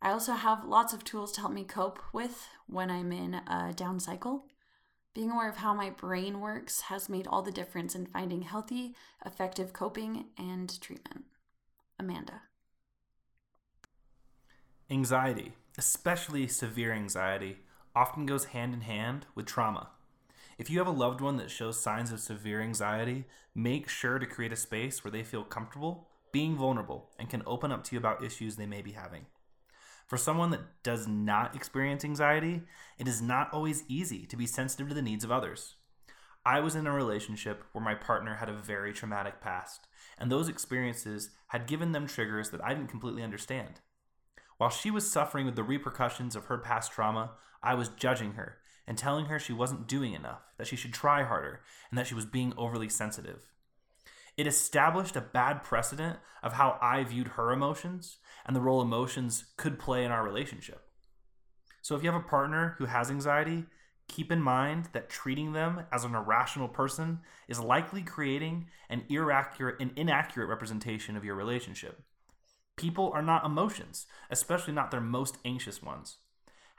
I 0.00 0.12
also 0.12 0.34
have 0.34 0.64
lots 0.64 0.92
of 0.92 1.02
tools 1.02 1.32
to 1.32 1.40
help 1.40 1.52
me 1.52 1.64
cope 1.64 1.98
with 2.12 2.46
when 2.68 2.88
I'm 2.88 3.10
in 3.10 3.34
a 3.34 3.72
down 3.74 3.98
cycle. 3.98 4.44
Being 5.12 5.32
aware 5.32 5.48
of 5.48 5.56
how 5.56 5.74
my 5.74 5.90
brain 5.90 6.38
works 6.38 6.82
has 6.82 7.08
made 7.08 7.26
all 7.26 7.42
the 7.42 7.50
difference 7.50 7.96
in 7.96 8.06
finding 8.06 8.42
healthy, 8.42 8.94
effective 9.26 9.72
coping 9.72 10.26
and 10.38 10.80
treatment. 10.80 11.24
Amanda. 11.98 12.42
Anxiety, 14.88 15.54
especially 15.76 16.46
severe 16.46 16.92
anxiety, 16.92 17.58
often 17.92 18.24
goes 18.24 18.46
hand 18.46 18.72
in 18.72 18.82
hand 18.82 19.26
with 19.34 19.46
trauma. 19.46 19.88
If 20.58 20.70
you 20.70 20.78
have 20.78 20.86
a 20.86 20.90
loved 20.90 21.20
one 21.20 21.36
that 21.38 21.50
shows 21.50 21.80
signs 21.80 22.12
of 22.12 22.20
severe 22.20 22.60
anxiety, 22.60 23.24
make 23.54 23.88
sure 23.88 24.18
to 24.18 24.26
create 24.26 24.52
a 24.52 24.56
space 24.56 25.02
where 25.02 25.10
they 25.10 25.22
feel 25.22 25.44
comfortable 25.44 26.08
being 26.32 26.56
vulnerable 26.56 27.10
and 27.18 27.28
can 27.28 27.42
open 27.46 27.70
up 27.70 27.84
to 27.84 27.94
you 27.94 27.98
about 27.98 28.24
issues 28.24 28.56
they 28.56 28.66
may 28.66 28.82
be 28.82 28.92
having. 28.92 29.26
For 30.06 30.16
someone 30.16 30.50
that 30.50 30.82
does 30.82 31.06
not 31.06 31.54
experience 31.54 32.04
anxiety, 32.04 32.62
it 32.98 33.06
is 33.06 33.22
not 33.22 33.52
always 33.52 33.84
easy 33.88 34.26
to 34.26 34.36
be 34.36 34.46
sensitive 34.46 34.88
to 34.88 34.94
the 34.94 35.02
needs 35.02 35.24
of 35.24 35.30
others. 35.30 35.76
I 36.44 36.60
was 36.60 36.74
in 36.74 36.86
a 36.86 36.92
relationship 36.92 37.64
where 37.72 37.84
my 37.84 37.94
partner 37.94 38.34
had 38.34 38.48
a 38.48 38.54
very 38.54 38.92
traumatic 38.92 39.40
past, 39.40 39.86
and 40.18 40.30
those 40.30 40.48
experiences 40.48 41.30
had 41.48 41.66
given 41.66 41.92
them 41.92 42.06
triggers 42.06 42.50
that 42.50 42.64
I 42.64 42.74
didn't 42.74 42.90
completely 42.90 43.22
understand. 43.22 43.80
While 44.58 44.70
she 44.70 44.90
was 44.90 45.10
suffering 45.10 45.46
with 45.46 45.56
the 45.56 45.62
repercussions 45.62 46.34
of 46.34 46.46
her 46.46 46.58
past 46.58 46.92
trauma, 46.92 47.32
I 47.62 47.74
was 47.74 47.88
judging 47.88 48.32
her 48.32 48.58
and 48.86 48.98
telling 48.98 49.26
her 49.26 49.38
she 49.38 49.52
wasn't 49.52 49.88
doing 49.88 50.12
enough, 50.12 50.42
that 50.58 50.66
she 50.66 50.76
should 50.76 50.92
try 50.92 51.22
harder, 51.22 51.60
and 51.90 51.98
that 51.98 52.06
she 52.06 52.14
was 52.14 52.26
being 52.26 52.52
overly 52.56 52.88
sensitive. 52.88 53.52
It 54.36 54.46
established 54.46 55.16
a 55.16 55.20
bad 55.20 55.62
precedent 55.62 56.18
of 56.42 56.54
how 56.54 56.78
I 56.80 57.04
viewed 57.04 57.28
her 57.28 57.52
emotions 57.52 58.18
and 58.46 58.56
the 58.56 58.60
role 58.60 58.80
emotions 58.80 59.44
could 59.56 59.78
play 59.78 60.04
in 60.04 60.10
our 60.10 60.24
relationship. 60.24 60.82
So 61.82 61.94
if 61.94 62.02
you 62.02 62.10
have 62.10 62.20
a 62.20 62.28
partner 62.28 62.76
who 62.78 62.86
has 62.86 63.10
anxiety, 63.10 63.64
keep 64.08 64.32
in 64.32 64.40
mind 64.40 64.88
that 64.92 65.10
treating 65.10 65.52
them 65.52 65.84
as 65.92 66.04
an 66.04 66.14
irrational 66.14 66.68
person 66.68 67.20
is 67.48 67.60
likely 67.60 68.02
creating 68.02 68.68
an 68.88 69.04
inaccurate, 69.08 69.80
an 69.80 69.92
inaccurate 69.96 70.46
representation 70.46 71.16
of 71.16 71.24
your 71.24 71.34
relationship. 71.34 72.02
People 72.76 73.10
are 73.14 73.22
not 73.22 73.44
emotions, 73.44 74.06
especially 74.30 74.72
not 74.72 74.90
their 74.90 75.00
most 75.00 75.38
anxious 75.44 75.82
ones. 75.82 76.18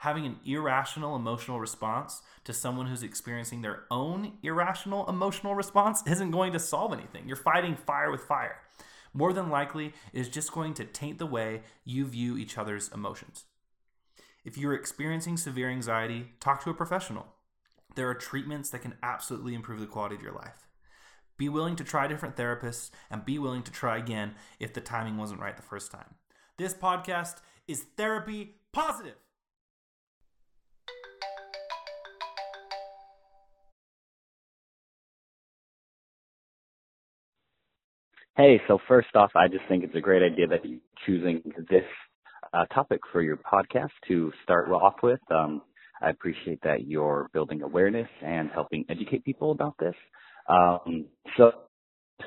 Having 0.04 0.26
an 0.26 0.36
irrational 0.44 1.16
emotional 1.16 1.58
response 1.58 2.20
to 2.44 2.52
someone 2.52 2.88
who's 2.88 3.02
experiencing 3.02 3.62
their 3.62 3.84
own 3.90 4.34
irrational 4.42 5.08
emotional 5.08 5.54
response 5.54 6.02
isn't 6.06 6.30
going 6.30 6.52
to 6.52 6.58
solve 6.58 6.92
anything. 6.92 7.26
You're 7.26 7.36
fighting 7.36 7.74
fire 7.74 8.10
with 8.10 8.20
fire. 8.20 8.58
More 9.14 9.32
than 9.32 9.48
likely, 9.48 9.94
it 10.12 10.20
is 10.20 10.28
just 10.28 10.52
going 10.52 10.74
to 10.74 10.84
taint 10.84 11.18
the 11.18 11.24
way 11.24 11.62
you 11.86 12.04
view 12.04 12.36
each 12.36 12.58
other's 12.58 12.90
emotions. 12.92 13.46
If 14.44 14.58
you're 14.58 14.74
experiencing 14.74 15.38
severe 15.38 15.70
anxiety, 15.70 16.32
talk 16.38 16.62
to 16.64 16.70
a 16.70 16.74
professional. 16.74 17.28
There 17.94 18.10
are 18.10 18.14
treatments 18.14 18.68
that 18.70 18.82
can 18.82 18.96
absolutely 19.02 19.54
improve 19.54 19.80
the 19.80 19.86
quality 19.86 20.16
of 20.16 20.22
your 20.22 20.34
life. 20.34 20.68
Be 21.38 21.48
willing 21.48 21.76
to 21.76 21.84
try 21.84 22.08
different 22.08 22.36
therapists 22.36 22.90
and 23.10 23.24
be 23.24 23.38
willing 23.38 23.62
to 23.62 23.72
try 23.72 23.96
again 23.96 24.34
if 24.60 24.74
the 24.74 24.82
timing 24.82 25.16
wasn't 25.16 25.40
right 25.40 25.56
the 25.56 25.62
first 25.62 25.90
time. 25.90 26.16
This 26.58 26.74
podcast 26.74 27.36
is 27.66 27.86
therapy 27.96 28.56
positive. 28.70 29.14
Hey, 38.36 38.60
so 38.66 38.80
first 38.88 39.14
off, 39.14 39.30
I 39.36 39.46
just 39.46 39.62
think 39.68 39.84
it's 39.84 39.94
a 39.94 40.00
great 40.00 40.24
idea 40.24 40.48
that 40.48 40.64
you're 40.64 40.80
choosing 41.06 41.40
this 41.70 41.84
uh, 42.52 42.64
topic 42.74 42.98
for 43.12 43.22
your 43.22 43.36
podcast 43.36 43.90
to 44.08 44.32
start 44.42 44.68
off 44.72 44.94
with. 45.04 45.20
Um, 45.30 45.62
I 46.02 46.10
appreciate 46.10 46.58
that 46.64 46.84
you're 46.84 47.30
building 47.32 47.62
awareness 47.62 48.08
and 48.26 48.50
helping 48.50 48.86
educate 48.88 49.24
people 49.24 49.52
about 49.52 49.76
this. 49.78 49.94
Um, 50.48 51.06
so, 51.36 51.52
the 52.18 52.24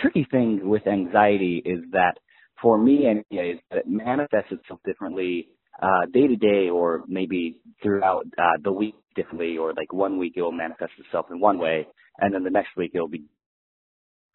tricky 0.00 0.28
thing 0.30 0.60
with 0.62 0.86
anxiety 0.86 1.60
is 1.64 1.80
that 1.90 2.18
for 2.62 2.78
me, 2.78 3.06
anyways, 3.08 3.58
it 3.72 3.84
manifests 3.88 4.52
itself 4.52 4.78
differently 4.86 5.48
uh, 5.82 6.06
day 6.14 6.28
to 6.28 6.36
day 6.36 6.68
or 6.68 7.02
maybe 7.08 7.60
throughout 7.82 8.26
uh, 8.38 8.58
the 8.62 8.70
week 8.70 8.94
differently, 9.16 9.58
or 9.58 9.74
like 9.74 9.92
one 9.92 10.18
week 10.18 10.34
it 10.36 10.42
will 10.42 10.52
manifest 10.52 10.92
itself 11.04 11.26
in 11.32 11.40
one 11.40 11.58
way, 11.58 11.84
and 12.20 12.32
then 12.32 12.44
the 12.44 12.50
next 12.50 12.76
week 12.76 12.92
it'll 12.94 13.08
be 13.08 13.24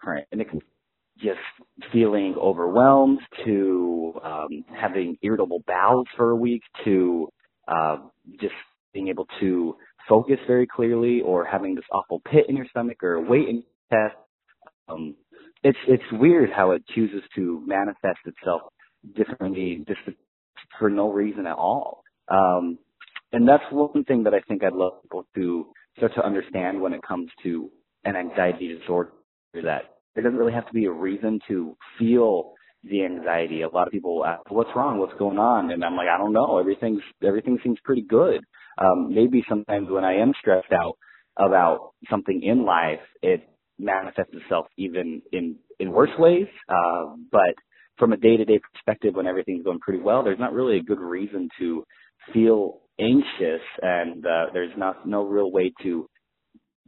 different. 0.01 0.27
And 0.33 0.41
it 0.41 0.49
can 0.49 0.59
just 1.17 1.39
feeling 1.91 2.35
overwhelmed 2.39 3.19
to 3.45 4.13
um, 4.23 4.65
having 4.75 5.17
irritable 5.21 5.63
bowels 5.67 6.07
for 6.15 6.31
a 6.31 6.35
week 6.35 6.61
to 6.83 7.27
uh, 7.67 7.97
just 8.39 8.53
being 8.93 9.07
able 9.07 9.27
to 9.39 9.75
focus 10.07 10.37
very 10.47 10.67
clearly 10.67 11.21
or 11.21 11.45
having 11.45 11.75
this 11.75 11.85
awful 11.91 12.21
pit 12.31 12.45
in 12.49 12.55
your 12.55 12.65
stomach 12.69 13.03
or 13.03 13.21
weight 13.21 13.47
in 13.47 13.63
your 13.91 14.09
chest. 14.09 14.17
Um, 14.89 15.15
it's 15.63 15.77
it's 15.87 16.03
weird 16.11 16.49
how 16.51 16.71
it 16.71 16.83
chooses 16.93 17.23
to 17.35 17.63
manifest 17.65 18.19
itself 18.25 18.63
differently 19.15 19.83
just 19.87 19.99
for 20.77 20.89
no 20.89 21.11
reason 21.11 21.45
at 21.45 21.55
all. 21.55 22.03
Um, 22.29 22.77
and 23.31 23.47
that's 23.47 23.63
one 23.71 24.03
thing 24.03 24.23
that 24.23 24.33
I 24.33 24.41
think 24.41 24.63
I'd 24.63 24.73
love 24.73 25.01
people 25.03 25.25
to 25.35 25.67
start 25.97 26.13
to 26.15 26.25
understand 26.25 26.79
when 26.79 26.93
it 26.93 27.01
comes 27.01 27.29
to 27.43 27.69
an 28.05 28.15
anxiety 28.15 28.77
disorder 28.77 29.11
that 29.53 29.92
there 30.15 30.23
doesn't 30.23 30.37
really 30.37 30.53
have 30.53 30.67
to 30.67 30.73
be 30.73 30.85
a 30.85 30.91
reason 30.91 31.39
to 31.47 31.75
feel 31.97 32.53
the 32.83 33.03
anxiety. 33.05 33.61
A 33.61 33.69
lot 33.69 33.87
of 33.87 33.93
people 33.93 34.25
ask, 34.25 34.49
"What's 34.51 34.75
wrong? 34.75 34.99
What's 34.99 35.13
going 35.13 35.39
on?" 35.39 35.71
And 35.71 35.83
I'm 35.83 35.95
like, 35.95 36.09
"I 36.09 36.17
don't 36.17 36.33
know. 36.33 36.57
Everything's 36.57 37.01
everything 37.21 37.57
seems 37.63 37.79
pretty 37.83 38.01
good." 38.01 38.43
Um, 38.77 39.13
maybe 39.13 39.43
sometimes 39.47 39.89
when 39.89 40.03
I 40.03 40.15
am 40.15 40.33
stressed 40.39 40.71
out 40.73 40.97
about 41.37 41.93
something 42.09 42.41
in 42.43 42.65
life, 42.65 43.01
it 43.21 43.47
manifests 43.79 44.33
itself 44.33 44.67
even 44.77 45.21
in 45.31 45.57
in 45.79 45.91
worse 45.91 46.15
ways. 46.19 46.47
Uh, 46.67 47.15
but 47.31 47.55
from 47.97 48.13
a 48.13 48.17
day 48.17 48.37
to 48.37 48.45
day 48.45 48.59
perspective, 48.73 49.15
when 49.15 49.27
everything's 49.27 49.63
going 49.63 49.79
pretty 49.79 50.01
well, 50.01 50.23
there's 50.23 50.39
not 50.39 50.53
really 50.53 50.77
a 50.77 50.83
good 50.83 50.99
reason 50.99 51.49
to 51.59 51.85
feel 52.33 52.81
anxious, 52.99 53.61
and 53.81 54.25
uh, 54.25 54.47
there's 54.53 54.75
not 54.77 55.07
no 55.07 55.23
real 55.23 55.51
way 55.51 55.71
to 55.81 56.07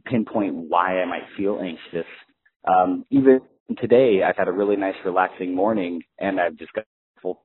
pinpoint 0.04 0.54
why 0.54 1.00
I 1.00 1.04
might 1.06 1.26
feel 1.36 1.60
anxious 1.60 2.06
um, 2.66 3.04
even 3.10 3.40
today, 3.78 4.22
I've 4.26 4.36
had 4.36 4.48
a 4.48 4.52
really 4.52 4.76
nice, 4.76 4.94
relaxing 5.04 5.54
morning, 5.54 6.02
and 6.18 6.40
I've 6.40 6.56
just 6.56 6.72
got 6.72 6.84
full 7.22 7.42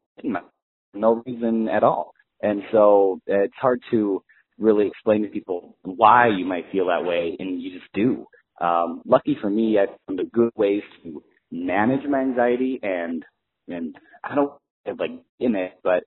no 0.93 1.23
reason 1.25 1.69
at 1.69 1.83
all. 1.83 2.13
And 2.41 2.63
so 2.71 3.19
it's 3.27 3.53
hard 3.59 3.81
to 3.91 4.23
really 4.57 4.87
explain 4.87 5.23
to 5.23 5.29
people 5.29 5.77
why 5.83 6.27
you 6.27 6.45
might 6.45 6.65
feel 6.71 6.87
that 6.87 7.05
way, 7.05 7.35
and 7.39 7.61
you 7.61 7.71
just 7.79 7.91
do. 7.93 8.25
Um, 8.59 9.01
lucky 9.05 9.37
for 9.41 9.49
me, 9.49 9.79
I 9.79 9.87
found 10.07 10.19
a 10.19 10.25
good 10.25 10.51
ways 10.55 10.83
to 11.03 11.23
manage 11.51 12.07
my 12.07 12.19
anxiety, 12.19 12.79
and 12.83 13.23
and 13.67 13.95
I 14.23 14.35
don't 14.35 14.51
like 14.85 15.11
in 15.39 15.55
it, 15.55 15.73
but 15.83 16.03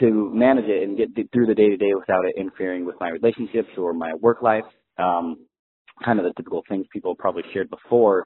to 0.00 0.30
manage 0.32 0.66
it 0.66 0.82
and 0.82 0.96
get 0.96 1.32
through 1.32 1.46
the 1.46 1.54
day 1.54 1.70
to 1.70 1.76
day 1.76 1.94
without 1.94 2.24
it 2.26 2.34
interfering 2.38 2.84
with 2.84 2.96
my 3.00 3.10
relationships 3.10 3.70
or 3.76 3.92
my 3.92 4.14
work 4.14 4.42
life. 4.42 4.64
Um, 4.98 5.46
kind 6.04 6.18
of 6.18 6.24
the 6.24 6.32
typical 6.36 6.62
things 6.68 6.86
people 6.92 7.14
probably 7.16 7.42
shared 7.52 7.68
before 7.70 8.24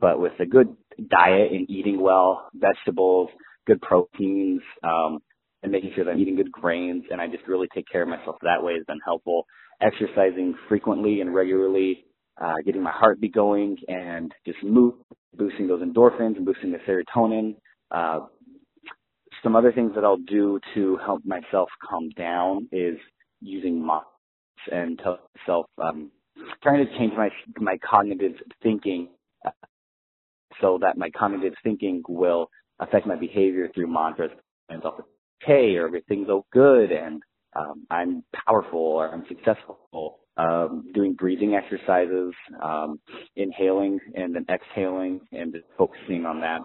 but 0.00 0.20
with 0.20 0.32
a 0.40 0.46
good 0.46 0.76
diet 1.10 1.52
and 1.52 1.68
eating 1.70 2.00
well, 2.00 2.48
vegetables, 2.54 3.28
good 3.66 3.80
proteins, 3.82 4.62
um, 4.82 5.18
and 5.62 5.72
making 5.72 5.92
sure 5.94 6.04
that 6.04 6.12
I'm 6.12 6.20
eating 6.20 6.36
good 6.36 6.52
grains, 6.52 7.04
and 7.10 7.20
I 7.20 7.26
just 7.26 7.46
really 7.46 7.68
take 7.74 7.86
care 7.90 8.02
of 8.02 8.08
myself 8.08 8.36
that 8.42 8.62
way 8.62 8.74
has 8.74 8.84
been 8.86 9.00
helpful. 9.04 9.46
Exercising 9.80 10.54
frequently 10.68 11.20
and 11.20 11.34
regularly, 11.34 12.04
uh, 12.40 12.54
getting 12.64 12.82
my 12.82 12.92
heartbeat 12.92 13.34
going, 13.34 13.76
and 13.88 14.32
just 14.46 14.62
move, 14.62 14.94
boosting 15.36 15.66
those 15.66 15.82
endorphins 15.82 16.36
and 16.36 16.46
boosting 16.46 16.72
the 16.72 16.78
serotonin. 16.88 17.56
Uh, 17.90 18.26
some 19.42 19.56
other 19.56 19.72
things 19.72 19.92
that 19.94 20.04
I'll 20.04 20.16
do 20.16 20.60
to 20.74 20.98
help 21.04 21.24
myself 21.24 21.68
calm 21.88 22.08
down 22.16 22.68
is 22.72 22.96
using 23.40 23.84
mantras 23.84 24.06
and 24.72 24.98
tell 24.98 25.18
myself, 25.36 25.66
um, 25.82 26.10
trying 26.62 26.84
to 26.84 26.98
change 26.98 27.12
my 27.16 27.28
my 27.60 27.78
cognitive 27.78 28.32
thinking 28.62 29.08
so 30.60 30.78
that 30.80 30.96
my 30.96 31.10
cognitive 31.10 31.54
thinking 31.62 32.02
will 32.08 32.48
affect 32.78 33.06
my 33.06 33.16
behavior 33.16 33.68
through 33.74 33.86
mantras 33.92 34.30
and 34.68 34.80
stuff. 34.80 34.94
Okay, 35.42 35.76
or 35.76 35.86
everything's 35.86 36.28
all 36.28 36.46
good, 36.52 36.90
and 36.90 37.22
um, 37.54 37.86
I'm 37.90 38.24
powerful, 38.46 38.80
or 38.80 39.12
I'm 39.12 39.24
successful. 39.28 40.20
Um, 40.38 40.90
doing 40.94 41.14
breathing 41.14 41.54
exercises, 41.54 42.34
um, 42.62 43.00
inhaling 43.36 43.98
and 44.14 44.34
then 44.34 44.44
exhaling, 44.50 45.20
and 45.32 45.52
just 45.52 45.64
focusing 45.78 46.26
on 46.26 46.40
that 46.40 46.60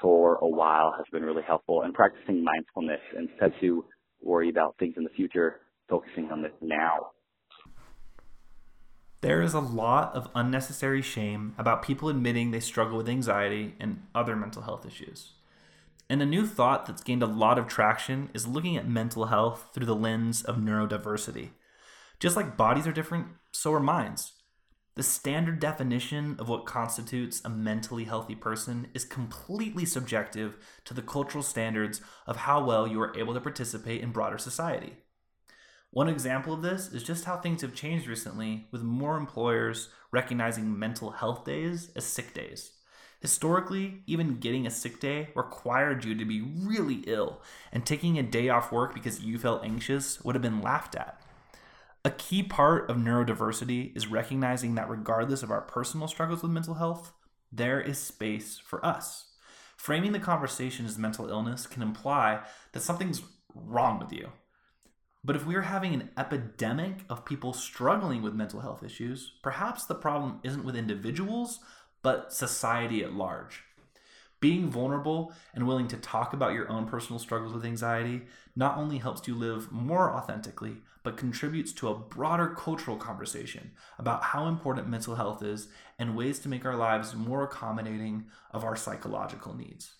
for 0.00 0.36
a 0.36 0.48
while 0.48 0.92
has 0.96 1.06
been 1.12 1.22
really 1.22 1.42
helpful. 1.46 1.82
And 1.82 1.94
practicing 1.94 2.42
mindfulness 2.42 3.00
instead 3.16 3.52
to 3.60 3.84
worry 4.20 4.48
about 4.48 4.76
things 4.78 4.94
in 4.96 5.04
the 5.04 5.10
future, 5.10 5.60
focusing 5.88 6.30
on 6.32 6.42
this 6.42 6.52
now. 6.60 7.10
There 9.22 9.40
is 9.40 9.54
a 9.54 9.60
lot 9.60 10.16
of 10.16 10.28
unnecessary 10.34 11.00
shame 11.00 11.54
about 11.56 11.84
people 11.84 12.08
admitting 12.08 12.50
they 12.50 12.58
struggle 12.58 12.96
with 12.96 13.08
anxiety 13.08 13.76
and 13.78 14.02
other 14.16 14.34
mental 14.34 14.62
health 14.62 14.84
issues. 14.84 15.34
And 16.10 16.20
a 16.20 16.26
new 16.26 16.44
thought 16.44 16.86
that's 16.86 17.04
gained 17.04 17.22
a 17.22 17.26
lot 17.26 17.56
of 17.56 17.68
traction 17.68 18.30
is 18.34 18.48
looking 18.48 18.76
at 18.76 18.88
mental 18.88 19.26
health 19.26 19.68
through 19.72 19.86
the 19.86 19.94
lens 19.94 20.42
of 20.42 20.56
neurodiversity. 20.56 21.50
Just 22.18 22.34
like 22.34 22.56
bodies 22.56 22.84
are 22.88 22.92
different, 22.92 23.28
so 23.52 23.72
are 23.72 23.80
minds. 23.80 24.32
The 24.96 25.04
standard 25.04 25.60
definition 25.60 26.34
of 26.40 26.48
what 26.48 26.66
constitutes 26.66 27.40
a 27.44 27.48
mentally 27.48 28.04
healthy 28.04 28.34
person 28.34 28.88
is 28.92 29.04
completely 29.04 29.84
subjective 29.84 30.56
to 30.84 30.94
the 30.94 31.00
cultural 31.00 31.44
standards 31.44 32.00
of 32.26 32.38
how 32.38 32.64
well 32.64 32.88
you 32.88 33.00
are 33.00 33.16
able 33.16 33.34
to 33.34 33.40
participate 33.40 34.00
in 34.00 34.10
broader 34.10 34.38
society. 34.38 34.96
One 35.92 36.08
example 36.08 36.54
of 36.54 36.62
this 36.62 36.90
is 36.90 37.02
just 37.02 37.26
how 37.26 37.36
things 37.36 37.60
have 37.60 37.74
changed 37.74 38.06
recently, 38.06 38.66
with 38.70 38.82
more 38.82 39.18
employers 39.18 39.90
recognizing 40.10 40.78
mental 40.78 41.10
health 41.10 41.44
days 41.44 41.90
as 41.94 42.04
sick 42.06 42.32
days. 42.32 42.72
Historically, 43.20 44.02
even 44.06 44.38
getting 44.38 44.66
a 44.66 44.70
sick 44.70 45.00
day 45.00 45.28
required 45.34 46.06
you 46.06 46.14
to 46.14 46.24
be 46.24 46.40
really 46.40 47.02
ill, 47.06 47.42
and 47.70 47.84
taking 47.84 48.18
a 48.18 48.22
day 48.22 48.48
off 48.48 48.72
work 48.72 48.94
because 48.94 49.20
you 49.20 49.38
felt 49.38 49.66
anxious 49.66 50.24
would 50.24 50.34
have 50.34 50.40
been 50.40 50.62
laughed 50.62 50.94
at. 50.94 51.20
A 52.06 52.10
key 52.10 52.42
part 52.42 52.88
of 52.88 52.96
neurodiversity 52.96 53.94
is 53.94 54.06
recognizing 54.06 54.74
that 54.76 54.88
regardless 54.88 55.42
of 55.42 55.50
our 55.50 55.60
personal 55.60 56.08
struggles 56.08 56.42
with 56.42 56.52
mental 56.52 56.74
health, 56.74 57.12
there 57.52 57.82
is 57.82 57.98
space 57.98 58.58
for 58.58 58.84
us. 58.84 59.26
Framing 59.76 60.12
the 60.12 60.18
conversation 60.18 60.86
as 60.86 60.96
mental 60.96 61.28
illness 61.28 61.66
can 61.66 61.82
imply 61.82 62.40
that 62.72 62.80
something's 62.80 63.20
wrong 63.54 63.98
with 63.98 64.10
you 64.10 64.32
but 65.24 65.36
if 65.36 65.46
we're 65.46 65.62
having 65.62 65.94
an 65.94 66.10
epidemic 66.16 67.04
of 67.08 67.24
people 67.24 67.52
struggling 67.52 68.22
with 68.22 68.34
mental 68.34 68.60
health 68.60 68.82
issues, 68.82 69.32
perhaps 69.42 69.84
the 69.84 69.94
problem 69.94 70.40
isn't 70.42 70.64
with 70.64 70.76
individuals, 70.76 71.60
but 72.02 72.32
society 72.32 73.04
at 73.04 73.12
large. 73.12 73.62
Being 74.40 74.68
vulnerable 74.68 75.32
and 75.54 75.68
willing 75.68 75.86
to 75.88 75.96
talk 75.96 76.32
about 76.32 76.54
your 76.54 76.68
own 76.68 76.86
personal 76.86 77.20
struggles 77.20 77.52
with 77.52 77.64
anxiety 77.64 78.22
not 78.56 78.76
only 78.76 78.98
helps 78.98 79.28
you 79.28 79.36
live 79.36 79.70
more 79.70 80.10
authentically, 80.10 80.78
but 81.04 81.16
contributes 81.16 81.72
to 81.74 81.88
a 81.88 81.94
broader 81.94 82.48
cultural 82.48 82.96
conversation 82.96 83.70
about 83.98 84.24
how 84.24 84.48
important 84.48 84.88
mental 84.88 85.14
health 85.14 85.44
is 85.44 85.68
and 85.98 86.16
ways 86.16 86.40
to 86.40 86.48
make 86.48 86.64
our 86.64 86.76
lives 86.76 87.14
more 87.14 87.44
accommodating 87.44 88.24
of 88.50 88.64
our 88.64 88.74
psychological 88.74 89.54
needs. 89.54 89.92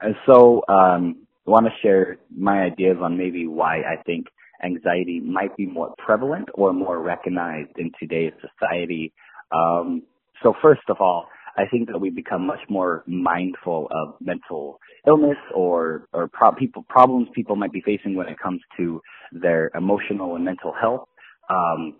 And 0.00 0.14
so, 0.26 0.62
um, 0.68 1.26
I 1.46 1.50
want 1.50 1.66
to 1.66 1.72
share 1.80 2.18
my 2.36 2.62
ideas 2.62 2.96
on 3.00 3.16
maybe 3.16 3.46
why 3.46 3.78
I 3.78 4.02
think 4.04 4.26
anxiety 4.64 5.20
might 5.20 5.56
be 5.56 5.66
more 5.66 5.94
prevalent 5.98 6.48
or 6.54 6.72
more 6.72 7.00
recognized 7.00 7.70
in 7.78 7.92
today's 8.00 8.32
society. 8.40 9.12
Um, 9.52 10.02
so 10.42 10.54
first 10.60 10.82
of 10.88 10.96
all, 11.00 11.28
I 11.56 11.64
think 11.70 11.88
that 11.88 11.98
we 11.98 12.10
become 12.10 12.46
much 12.46 12.60
more 12.68 13.02
mindful 13.06 13.88
of 13.90 14.14
mental 14.20 14.78
illness 15.06 15.38
or 15.54 16.06
or 16.12 16.28
pro- 16.28 16.52
people 16.52 16.84
problems 16.88 17.28
people 17.34 17.56
might 17.56 17.72
be 17.72 17.80
facing 17.80 18.14
when 18.14 18.28
it 18.28 18.38
comes 18.38 18.60
to 18.76 19.00
their 19.32 19.70
emotional 19.74 20.34
and 20.36 20.44
mental 20.44 20.74
health. 20.78 21.08
Um, 21.48 21.96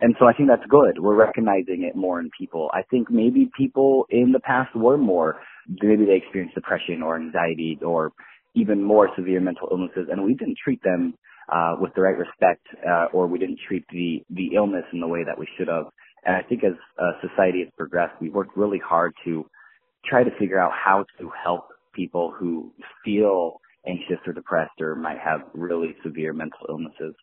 and 0.00 0.14
so 0.18 0.26
I 0.26 0.32
think 0.32 0.48
that's 0.48 0.68
good. 0.68 0.98
We're 0.98 1.14
recognizing 1.14 1.84
it 1.84 1.94
more 1.94 2.20
in 2.20 2.30
people. 2.38 2.70
I 2.72 2.82
think 2.90 3.10
maybe 3.10 3.50
people 3.56 4.06
in 4.10 4.32
the 4.32 4.40
past 4.40 4.74
were 4.74 4.96
more, 4.96 5.40
maybe 5.82 6.06
they 6.06 6.16
experienced 6.16 6.54
depression 6.54 7.02
or 7.02 7.16
anxiety 7.16 7.78
or 7.84 8.12
even 8.54 8.82
more 8.82 9.10
severe 9.16 9.40
mental 9.40 9.68
illnesses, 9.70 10.08
and 10.10 10.24
we 10.24 10.34
didn't 10.34 10.58
treat 10.62 10.82
them 10.82 11.14
uh, 11.52 11.76
with 11.80 11.92
the 11.94 12.00
right 12.00 12.16
respect, 12.16 12.66
uh, 12.88 13.06
or 13.12 13.26
we 13.26 13.38
didn't 13.38 13.58
treat 13.66 13.84
the 13.90 14.24
the 14.30 14.54
illness 14.54 14.84
in 14.92 15.00
the 15.00 15.06
way 15.06 15.24
that 15.24 15.38
we 15.38 15.46
should 15.56 15.68
have. 15.68 15.86
And 16.24 16.36
I 16.36 16.42
think 16.42 16.64
as 16.64 16.72
uh, 16.98 17.12
society 17.26 17.60
has 17.60 17.68
progressed, 17.76 18.14
we've 18.20 18.34
worked 18.34 18.56
really 18.56 18.80
hard 18.84 19.12
to 19.24 19.46
try 20.04 20.24
to 20.24 20.30
figure 20.38 20.58
out 20.58 20.72
how 20.72 21.04
to 21.18 21.30
help 21.42 21.68
people 21.94 22.32
who 22.36 22.72
feel 23.04 23.60
anxious 23.86 24.18
or 24.26 24.32
depressed 24.32 24.80
or 24.80 24.94
might 24.94 25.18
have 25.18 25.40
really 25.54 25.96
severe 26.04 26.32
mental 26.32 26.66
illnesses. 26.68 27.14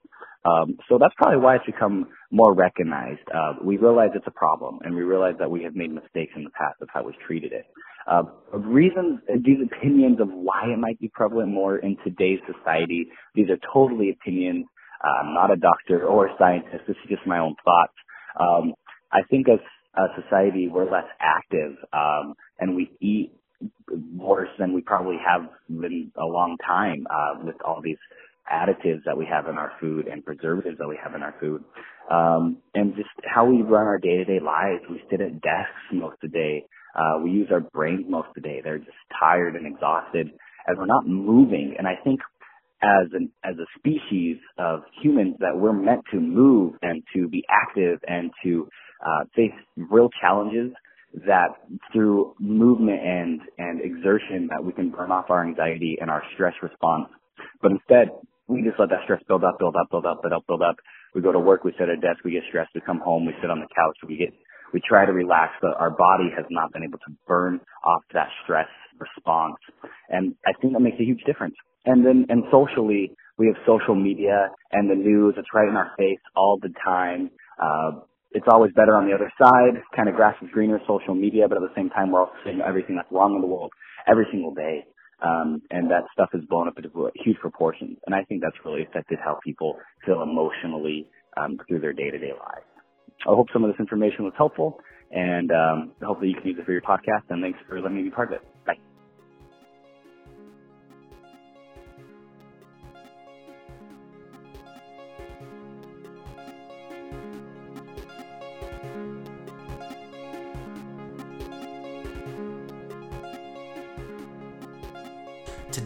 Um, 0.46 0.78
so 0.90 0.98
that's 0.98 1.14
probably 1.18 1.40
why 1.40 1.56
it's 1.56 1.66
become 1.66 2.08
more 2.32 2.54
recognized. 2.54 3.22
Uh, 3.34 3.54
we 3.64 3.78
realize 3.78 4.10
it's 4.16 4.28
a 4.28 4.32
problem, 4.32 4.80
and 4.84 4.96
we 4.96 5.04
realize 5.04 5.36
that 5.40 5.50
we 5.50 5.64
have 5.64 5.76
made 5.76 5.92
mistakes 5.92 6.34
in 6.36 6.44
the 6.44 6.50
past 6.52 6.82
of 6.82 6.90
how 6.94 7.04
we've 7.04 7.20
treated 7.26 7.52
it. 7.52 7.66
Uh, 8.10 8.24
reasons, 8.54 9.20
these 9.44 9.60
opinions 9.66 10.20
of 10.22 10.30
why 10.30 10.64
it 10.74 10.80
might 10.80 11.00
be 11.00 11.12
prevalent 11.14 11.52
more 11.52 11.78
in 11.80 11.98
today's 12.04 12.40
society, 12.48 13.08
these 13.36 13.50
are 13.50 13.58
totally 13.74 14.10
opinions. 14.10 14.66
Uh, 15.04 15.26
I'm 15.28 15.34
not 15.34 15.52
a 15.52 15.58
doctor 15.58 16.06
or 16.08 16.28
a 16.28 16.36
scientist. 16.40 16.84
This 16.88 16.96
is 17.04 17.10
just 17.10 17.28
my 17.28 17.40
own 17.40 17.56
thoughts. 17.66 17.94
Um, 18.40 18.74
I 19.12 19.20
think 19.30 19.48
as 19.50 19.60
a 19.98 20.22
society, 20.22 20.70
we're 20.70 20.90
less 20.90 21.08
active, 21.20 21.76
um, 21.92 22.34
and 22.60 22.76
we 22.76 22.92
eat 23.02 23.34
worse 24.16 24.50
than 24.60 24.74
we 24.74 24.82
probably 24.82 25.18
have 25.26 25.50
been 25.70 26.12
a 26.18 26.26
long 26.26 26.58
time 26.66 27.08
uh, 27.10 27.44
with 27.44 27.56
all 27.66 27.82
these 27.82 27.98
additives 28.52 29.04
that 29.06 29.18
we 29.18 29.26
have 29.26 29.48
in 29.48 29.58
our 29.58 29.72
food 29.80 30.08
and 30.08 30.24
preservatives 30.24 30.78
that 30.78 30.88
we 30.88 30.98
have 31.04 31.16
in 31.16 31.24
our 31.24 31.36
food. 31.40 31.64
Um, 32.10 32.58
and 32.74 32.96
just 32.96 33.10
how 33.24 33.46
we 33.46 33.62
run 33.62 33.86
our 33.86 33.98
day-to-day 33.98 34.40
lives. 34.40 34.84
We 34.90 35.02
sit 35.10 35.22
at 35.22 35.42
desks 35.42 35.92
most 35.92 36.16
of 36.24 36.32
the 36.32 36.38
day. 36.38 36.66
Uh, 36.96 37.20
we 37.24 37.32
use 37.32 37.50
our 37.52 37.60
brains 37.60 38.06
most 38.08 38.30
of 38.30 38.36
the 38.36 38.42
day. 38.42 38.62
They're 38.64 38.80
just 38.80 38.92
tired 39.20 39.56
and 39.56 39.68
exhausted 39.68 40.30
and 40.68 40.78
we're 40.78 40.86
not 40.86 41.08
moving. 41.08 41.76
And 41.78 41.88
I 41.88 41.96
think 42.04 42.20
as 42.82 43.08
an, 43.14 43.32
as 43.44 43.56
a 43.58 43.66
species 43.80 44.38
of 44.60 44.82
humans 45.02 45.36
that 45.40 45.58
we're 45.58 45.74
meant 45.74 46.04
to 46.12 46.20
move 46.20 46.76
and 46.82 47.02
to 47.16 47.28
be 47.28 47.44
active 47.50 48.00
and 48.08 48.32
to, 48.44 48.68
uh, 49.06 49.26
face 49.36 49.52
real 49.76 50.10
challenges 50.22 50.72
that 51.26 51.50
through 51.94 52.36
movement 52.40 53.00
and, 53.02 53.42
and 53.58 53.82
exertion 53.82 54.48
that 54.50 54.64
we 54.64 54.74
can 54.74 54.90
burn 54.90 55.12
off 55.12 55.26
our 55.30 55.46
anxiety 55.46 55.98
and 56.00 56.10
our 56.10 56.24
stress 56.34 56.54
response. 56.62 57.08
But 57.62 57.72
instead, 57.72 58.10
we 58.48 58.62
just 58.64 58.80
let 58.80 58.90
that 58.90 59.04
stress 59.04 59.22
build 59.28 59.44
up, 59.44 59.60
build 59.60 59.76
up, 59.76 59.90
build 59.92 60.06
up, 60.06 60.22
build 60.22 60.34
up, 60.34 60.48
build 60.48 60.62
up. 60.62 60.76
We 61.16 61.22
go 61.22 61.32
to 61.32 61.40
work, 61.40 61.64
we 61.64 61.72
sit 61.74 61.90
at 61.90 61.90
a 61.90 61.98
desk, 61.98 62.24
we 62.24 62.32
get 62.32 62.44
stressed, 62.50 62.72
we 62.76 62.82
come 62.82 63.00
home, 63.00 63.26
we 63.26 63.34
sit 63.42 63.50
on 63.50 63.60
the 63.60 63.68
couch, 63.76 63.98
we 64.08 64.18
get, 64.18 64.34
we 64.74 64.82
try 64.88 65.06
to 65.06 65.14
relax, 65.14 65.54
but 65.62 65.76
our 65.80 65.90
body 65.90 66.30
has 66.36 66.46
not 66.50 66.72
been 66.72 66.84
able 66.84 67.00
to 67.00 67.12
burn 67.28 67.60
off 67.84 68.04
that 68.14 68.28
stress 68.44 68.68
response. 69.00 69.56
And 70.10 70.36
I 70.46 70.52
think 70.62 70.74
that 70.74 70.80
makes 70.80 71.00
a 71.00 71.04
huge 71.04 71.24
difference. 71.26 71.56
And 71.86 72.06
then, 72.06 72.26
and 72.30 72.44
socially, 72.52 73.12
we 73.38 73.48
have 73.48 73.56
social 73.66 73.96
media 73.96 74.50
and 74.72 74.90
the 74.90 74.96
news. 74.96 75.36
It's 75.38 75.48
right 75.54 75.68
in 75.68 75.76
our 75.76 75.92
face 75.98 76.20
all 76.36 76.60
the 76.62 76.74
time. 76.84 77.30
Uh, 77.62 78.02
it's 78.32 78.48
always 78.50 78.72
better 78.74 78.96
on 78.96 79.08
the 79.08 79.14
other 79.14 79.32
side, 79.42 79.82
kind 79.96 80.10
of 80.10 80.16
grass 80.16 80.36
is 80.42 80.50
greener, 80.52 80.80
social 80.88 81.16
media, 81.16 81.48
but 81.48 81.58
at 81.58 81.62
the 81.62 81.74
same 81.76 81.90
time, 81.90 82.12
we're 82.12 82.22
also 82.22 82.34
seeing 82.44 82.62
everything 82.62 82.96
that's 82.96 83.12
wrong 83.12 83.36
in 83.36 83.42
the 83.42 83.48
world 83.48 83.72
every 84.08 84.28
single 84.32 84.54
day. 84.54 84.86
Um, 85.20 85.62
and 85.72 85.90
that 85.90 86.04
stuff 86.14 86.30
is 86.34 86.42
blown 86.48 86.68
up 86.68 86.78
into 86.78 87.10
huge 87.16 87.38
proportions. 87.38 87.98
And 88.06 88.14
I 88.14 88.24
think 88.26 88.42
that's 88.42 88.58
really 88.64 88.84
affected 88.84 89.18
how 89.24 89.40
people 89.44 89.78
feel 90.06 90.22
emotionally 90.22 91.10
um, 91.42 91.58
through 91.68 91.80
their 91.80 91.94
day-to-day 91.94 92.34
lives. 92.34 92.68
I 93.22 93.30
hope 93.30 93.48
some 93.52 93.64
of 93.64 93.72
this 93.72 93.80
information 93.80 94.26
was 94.26 94.34
helpful, 94.38 94.80
and 95.12 95.52
um, 95.52 95.92
hopefully 96.04 96.30
you 96.30 96.36
can 96.36 96.48
use 96.48 96.58
it 96.60 96.66
for 96.66 96.72
your 96.72 96.82
podcast. 96.82 97.24
And 97.30 97.42
thanks 97.42 97.58
for 97.68 97.82
letting 97.82 97.98
me 97.98 98.04
be 98.04 98.12
part 98.12 98.32
of 98.32 98.42
it. 98.42 98.48
Bye. 98.66 98.87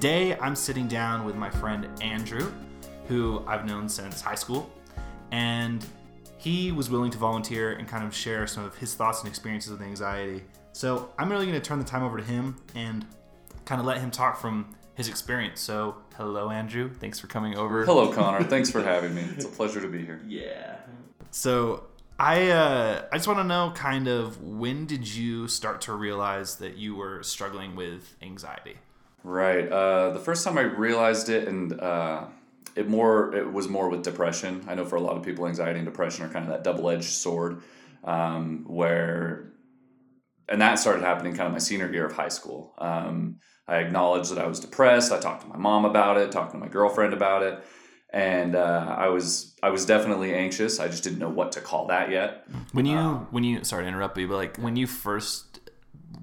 Today, 0.02 0.36
I'm 0.38 0.56
sitting 0.56 0.88
down 0.88 1.26
with 1.26 1.36
my 1.36 1.52
friend 1.52 1.88
Andrew, 2.02 2.52
who 3.08 3.43
I've 3.45 3.68
known 3.68 3.88
since 3.88 4.20
high 4.20 4.34
school, 4.34 4.68
and 5.30 5.86
he 6.39 6.72
was 6.72 6.89
willing 6.89 7.12
to 7.12 7.20
volunteer 7.20 7.74
and 7.74 7.88
kind 7.88 8.04
of 8.04 8.16
share 8.16 8.47
some 8.47 8.64
of 8.64 8.76
his 8.76 8.95
thoughts 8.95 9.20
and 9.20 9.30
experiences 9.30 9.72
with 9.72 9.84
anxiety. 9.84 10.41
So 10.72 11.12
I'm 11.20 11.30
really 11.30 11.45
going 11.45 11.62
to 11.62 11.64
turn 11.64 11.78
the 11.78 11.86
time 11.86 12.02
over 12.02 12.18
to 12.18 12.24
him 12.24 12.58
and 12.74 13.06
kind 13.66 13.80
of 13.80 13.86
let 13.86 13.99
him 13.99 14.10
talk 14.10 14.41
from 14.41 14.76
his 14.95 15.08
experience. 15.08 15.62
So, 15.62 15.97
hello, 16.18 16.49
Andrew. 16.49 16.89
Thanks 16.89 17.20
for 17.20 17.28
coming 17.28 17.56
over. 17.56 17.86
Hello, 17.86 18.12
Connor. 18.12 18.43
Thanks 18.49 18.72
for 18.72 18.82
having 18.82 19.14
me. 19.14 19.22
It's 19.36 19.45
a 19.45 19.49
pleasure 19.49 19.82
to 19.82 19.88
be 19.88 20.04
here. 20.04 20.20
Yeah. 20.28 20.78
So, 21.30 21.84
I 22.18 22.49
uh, 22.49 23.06
I 23.12 23.18
just 23.18 23.28
want 23.28 23.38
to 23.38 23.43
know 23.43 23.72
kind 23.76 24.08
of 24.08 24.41
when 24.41 24.88
did 24.88 25.08
you 25.08 25.47
start 25.47 25.80
to 25.82 25.93
realize 25.93 26.56
that 26.56 26.76
you 26.76 26.95
were 26.95 27.22
struggling 27.22 27.76
with 27.76 28.16
anxiety? 28.24 28.78
Right. 29.24 29.67
Uh, 29.67 30.11
the 30.11 30.19
first 30.19 30.43
time 30.43 30.57
I 30.57 30.61
realized 30.61 31.30
it, 31.30 31.47
and 31.47 31.80
uh, 31.80 32.26
it 32.76 32.89
more 32.89 33.36
it 33.36 33.51
was 33.51 33.67
more 33.67 33.89
with 33.89 34.03
depression. 34.03 34.65
I 34.67 34.76
know 34.76 34.86
for 34.86 34.95
a 34.95 35.01
lot 35.01 35.17
of 35.17 35.24
people, 35.24 35.47
anxiety 35.47 35.80
and 35.80 35.86
depression 35.86 36.26
are 36.26 36.30
kind 36.30 36.45
of 36.45 36.51
that 36.51 36.63
double 36.63 36.89
edged 36.89 37.09
sword, 37.09 37.61
um, 38.03 38.65
where, 38.67 39.53
and 40.49 40.61
that 40.61 40.80
started 40.80 41.03
happening 41.03 41.36
kind 41.36 41.47
of 41.47 41.53
my 41.53 41.59
senior 41.59 41.91
year 41.91 42.05
of 42.05 42.13
high 42.13 42.30
school. 42.30 42.74
Um, 42.80 43.39
I 43.67 43.78
acknowledged 43.78 44.32
that 44.32 44.39
I 44.39 44.47
was 44.47 44.59
depressed. 44.59 45.11
I 45.11 45.19
talked 45.19 45.43
to 45.43 45.47
my 45.47 45.57
mom 45.57 45.86
about 45.86 46.17
it, 46.17 46.32
talked 46.32 46.51
to 46.53 46.57
my 46.57 46.67
girlfriend 46.67 47.13
about 47.13 47.43
it, 47.43 47.63
and 48.11 48.55
uh, 48.55 48.95
I 48.97 49.09
was 49.09 49.55
I 49.61 49.69
was 49.69 49.86
definitely 49.86 50.34
anxious. 50.34 50.80
I 50.80 50.88
just 50.88 51.03
didn't 51.03 51.19
know 51.19 51.30
what 51.30 51.51
to 51.53 51.61
call 51.61 51.88
that 51.88 52.09
yet. 52.09 52.47
When 52.72 52.88
you 52.88 52.97
um, 52.97 53.28
when 53.30 53.43
you 53.43 53.63
sorry 53.63 53.84
to 53.84 53.88
interrupt 53.88 54.17
you, 54.17 54.28
but 54.28 54.38
like 54.38 54.57
when 54.57 54.76
you 54.78 54.88
first 54.88 55.59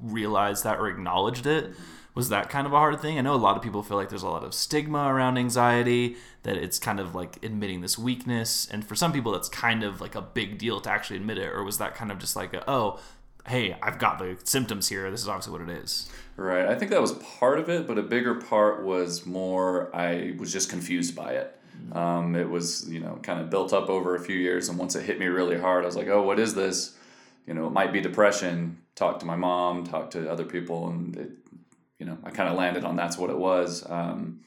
realized 0.02 0.64
that 0.64 0.78
or 0.78 0.88
acknowledged 0.88 1.46
it 1.46 1.72
was 2.18 2.30
that 2.30 2.50
kind 2.50 2.66
of 2.66 2.72
a 2.72 2.76
hard 2.76 3.00
thing? 3.00 3.16
I 3.16 3.20
know 3.20 3.32
a 3.32 3.36
lot 3.36 3.56
of 3.56 3.62
people 3.62 3.80
feel 3.84 3.96
like 3.96 4.08
there's 4.08 4.24
a 4.24 4.28
lot 4.28 4.42
of 4.42 4.52
stigma 4.52 5.06
around 5.06 5.38
anxiety, 5.38 6.16
that 6.42 6.56
it's 6.56 6.76
kind 6.76 6.98
of 6.98 7.14
like 7.14 7.36
admitting 7.44 7.80
this 7.80 7.96
weakness. 7.96 8.66
And 8.68 8.84
for 8.84 8.96
some 8.96 9.12
people, 9.12 9.30
that's 9.30 9.48
kind 9.48 9.84
of 9.84 10.00
like 10.00 10.16
a 10.16 10.20
big 10.20 10.58
deal 10.58 10.80
to 10.80 10.90
actually 10.90 11.18
admit 11.18 11.38
it. 11.38 11.46
Or 11.46 11.62
was 11.62 11.78
that 11.78 11.94
kind 11.94 12.10
of 12.10 12.18
just 12.18 12.34
like, 12.34 12.54
a, 12.54 12.68
oh, 12.68 12.98
hey, 13.46 13.76
I've 13.80 14.00
got 14.00 14.18
the 14.18 14.36
symptoms 14.42 14.88
here. 14.88 15.08
This 15.12 15.22
is 15.22 15.28
obviously 15.28 15.52
what 15.52 15.60
it 15.60 15.68
is. 15.68 16.10
Right. 16.36 16.66
I 16.66 16.74
think 16.74 16.90
that 16.90 17.00
was 17.00 17.12
part 17.12 17.60
of 17.60 17.68
it, 17.68 17.86
but 17.86 17.98
a 17.98 18.02
bigger 18.02 18.34
part 18.34 18.82
was 18.82 19.24
more 19.24 19.94
I 19.94 20.34
was 20.38 20.52
just 20.52 20.68
confused 20.68 21.14
by 21.14 21.34
it. 21.34 21.56
Um, 21.92 22.34
it 22.34 22.50
was, 22.50 22.90
you 22.90 22.98
know, 22.98 23.20
kind 23.22 23.40
of 23.40 23.48
built 23.48 23.72
up 23.72 23.88
over 23.88 24.16
a 24.16 24.20
few 24.20 24.34
years. 24.34 24.68
And 24.68 24.76
once 24.76 24.96
it 24.96 25.04
hit 25.04 25.20
me 25.20 25.26
really 25.26 25.56
hard, 25.56 25.84
I 25.84 25.86
was 25.86 25.94
like, 25.94 26.08
oh, 26.08 26.22
what 26.22 26.40
is 26.40 26.56
this? 26.56 26.96
You 27.46 27.54
know, 27.54 27.68
it 27.68 27.72
might 27.72 27.92
be 27.92 28.00
depression. 28.00 28.78
Talk 28.96 29.20
to 29.20 29.24
my 29.24 29.36
mom, 29.36 29.84
talk 29.84 30.10
to 30.10 30.28
other 30.28 30.44
people, 30.44 30.88
and 30.88 31.16
it 31.16 31.30
you 31.98 32.06
know, 32.06 32.18
I 32.24 32.30
kind 32.30 32.48
of 32.48 32.56
landed 32.56 32.84
on 32.84 32.96
that's 32.96 33.18
what 33.18 33.30
it 33.30 33.38
was. 33.38 33.88
Um, 33.88 34.40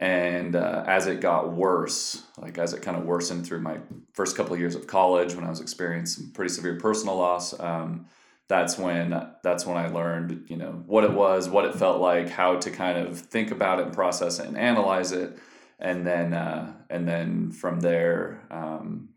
and 0.00 0.56
uh, 0.56 0.84
as 0.86 1.06
it 1.06 1.20
got 1.20 1.52
worse, 1.52 2.22
like 2.38 2.56
as 2.56 2.72
it 2.72 2.80
kind 2.80 2.96
of 2.96 3.04
worsened 3.04 3.46
through 3.46 3.60
my 3.60 3.78
first 4.14 4.34
couple 4.34 4.54
of 4.54 4.60
years 4.60 4.74
of 4.74 4.86
college, 4.86 5.34
when 5.34 5.44
I 5.44 5.50
was 5.50 5.60
experiencing 5.60 6.24
some 6.24 6.32
pretty 6.32 6.52
severe 6.52 6.76
personal 6.76 7.16
loss, 7.16 7.58
um, 7.60 8.06
that's 8.48 8.78
when 8.78 9.10
that's 9.42 9.66
when 9.66 9.76
I 9.76 9.88
learned, 9.88 10.46
you 10.48 10.56
know, 10.56 10.82
what 10.86 11.04
it 11.04 11.12
was, 11.12 11.48
what 11.48 11.66
it 11.66 11.74
felt 11.74 12.00
like, 12.00 12.30
how 12.30 12.56
to 12.56 12.70
kind 12.70 12.98
of 12.98 13.18
think 13.18 13.50
about 13.50 13.78
it 13.78 13.86
and 13.86 13.94
process 13.94 14.40
it 14.40 14.46
and 14.46 14.56
analyze 14.56 15.12
it, 15.12 15.38
and 15.78 16.06
then 16.06 16.32
uh, 16.32 16.72
and 16.88 17.06
then 17.06 17.52
from 17.52 17.80
there, 17.80 18.42
um, 18.50 19.09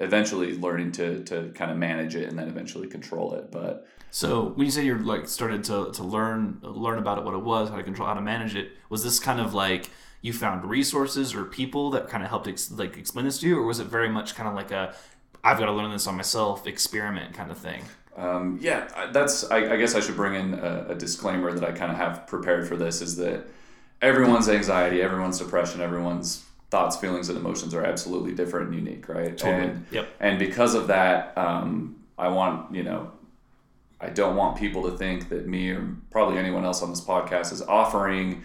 eventually 0.00 0.56
learning 0.58 0.92
to 0.92 1.22
to 1.24 1.50
kind 1.54 1.70
of 1.70 1.76
manage 1.76 2.16
it 2.16 2.28
and 2.28 2.38
then 2.38 2.48
eventually 2.48 2.88
control 2.88 3.34
it. 3.34 3.50
But 3.50 3.86
so 4.10 4.50
when 4.50 4.66
you 4.66 4.70
say 4.70 4.84
you're 4.84 4.98
like 4.98 5.28
started 5.28 5.64
to, 5.64 5.92
to 5.92 6.02
learn 6.02 6.58
learn 6.62 6.98
about 6.98 7.18
it, 7.18 7.24
what 7.24 7.34
it 7.34 7.42
was, 7.42 7.70
how 7.70 7.76
to 7.76 7.82
control, 7.82 8.08
how 8.08 8.14
to 8.14 8.20
manage 8.20 8.54
it, 8.54 8.72
was 8.88 9.02
this 9.04 9.18
kind 9.18 9.40
of 9.40 9.54
like 9.54 9.90
you 10.20 10.32
found 10.32 10.64
resources 10.64 11.34
or 11.34 11.44
people 11.44 11.90
that 11.90 12.08
kind 12.08 12.22
of 12.22 12.30
helped 12.30 12.48
ex- 12.48 12.70
like 12.70 12.96
explain 12.96 13.24
this 13.24 13.38
to 13.40 13.46
you, 13.46 13.58
or 13.58 13.66
was 13.66 13.80
it 13.80 13.86
very 13.86 14.08
much 14.08 14.34
kind 14.34 14.48
of 14.48 14.54
like 14.54 14.70
a 14.70 14.94
I've 15.44 15.58
got 15.58 15.66
to 15.66 15.72
learn 15.72 15.90
this 15.90 16.06
on 16.06 16.16
myself 16.16 16.66
experiment 16.66 17.34
kind 17.34 17.50
of 17.50 17.58
thing? 17.58 17.84
Um, 18.16 18.58
yeah, 18.62 19.10
that's. 19.12 19.50
I, 19.50 19.74
I 19.74 19.76
guess 19.76 19.94
I 19.94 20.00
should 20.00 20.16
bring 20.16 20.34
in 20.34 20.54
a, 20.54 20.86
a 20.90 20.94
disclaimer 20.94 21.52
that 21.52 21.68
I 21.68 21.72
kind 21.72 21.92
of 21.92 21.98
have 21.98 22.26
prepared 22.26 22.66
for 22.66 22.76
this 22.76 23.02
is 23.02 23.16
that 23.16 23.46
everyone's 24.00 24.48
anxiety, 24.48 25.02
everyone's 25.02 25.38
depression, 25.38 25.80
everyone's 25.80 26.44
thoughts, 26.74 26.96
feelings, 26.96 27.28
and 27.28 27.38
emotions 27.38 27.72
are 27.74 27.84
absolutely 27.84 28.32
different 28.40 28.66
and 28.70 28.74
unique, 28.74 29.08
right? 29.08 29.36
Totally. 29.38 29.68
And, 29.68 29.86
Yep. 29.92 30.06
And 30.18 30.38
because 30.40 30.74
of 30.74 30.88
that, 30.88 31.36
um, 31.38 31.96
I 32.18 32.28
want 32.28 32.74
you 32.74 32.82
know, 32.82 33.12
I 34.00 34.08
don't 34.20 34.34
want 34.36 34.56
people 34.58 34.82
to 34.90 34.96
think 34.98 35.28
that 35.28 35.46
me 35.46 35.70
or 35.70 35.82
probably 36.10 36.36
anyone 36.38 36.64
else 36.64 36.82
on 36.82 36.90
this 36.90 37.00
podcast 37.00 37.52
is 37.52 37.62
offering 37.62 38.42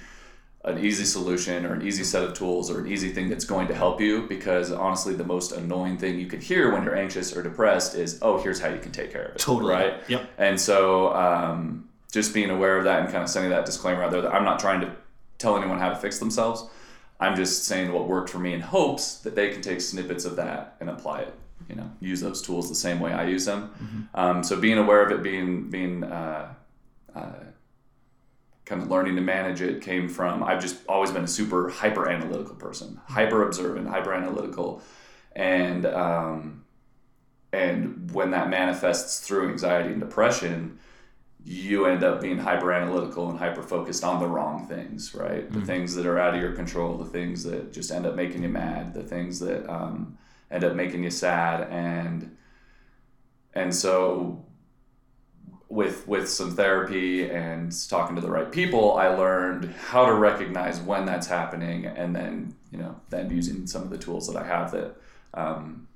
an 0.65 0.77
easy 0.77 1.05
solution 1.05 1.65
or 1.65 1.73
an 1.73 1.81
easy 1.89 2.03
set 2.03 2.21
of 2.23 2.33
tools 2.33 2.69
or 2.69 2.79
an 2.81 2.87
easy 2.95 3.09
thing 3.15 3.29
that's 3.29 3.45
going 3.45 3.67
to 3.69 3.73
help 3.73 3.99
you 4.01 4.23
because 4.27 4.71
honestly 4.71 5.13
the 5.15 5.23
most 5.23 5.51
annoying 5.53 5.97
thing 5.97 6.19
you 6.19 6.27
could 6.27 6.43
hear 6.43 6.71
when 6.73 6.83
you're 6.83 6.97
anxious 6.97 7.35
or 7.35 7.41
depressed 7.41 7.95
is 7.95 8.19
oh 8.21 8.37
here's 8.43 8.59
how 8.59 8.67
you 8.67 8.79
can 8.85 8.91
take 8.91 9.09
care 9.11 9.23
of 9.29 9.35
it 9.35 9.39
Totally. 9.39 9.71
right 9.73 9.93
Yep. 10.09 10.21
and 10.37 10.59
so 10.59 11.13
um, 11.15 11.87
just 12.11 12.33
being 12.33 12.49
aware 12.49 12.77
of 12.77 12.83
that 12.83 12.99
and 13.01 13.09
kind 13.09 13.23
of 13.23 13.29
sending 13.29 13.51
that 13.51 13.65
disclaimer 13.65 14.03
out 14.03 14.11
there 14.11 14.21
that 14.21 14.33
i'm 14.33 14.43
not 14.43 14.59
trying 14.59 14.81
to 14.81 14.91
tell 15.37 15.55
anyone 15.57 15.79
how 15.79 15.89
to 15.89 15.95
fix 15.95 16.19
themselves 16.19 16.65
i'm 17.19 17.35
just 17.35 17.65
saying 17.65 17.91
what 17.91 18.07
worked 18.07 18.29
for 18.29 18.39
me 18.39 18.53
in 18.53 18.61
hopes 18.61 19.15
that 19.17 19.35
they 19.35 19.49
can 19.49 19.61
take 19.61 19.81
snippets 19.81 20.25
of 20.25 20.35
that 20.35 20.75
and 20.79 20.89
apply 20.89 21.21
it 21.21 21.33
you 21.67 21.75
know 21.75 21.89
use 21.99 22.21
those 22.21 22.41
tools 22.41 22.69
the 22.69 22.75
same 22.75 22.99
way 22.99 23.11
i 23.11 23.25
use 23.25 23.45
them. 23.45 24.09
Um, 24.13 24.43
so 24.43 24.59
being 24.59 24.77
aware 24.77 25.05
of 25.05 25.11
it 25.11 25.21
being 25.21 25.69
being 25.69 26.03
uh, 26.03 26.53
uh, 27.15 27.31
kind 28.69 28.83
of 28.83 28.89
learning 28.89 29.15
to 29.15 29.21
manage 29.21 29.61
it 29.61 29.81
came 29.81 30.07
from 30.07 30.43
I've 30.43 30.61
just 30.61 30.77
always 30.87 31.11
been 31.11 31.23
a 31.23 31.27
super 31.27 31.69
hyper 31.69 32.07
analytical 32.07 32.55
person, 32.55 33.01
hyper 33.07 33.43
observant, 33.43 33.87
hyper 33.87 34.13
analytical, 34.13 34.81
and 35.35 35.85
um, 35.87 36.63
and 37.51 38.11
when 38.11 38.29
that 38.31 38.49
manifests 38.49 39.25
through 39.25 39.49
anxiety 39.49 39.89
and 39.89 39.99
depression, 39.99 40.77
you 41.49 41.87
end 41.87 42.03
up 42.03 42.21
being 42.21 42.37
hyper 42.37 42.71
analytical 42.71 43.27
and 43.27 43.39
hyper 43.39 43.63
focused 43.63 44.03
on 44.03 44.19
the 44.19 44.27
wrong 44.27 44.67
things, 44.67 45.15
right? 45.15 45.51
The 45.51 45.61
things 45.61 45.95
that 45.95 46.05
are 46.05 46.19
out 46.19 46.35
of 46.35 46.39
your 46.39 46.51
control, 46.51 46.95
the 46.95 47.09
things 47.09 47.43
that 47.43 47.73
just 47.73 47.89
end 47.89 48.05
up 48.05 48.13
making 48.13 48.43
you 48.43 48.49
mad, 48.49 48.93
the 48.93 49.01
things 49.01 49.39
that 49.39 49.67
um, 49.67 50.15
end 50.51 50.63
up 50.63 50.75
making 50.75 51.03
you 51.03 51.09
sad, 51.09 51.67
and 51.71 52.37
and 53.55 53.73
so 53.73 54.45
with 55.69 56.07
with 56.07 56.29
some 56.29 56.55
therapy 56.55 57.27
and 57.27 57.73
talking 57.89 58.15
to 58.15 58.21
the 58.21 58.29
right 58.29 58.51
people, 58.51 58.93
I 58.93 59.07
learned 59.07 59.73
how 59.73 60.05
to 60.05 60.13
recognize 60.13 60.79
when 60.79 61.07
that's 61.07 61.25
happening, 61.25 61.87
and 61.87 62.15
then 62.15 62.53
you 62.71 62.77
know 62.77 62.95
then 63.09 63.31
using 63.31 63.65
some 63.65 63.81
of 63.81 63.89
the 63.89 63.97
tools 63.97 64.27
that 64.31 64.37
I 64.39 64.45
have 64.45 64.71
that 64.73 64.97
um, 65.33 65.87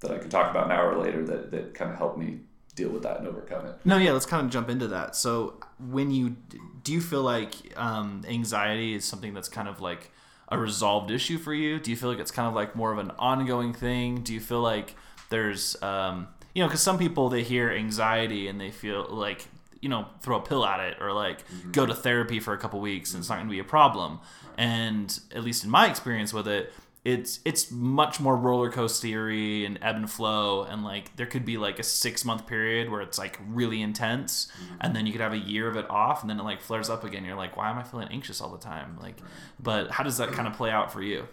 that 0.00 0.10
I 0.10 0.16
can 0.16 0.30
talk 0.30 0.50
about 0.50 0.68
now 0.68 0.86
or 0.86 0.96
later 0.96 1.22
that 1.26 1.50
that 1.50 1.74
kind 1.74 1.90
of 1.90 1.98
helped 1.98 2.16
me 2.16 2.40
deal 2.74 2.88
with 2.88 3.02
that 3.02 3.18
and 3.18 3.28
overcome 3.28 3.66
it. 3.66 3.74
No, 3.84 3.96
yeah, 3.96 4.12
let's 4.12 4.26
kind 4.26 4.44
of 4.44 4.50
jump 4.50 4.68
into 4.68 4.88
that. 4.88 5.14
So, 5.16 5.54
when 5.78 6.10
you 6.10 6.36
do 6.82 6.92
you 6.92 7.00
feel 7.00 7.22
like 7.22 7.54
um, 7.76 8.22
anxiety 8.28 8.94
is 8.94 9.04
something 9.04 9.34
that's 9.34 9.48
kind 9.48 9.68
of 9.68 9.80
like 9.80 10.10
a 10.48 10.58
resolved 10.58 11.10
issue 11.10 11.38
for 11.38 11.54
you? 11.54 11.78
Do 11.78 11.90
you 11.90 11.96
feel 11.96 12.08
like 12.08 12.18
it's 12.18 12.30
kind 12.30 12.48
of 12.48 12.54
like 12.54 12.74
more 12.74 12.92
of 12.92 12.98
an 12.98 13.10
ongoing 13.18 13.72
thing? 13.72 14.22
Do 14.22 14.34
you 14.34 14.40
feel 14.40 14.60
like 14.60 14.94
there's 15.28 15.80
um, 15.82 16.28
you 16.54 16.62
know, 16.62 16.68
because 16.68 16.82
some 16.82 16.98
people 16.98 17.28
they 17.28 17.42
hear 17.42 17.70
anxiety 17.70 18.48
and 18.48 18.60
they 18.60 18.70
feel 18.70 19.06
like 19.08 19.46
you 19.80 19.88
know 19.88 20.06
throw 20.20 20.36
a 20.36 20.40
pill 20.42 20.64
at 20.64 20.80
it 20.80 20.96
or 21.00 21.12
like 21.12 21.38
go 21.72 21.84
to 21.84 21.94
therapy 21.94 22.38
for 22.38 22.54
a 22.54 22.58
couple 22.58 22.80
weeks 22.80 23.12
and 23.12 23.20
it's 23.20 23.28
not 23.28 23.36
going 23.36 23.48
to 23.48 23.50
be 23.50 23.58
a 23.58 23.64
problem. 23.64 24.20
And 24.58 25.18
at 25.34 25.42
least 25.42 25.64
in 25.64 25.70
my 25.70 25.88
experience 25.88 26.32
with 26.32 26.46
it, 26.46 26.72
it's 27.04 27.40
it's 27.44 27.70
much 27.70 28.20
more 28.20 28.36
roller 28.36 28.70
coastery 28.70 29.66
and 29.66 29.78
ebb 29.82 29.96
and 29.96 30.08
flow 30.08 30.62
and 30.62 30.84
like 30.84 31.14
there 31.16 31.26
could 31.26 31.44
be 31.44 31.58
like 31.58 31.80
a 31.80 31.82
six 31.82 32.24
month 32.24 32.46
period 32.46 32.88
where 32.88 33.00
it's 33.00 33.18
like 33.18 33.38
really 33.48 33.82
intense 33.82 34.46
mm-hmm. 34.46 34.74
and 34.80 34.94
then 34.94 35.04
you 35.04 35.12
could 35.12 35.20
have 35.20 35.32
a 35.32 35.38
year 35.38 35.68
of 35.68 35.76
it 35.76 35.88
off 35.90 36.22
and 36.22 36.30
then 36.30 36.38
it 36.38 36.44
like 36.44 36.60
flares 36.60 36.88
up 36.88 37.02
again. 37.02 37.24
You're 37.24 37.36
like 37.36 37.56
why 37.56 37.70
am 37.70 37.78
i 37.78 37.82
feeling 37.82 38.08
anxious 38.10 38.40
all 38.40 38.50
the 38.50 38.58
time? 38.58 38.98
Like 39.00 39.16
but 39.58 39.90
how 39.90 40.04
does 40.04 40.18
that 40.18 40.32
kind 40.32 40.46
of 40.46 40.54
play 40.54 40.70
out 40.70 40.92
for 40.92 41.02
you? 41.02 41.26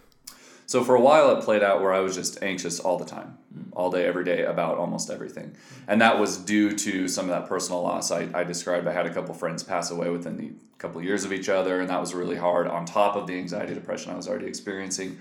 So 0.66 0.84
for 0.84 0.94
a 0.94 1.00
while, 1.00 1.36
it 1.36 1.42
played 1.42 1.64
out 1.64 1.80
where 1.80 1.92
I 1.92 1.98
was 1.98 2.14
just 2.14 2.44
anxious 2.44 2.78
all 2.78 2.96
the 2.96 3.04
time, 3.04 3.38
mm. 3.52 3.64
all 3.72 3.90
day, 3.90 4.04
every 4.04 4.22
day 4.22 4.44
about 4.44 4.78
almost 4.78 5.10
everything, 5.10 5.56
and 5.88 6.00
that 6.00 6.20
was 6.20 6.36
due 6.36 6.76
to 6.76 7.08
some 7.08 7.24
of 7.24 7.30
that 7.30 7.48
personal 7.48 7.82
loss. 7.82 8.12
I, 8.12 8.28
I 8.32 8.44
described. 8.44 8.86
I 8.86 8.92
had 8.92 9.04
a 9.04 9.12
couple 9.12 9.34
friends 9.34 9.64
pass 9.64 9.90
away 9.90 10.10
within 10.10 10.36
the 10.36 10.52
couple 10.78 11.02
years 11.02 11.24
of 11.24 11.32
each 11.32 11.48
other, 11.48 11.80
and 11.80 11.90
that 11.90 12.00
was 12.00 12.14
really 12.14 12.36
hard. 12.36 12.68
On 12.68 12.84
top 12.84 13.16
of 13.16 13.26
the 13.26 13.36
anxiety, 13.36 13.74
depression 13.74 14.12
I 14.12 14.14
was 14.14 14.28
already 14.28 14.46
experiencing, 14.46 15.18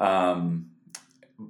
um, 0.00 0.70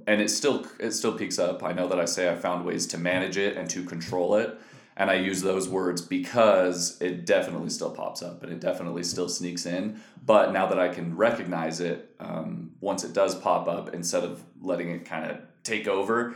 and 0.06 0.20
it 0.20 0.28
still 0.28 0.66
it 0.78 0.92
still 0.92 1.12
peaks 1.12 1.38
up. 1.38 1.62
I 1.62 1.72
know 1.72 1.88
that 1.88 1.98
I 1.98 2.04
say 2.04 2.30
I 2.30 2.34
found 2.34 2.64
ways 2.64 2.86
to 2.88 2.98
manage 2.98 3.36
it 3.36 3.56
and 3.56 3.68
to 3.70 3.84
control 3.84 4.34
it. 4.34 4.58
And 4.96 5.10
I 5.10 5.14
use 5.14 5.40
those 5.40 5.66
words 5.66 6.02
because 6.02 7.00
it 7.00 7.24
definitely 7.24 7.70
still 7.70 7.90
pops 7.90 8.22
up 8.22 8.42
and 8.42 8.52
it 8.52 8.60
definitely 8.60 9.02
still 9.02 9.30
sneaks 9.30 9.64
in. 9.64 10.00
But 10.26 10.52
now 10.52 10.66
that 10.66 10.78
I 10.78 10.88
can 10.88 11.16
recognize 11.16 11.80
it, 11.80 12.14
um, 12.20 12.72
once 12.80 13.02
it 13.02 13.14
does 13.14 13.34
pop 13.34 13.66
up, 13.66 13.94
instead 13.94 14.24
of 14.24 14.42
letting 14.60 14.90
it 14.90 15.06
kind 15.06 15.30
of 15.30 15.38
take 15.62 15.88
over, 15.88 16.34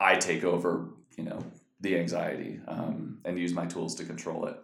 I 0.00 0.14
take 0.14 0.44
over, 0.44 0.86
you 1.16 1.24
know, 1.24 1.44
the 1.80 1.98
anxiety 1.98 2.58
um, 2.66 3.18
and 3.26 3.38
use 3.38 3.52
my 3.52 3.66
tools 3.66 3.94
to 3.96 4.04
control 4.04 4.46
it. 4.46 4.56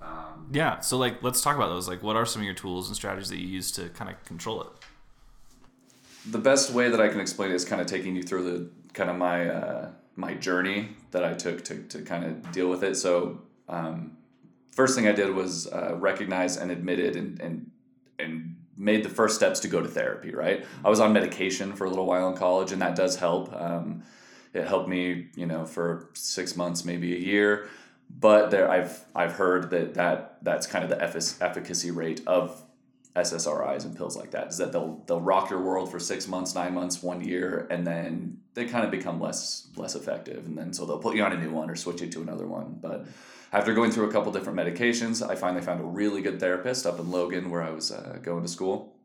Um, 0.00 0.48
yeah 0.52 0.80
so 0.80 0.98
like 0.98 1.22
let's 1.22 1.40
talk 1.40 1.56
about 1.56 1.68
those 1.68 1.88
like 1.88 2.02
what 2.02 2.16
are 2.16 2.26
some 2.26 2.42
of 2.42 2.44
your 2.44 2.54
tools 2.54 2.88
and 2.88 2.94
strategies 2.94 3.30
that 3.30 3.38
you 3.38 3.48
use 3.48 3.72
to 3.72 3.88
kind 3.88 4.10
of 4.10 4.22
control 4.24 4.60
it 4.60 4.68
the 6.30 6.38
best 6.38 6.70
way 6.70 6.88
that 6.88 7.00
I 7.00 7.08
can 7.08 7.20
explain 7.20 7.50
it 7.50 7.54
is 7.54 7.64
kind 7.64 7.80
of 7.80 7.86
taking 7.86 8.16
you 8.16 8.22
through 8.22 8.44
the 8.44 8.70
kind 8.92 9.10
of 9.10 9.16
my 9.16 9.48
uh, 9.48 9.90
my 10.16 10.34
journey 10.34 10.88
that 11.10 11.24
I 11.24 11.34
took 11.34 11.64
to, 11.64 11.82
to 11.82 12.02
kind 12.02 12.24
of 12.24 12.52
deal 12.52 12.68
with 12.68 12.82
it. 12.82 12.96
So 12.96 13.42
um, 13.68 14.16
first 14.72 14.96
thing 14.96 15.06
I 15.06 15.12
did 15.12 15.34
was 15.34 15.66
uh, 15.66 15.94
recognize 15.96 16.56
and 16.56 16.70
admitted 16.70 17.16
and, 17.16 17.40
and 17.40 17.70
and 18.18 18.56
made 18.76 19.04
the 19.04 19.08
first 19.08 19.36
steps 19.36 19.60
to 19.60 19.68
go 19.68 19.80
to 19.80 19.88
therapy. 19.88 20.32
Right, 20.34 20.64
I 20.84 20.90
was 20.90 21.00
on 21.00 21.12
medication 21.12 21.74
for 21.74 21.84
a 21.84 21.90
little 21.90 22.06
while 22.06 22.28
in 22.28 22.36
college, 22.36 22.72
and 22.72 22.82
that 22.82 22.96
does 22.96 23.16
help. 23.16 23.52
Um, 23.54 24.02
it 24.52 24.66
helped 24.66 24.88
me, 24.88 25.26
you 25.36 25.46
know, 25.46 25.66
for 25.66 26.08
six 26.14 26.56
months, 26.56 26.84
maybe 26.84 27.14
a 27.14 27.18
year. 27.18 27.68
But 28.08 28.50
there, 28.50 28.70
I've 28.70 29.04
I've 29.14 29.32
heard 29.32 29.70
that 29.70 29.94
that 29.94 30.38
that's 30.42 30.66
kind 30.66 30.84
of 30.84 30.90
the 30.90 31.02
efficacy 31.02 31.90
rate 31.90 32.22
of 32.26 32.62
SSRIs 33.16 33.84
and 33.84 33.96
pills 33.96 34.16
like 34.16 34.30
that 34.32 34.48
is 34.48 34.58
that 34.58 34.72
they'll 34.72 35.02
they'll 35.06 35.20
rock 35.20 35.50
your 35.50 35.62
world 35.62 35.90
for 35.90 35.98
six 35.98 36.28
months, 36.28 36.54
nine 36.54 36.74
months, 36.74 37.02
one 37.02 37.22
year, 37.24 37.66
and 37.70 37.86
then 37.86 38.38
they 38.54 38.66
kind 38.66 38.84
of 38.84 38.90
become 38.90 39.20
less 39.20 39.68
less 39.76 39.94
effective, 39.94 40.46
and 40.46 40.56
then 40.56 40.72
so 40.72 40.84
they'll 40.84 40.98
put 40.98 41.16
you 41.16 41.24
on 41.24 41.32
a 41.32 41.40
new 41.40 41.50
one 41.50 41.70
or 41.70 41.76
switch 41.76 42.02
you 42.02 42.08
to 42.08 42.20
another 42.20 42.46
one. 42.46 42.78
But 42.80 43.06
after 43.52 43.72
going 43.72 43.90
through 43.90 44.08
a 44.08 44.12
couple 44.12 44.30
different 44.32 44.58
medications, 44.58 45.26
I 45.26 45.34
finally 45.34 45.62
found 45.62 45.80
a 45.80 45.84
really 45.84 46.20
good 46.20 46.38
therapist 46.38 46.84
up 46.86 47.00
in 47.00 47.10
Logan 47.10 47.50
where 47.50 47.62
I 47.62 47.70
was 47.70 47.90
uh, 47.90 48.18
going 48.22 48.42
to 48.42 48.48
school, 48.48 48.96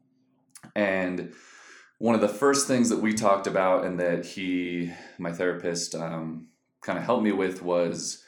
and 0.75 1.33
one 1.97 2.15
of 2.15 2.21
the 2.21 2.27
first 2.27 2.67
things 2.67 2.89
that 2.89 2.99
we 2.99 3.13
talked 3.13 3.47
about 3.47 3.85
and 3.85 3.99
that 3.99 4.25
he, 4.25 4.91
my 5.19 5.31
therapist, 5.31 5.95
um, 5.95 6.47
kind 6.81 6.97
of 6.97 7.05
helped 7.05 7.23
me 7.23 7.31
with 7.31 7.61
was 7.61 8.23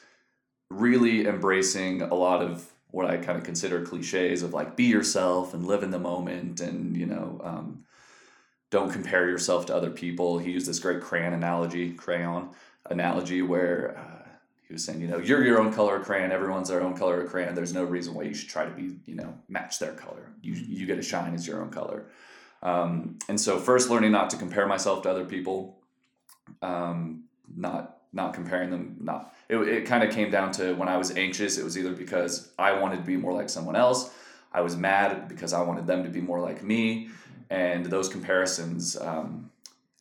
really 0.70 1.26
embracing 1.26 2.00
a 2.00 2.14
lot 2.14 2.40
of 2.40 2.70
what 2.94 3.06
I 3.06 3.16
kind 3.16 3.36
of 3.36 3.42
consider 3.42 3.84
cliches 3.84 4.44
of 4.44 4.54
like 4.54 4.76
be 4.76 4.84
yourself 4.84 5.52
and 5.52 5.66
live 5.66 5.82
in 5.82 5.90
the 5.90 5.98
moment 5.98 6.60
and 6.60 6.96
you 6.96 7.06
know 7.06 7.40
um, 7.42 7.84
don't 8.70 8.92
compare 8.92 9.28
yourself 9.28 9.66
to 9.66 9.74
other 9.74 9.90
people. 9.90 10.38
He 10.38 10.52
used 10.52 10.68
this 10.68 10.78
great 10.78 11.00
crayon 11.00 11.32
analogy, 11.32 11.92
crayon 11.92 12.50
analogy 12.88 13.42
where 13.42 13.98
uh, 13.98 14.28
he 14.66 14.72
was 14.72 14.84
saying, 14.84 15.00
you 15.00 15.08
know, 15.08 15.18
you're 15.18 15.44
your 15.44 15.60
own 15.60 15.72
color 15.72 15.96
of 15.96 16.04
crayon. 16.04 16.30
Everyone's 16.30 16.68
their 16.68 16.82
own 16.82 16.96
color 16.96 17.20
of 17.22 17.30
crayon. 17.30 17.56
There's 17.56 17.74
no 17.74 17.82
reason 17.82 18.14
why 18.14 18.22
you 18.22 18.34
should 18.34 18.48
try 18.48 18.64
to 18.64 18.70
be, 18.70 18.96
you 19.06 19.16
know, 19.16 19.34
match 19.48 19.80
their 19.80 19.92
color. 19.92 20.30
You 20.40 20.52
you 20.52 20.86
get 20.86 20.96
to 20.96 21.02
shine 21.02 21.34
as 21.34 21.46
your 21.48 21.60
own 21.62 21.70
color. 21.70 22.06
Um, 22.62 23.18
and 23.28 23.40
so 23.40 23.58
first 23.58 23.90
learning 23.90 24.12
not 24.12 24.30
to 24.30 24.36
compare 24.36 24.68
myself 24.68 25.02
to 25.02 25.10
other 25.10 25.24
people, 25.24 25.78
um, 26.62 27.24
not 27.56 27.98
not 28.12 28.34
comparing 28.34 28.70
them, 28.70 28.96
not 29.00 29.33
it, 29.48 29.56
it 29.56 29.86
kind 29.86 30.02
of 30.04 30.12
came 30.12 30.30
down 30.30 30.52
to 30.52 30.74
when 30.74 30.88
I 30.88 30.96
was 30.96 31.16
anxious, 31.16 31.58
it 31.58 31.64
was 31.64 31.76
either 31.78 31.92
because 31.92 32.50
I 32.58 32.72
wanted 32.72 32.96
to 32.96 33.02
be 33.02 33.16
more 33.16 33.32
like 33.32 33.48
someone 33.48 33.76
else, 33.76 34.10
I 34.52 34.60
was 34.60 34.76
mad 34.76 35.28
because 35.28 35.52
I 35.52 35.62
wanted 35.62 35.86
them 35.86 36.04
to 36.04 36.08
be 36.08 36.20
more 36.20 36.40
like 36.40 36.62
me, 36.62 37.08
and 37.50 37.86
those 37.86 38.08
comparisons. 38.08 38.96
Um, 38.96 39.50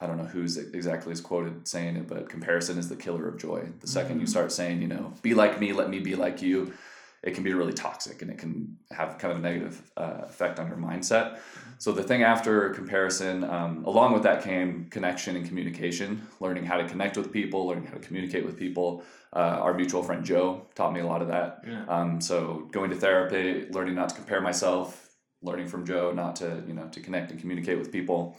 I 0.02 0.08
don't 0.08 0.18
know 0.18 0.26
who's 0.26 0.58
exactly 0.58 1.14
is 1.14 1.22
quoted 1.22 1.66
saying 1.66 1.96
it, 1.96 2.10
but 2.10 2.28
comparison 2.28 2.78
is 2.78 2.90
the 2.90 2.96
killer 2.96 3.26
of 3.26 3.38
joy. 3.38 3.70
The 3.80 3.88
2nd 3.88 4.20
you 4.20 4.28
start 4.28 4.52
saying, 4.52 4.82
you 4.82 4.88
know, 4.90 5.14
be 5.22 5.34
like 5.34 5.62
me, 5.62 5.72
let 5.72 5.90
me 5.90 6.00
be 6.00 6.16
like 6.16 6.42
you, 6.42 6.74
it 7.22 7.36
can 7.36 7.44
be 7.44 7.54
really 7.54 7.72
toxic 7.72 8.22
and 8.22 8.30
it 8.30 8.38
can 8.38 8.78
have 8.92 9.18
kind 9.18 9.32
of 9.32 9.40
a 9.40 9.42
negative 9.42 9.82
uh, 9.96 10.22
effect 10.24 10.60
on 10.60 10.68
your 10.68 10.76
mindset. 10.76 11.40
So 11.84 11.92
the 11.92 12.02
thing 12.02 12.24
after 12.24 12.70
comparison, 12.70 13.44
um, 13.44 13.84
along 13.84 14.14
with 14.14 14.24
that 14.24 14.42
came 14.42 14.88
connection 14.90 15.36
and 15.36 15.46
communication, 15.46 16.26
learning 16.40 16.64
how 16.64 16.78
to 16.78 16.88
connect 16.88 17.18
with 17.18 17.30
people, 17.30 17.68
learning 17.68 17.88
how 17.88 17.96
to 17.96 18.00
communicate 18.00 18.46
with 18.46 18.58
people. 18.58 19.04
Uh, 19.36 19.60
our 19.66 19.74
mutual 19.74 20.02
friend 20.02 20.24
Joe 20.24 20.66
taught 20.76 20.94
me 20.94 21.02
a 21.02 21.06
lot 21.06 21.22
of 21.22 21.28
that. 21.28 21.62
Yeah. 21.68 21.84
Um, 21.90 22.22
so 22.22 22.70
going 22.72 22.90
to 22.92 22.96
therapy, 22.96 23.68
learning 23.70 23.96
not 23.96 24.08
to 24.08 24.16
compare 24.16 24.40
myself, 24.40 25.10
learning 25.42 25.68
from 25.68 25.86
Joe 25.86 26.14
not 26.14 26.38
to 26.38 26.64
you 26.66 26.74
know 26.74 26.88
to 26.88 27.02
connect 27.02 27.32
and 27.32 27.40
communicate 27.42 27.78
with 27.78 27.92
people, 27.92 28.38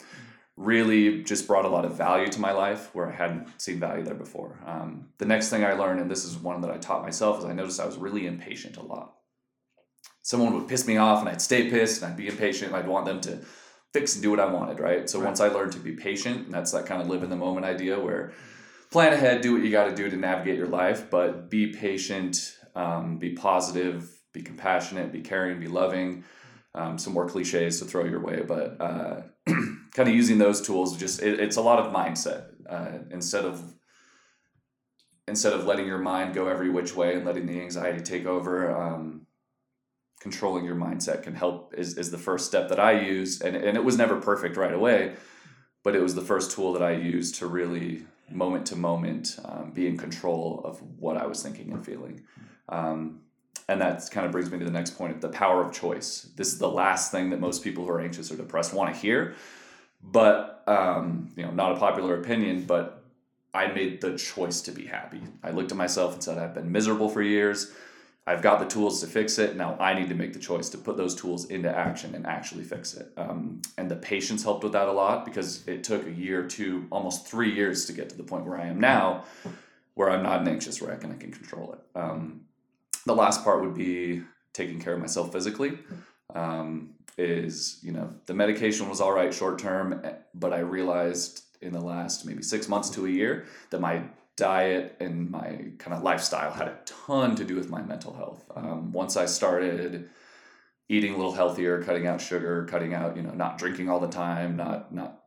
really 0.56 1.22
just 1.22 1.46
brought 1.46 1.66
a 1.66 1.68
lot 1.68 1.84
of 1.84 1.94
value 1.94 2.28
to 2.28 2.40
my 2.40 2.52
life 2.52 2.94
where 2.94 3.12
I 3.12 3.14
hadn't 3.14 3.60
seen 3.60 3.78
value 3.78 4.04
there 4.04 4.14
before. 4.14 4.58
Um, 4.64 5.08
the 5.18 5.26
next 5.26 5.50
thing 5.50 5.66
I 5.66 5.74
learned, 5.74 6.00
and 6.00 6.10
this 6.10 6.24
is 6.24 6.38
one 6.38 6.62
that 6.62 6.70
I 6.70 6.78
taught 6.78 7.02
myself, 7.02 7.40
is 7.40 7.44
I 7.44 7.52
noticed 7.52 7.78
I 7.78 7.84
was 7.84 7.98
really 7.98 8.26
impatient 8.26 8.78
a 8.78 8.82
lot. 8.82 9.16
Someone 10.24 10.54
would 10.54 10.68
piss 10.68 10.86
me 10.86 10.96
off 10.96 11.20
and 11.20 11.28
I'd 11.28 11.42
stay 11.42 11.68
pissed 11.68 12.00
and 12.02 12.10
I'd 12.10 12.16
be 12.16 12.28
impatient 12.28 12.72
and 12.72 12.76
I'd 12.76 12.88
want 12.88 13.04
them 13.04 13.20
to 13.20 13.40
fix 13.92 14.14
and 14.14 14.22
do 14.22 14.30
what 14.30 14.40
I 14.40 14.46
wanted, 14.46 14.80
right? 14.80 15.08
So 15.08 15.18
right. 15.18 15.26
once 15.26 15.38
I 15.38 15.48
learned 15.48 15.72
to 15.72 15.78
be 15.78 15.92
patient, 15.92 16.46
and 16.46 16.52
that's 16.52 16.72
that 16.72 16.86
kind 16.86 17.02
of 17.02 17.08
live 17.08 17.22
in 17.22 17.28
the 17.28 17.36
moment 17.36 17.66
idea 17.66 18.00
where 18.00 18.32
plan 18.90 19.12
ahead, 19.12 19.42
do 19.42 19.52
what 19.52 19.62
you 19.62 19.70
got 19.70 19.84
to 19.90 19.94
do 19.94 20.08
to 20.08 20.16
navigate 20.16 20.56
your 20.56 20.66
life, 20.66 21.10
but 21.10 21.50
be 21.50 21.74
patient, 21.74 22.56
um, 22.74 23.18
be 23.18 23.34
positive, 23.34 24.10
be 24.32 24.40
compassionate, 24.40 25.12
be 25.12 25.20
caring, 25.20 25.60
be 25.60 25.68
loving. 25.68 26.24
Um, 26.74 26.96
some 26.98 27.12
more 27.12 27.28
cliches 27.28 27.78
to 27.80 27.84
throw 27.84 28.04
your 28.04 28.20
way, 28.20 28.42
but 28.48 28.80
uh, 28.80 29.22
kind 29.46 30.08
of 30.08 30.14
using 30.14 30.38
those 30.38 30.62
tools, 30.62 30.96
just 30.96 31.22
it, 31.22 31.38
it's 31.38 31.56
a 31.56 31.62
lot 31.62 31.78
of 31.78 31.92
mindset 31.92 32.46
uh, 32.68 32.98
instead 33.10 33.44
of 33.44 33.62
instead 35.28 35.52
of 35.52 35.66
letting 35.66 35.86
your 35.86 35.98
mind 35.98 36.34
go 36.34 36.48
every 36.48 36.70
which 36.70 36.96
way 36.96 37.14
and 37.14 37.26
letting 37.26 37.46
the 37.46 37.60
anxiety 37.60 38.00
take 38.00 38.26
over. 38.26 38.74
Um, 38.74 39.26
controlling 40.24 40.64
your 40.64 40.74
mindset 40.86 41.22
can 41.22 41.34
help 41.34 41.74
is, 41.82 41.98
is 42.02 42.10
the 42.10 42.22
first 42.28 42.46
step 42.46 42.64
that 42.70 42.80
I 42.80 42.92
use, 43.14 43.30
and 43.44 43.54
and 43.54 43.76
it 43.76 43.84
was 43.84 43.96
never 43.96 44.16
perfect 44.30 44.56
right 44.56 44.76
away, 44.80 45.00
but 45.84 45.94
it 45.94 46.02
was 46.06 46.14
the 46.14 46.26
first 46.32 46.46
tool 46.54 46.72
that 46.72 46.82
I 46.82 46.92
used 47.14 47.32
to 47.40 47.46
really 47.46 48.06
moment 48.30 48.64
to 48.70 48.76
moment 48.90 49.38
um, 49.44 49.70
be 49.78 49.84
in 49.86 49.96
control 50.06 50.62
of 50.64 50.80
what 50.98 51.16
I 51.22 51.26
was 51.26 51.42
thinking 51.42 51.72
and 51.72 51.84
feeling. 51.84 52.22
Um, 52.78 53.20
and 53.68 53.80
that 53.80 53.96
kind 54.10 54.24
of 54.26 54.32
brings 54.32 54.50
me 54.50 54.58
to 54.58 54.64
the 54.64 54.76
next 54.80 54.92
point 54.98 55.20
the 55.20 55.28
power 55.28 55.62
of 55.64 55.72
choice. 55.72 56.08
This 56.38 56.48
is 56.52 56.58
the 56.58 56.74
last 56.82 57.12
thing 57.12 57.30
that 57.30 57.40
most 57.40 57.62
people 57.62 57.84
who 57.84 57.90
are 57.90 58.00
anxious 58.00 58.32
or 58.32 58.36
depressed 58.36 58.72
want 58.74 58.94
to 58.94 59.00
hear. 59.00 59.34
But, 60.02 60.62
um, 60.66 61.28
you 61.36 61.44
know, 61.44 61.52
not 61.62 61.72
a 61.72 61.78
popular 61.78 62.18
opinion, 62.22 62.64
but 62.64 63.04
I 63.54 63.64
made 63.78 64.00
the 64.00 64.18
choice 64.18 64.58
to 64.62 64.72
be 64.72 64.84
happy. 64.86 65.22
I 65.42 65.50
looked 65.50 65.70
at 65.70 65.78
myself 65.78 66.14
and 66.14 66.22
said, 66.22 66.38
I've 66.38 66.54
been 66.54 66.70
miserable 66.72 67.08
for 67.08 67.22
years. 67.22 67.72
I've 68.26 68.40
got 68.40 68.58
the 68.58 68.66
tools 68.66 69.00
to 69.00 69.06
fix 69.06 69.38
it. 69.38 69.56
Now 69.56 69.76
I 69.78 69.92
need 69.92 70.08
to 70.08 70.14
make 70.14 70.32
the 70.32 70.38
choice 70.38 70.70
to 70.70 70.78
put 70.78 70.96
those 70.96 71.14
tools 71.14 71.46
into 71.46 71.74
action 71.74 72.14
and 72.14 72.26
actually 72.26 72.64
fix 72.64 72.94
it. 72.94 73.12
Um, 73.16 73.60
and 73.76 73.90
the 73.90 73.96
patience 73.96 74.42
helped 74.42 74.64
with 74.64 74.72
that 74.72 74.88
a 74.88 74.92
lot 74.92 75.26
because 75.26 75.66
it 75.68 75.84
took 75.84 76.06
a 76.06 76.10
year, 76.10 76.46
two, 76.46 76.86
almost 76.90 77.26
three 77.26 77.52
years 77.54 77.84
to 77.86 77.92
get 77.92 78.08
to 78.10 78.16
the 78.16 78.22
point 78.22 78.46
where 78.46 78.58
I 78.58 78.66
am 78.66 78.80
now, 78.80 79.24
where 79.94 80.10
I'm 80.10 80.22
not 80.22 80.40
an 80.40 80.48
anxious 80.48 80.80
wreck 80.80 81.04
and 81.04 81.12
I 81.12 81.16
can 81.16 81.32
control 81.32 81.74
it. 81.74 81.98
Um, 81.98 82.42
the 83.04 83.14
last 83.14 83.44
part 83.44 83.60
would 83.60 83.74
be 83.74 84.22
taking 84.54 84.80
care 84.80 84.94
of 84.94 85.00
myself 85.00 85.32
physically. 85.32 85.78
Um, 86.34 86.94
is 87.16 87.78
you 87.82 87.92
know 87.92 88.12
the 88.26 88.34
medication 88.34 88.88
was 88.88 89.00
all 89.00 89.12
right 89.12 89.32
short 89.32 89.58
term, 89.58 90.02
but 90.34 90.52
I 90.52 90.58
realized 90.60 91.44
in 91.60 91.72
the 91.72 91.80
last 91.80 92.26
maybe 92.26 92.42
six 92.42 92.68
months 92.68 92.90
to 92.90 93.06
a 93.06 93.08
year 93.08 93.46
that 93.70 93.80
my 93.80 94.02
diet 94.36 94.96
and 95.00 95.30
my 95.30 95.70
kind 95.78 95.94
of 95.94 96.02
lifestyle 96.02 96.50
had 96.50 96.68
a 96.68 96.78
ton 96.84 97.36
to 97.36 97.44
do 97.44 97.54
with 97.54 97.70
my 97.70 97.82
mental 97.82 98.14
health. 98.14 98.44
Um, 98.54 98.92
once 98.92 99.16
I 99.16 99.26
started 99.26 100.10
eating 100.88 101.14
a 101.14 101.16
little 101.16 101.32
healthier, 101.32 101.82
cutting 101.82 102.06
out 102.06 102.20
sugar, 102.20 102.66
cutting 102.68 102.94
out 102.94 103.16
you 103.16 103.22
know 103.22 103.32
not 103.32 103.58
drinking 103.58 103.88
all 103.88 104.00
the 104.00 104.08
time, 104.08 104.56
not 104.56 104.92
not 104.92 105.22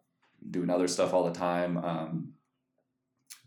doing 0.50 0.70
other 0.70 0.88
stuff 0.88 1.14
all 1.14 1.24
the 1.24 1.38
time. 1.38 1.78
Um, 1.78 2.34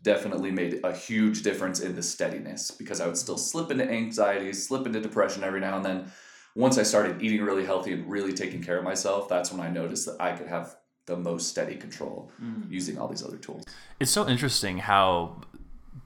definitely 0.03 0.51
made 0.51 0.79
a 0.83 0.95
huge 0.95 1.43
difference 1.43 1.79
in 1.79 1.95
the 1.95 2.03
steadiness 2.03 2.71
because 2.71 2.99
I 2.99 3.07
would 3.07 3.17
still 3.17 3.37
slip 3.37 3.69
into 3.69 3.89
anxiety, 3.89 4.51
slip 4.53 4.85
into 4.87 4.99
depression 4.99 5.43
every 5.43 5.59
now 5.59 5.75
and 5.75 5.85
then. 5.85 6.11
Once 6.53 6.77
I 6.77 6.83
started 6.83 7.21
eating 7.21 7.41
really 7.41 7.65
healthy 7.65 7.93
and 7.93 8.09
really 8.09 8.33
taking 8.33 8.61
care 8.61 8.77
of 8.77 8.83
myself, 8.83 9.29
that's 9.29 9.53
when 9.53 9.61
I 9.61 9.69
noticed 9.69 10.05
that 10.07 10.17
I 10.19 10.33
could 10.33 10.47
have 10.47 10.75
the 11.05 11.15
most 11.15 11.47
steady 11.47 11.75
control 11.75 12.31
mm. 12.41 12.69
using 12.69 12.97
all 12.97 13.07
these 13.07 13.23
other 13.23 13.37
tools. 13.37 13.63
It's 13.99 14.11
so 14.11 14.27
interesting 14.27 14.77
how 14.77 15.41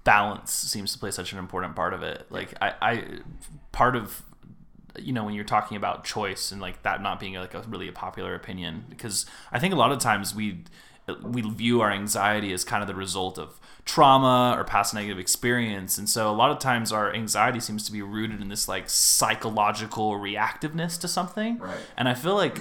balance 0.05 0.53
seems 0.53 0.93
to 0.93 0.99
play 0.99 1.11
such 1.11 1.33
an 1.33 1.39
important 1.39 1.75
part 1.75 1.93
of 1.93 2.01
it. 2.01 2.25
Like 2.29 2.53
I, 2.61 2.73
I 2.81 3.03
part 3.73 3.97
of 3.97 4.23
you 4.97 5.11
know 5.11 5.25
when 5.25 5.33
you're 5.33 5.43
talking 5.43 5.75
about 5.75 6.05
choice 6.05 6.53
and 6.53 6.61
like 6.61 6.81
that 6.83 7.01
not 7.01 7.19
being 7.19 7.33
like 7.33 7.53
a 7.53 7.61
really 7.63 7.89
a 7.89 7.91
popular 7.91 8.33
opinion 8.33 8.85
because 8.89 9.25
I 9.51 9.59
think 9.59 9.73
a 9.73 9.77
lot 9.77 9.91
of 9.91 9.99
times 9.99 10.33
we 10.33 10.63
we 11.21 11.41
view 11.41 11.81
our 11.81 11.91
anxiety 11.91 12.53
as 12.53 12.63
kind 12.63 12.81
of 12.81 12.87
the 12.87 12.95
result 12.95 13.37
of 13.37 13.59
trauma 13.83 14.55
or 14.57 14.63
past 14.63 14.93
negative 14.93 15.19
experience 15.19 15.99
and 15.99 16.09
so 16.09 16.31
a 16.31 16.33
lot 16.33 16.49
of 16.49 16.57
times 16.57 16.91
our 16.91 17.13
anxiety 17.13 17.59
seems 17.59 17.85
to 17.85 17.91
be 17.91 18.01
rooted 18.01 18.41
in 18.41 18.49
this 18.49 18.67
like 18.67 18.89
psychological 18.89 20.13
reactiveness 20.13 20.99
to 20.99 21.07
something 21.07 21.59
right. 21.59 21.77
and 21.95 22.09
i 22.09 22.15
feel 22.15 22.33
like 22.33 22.57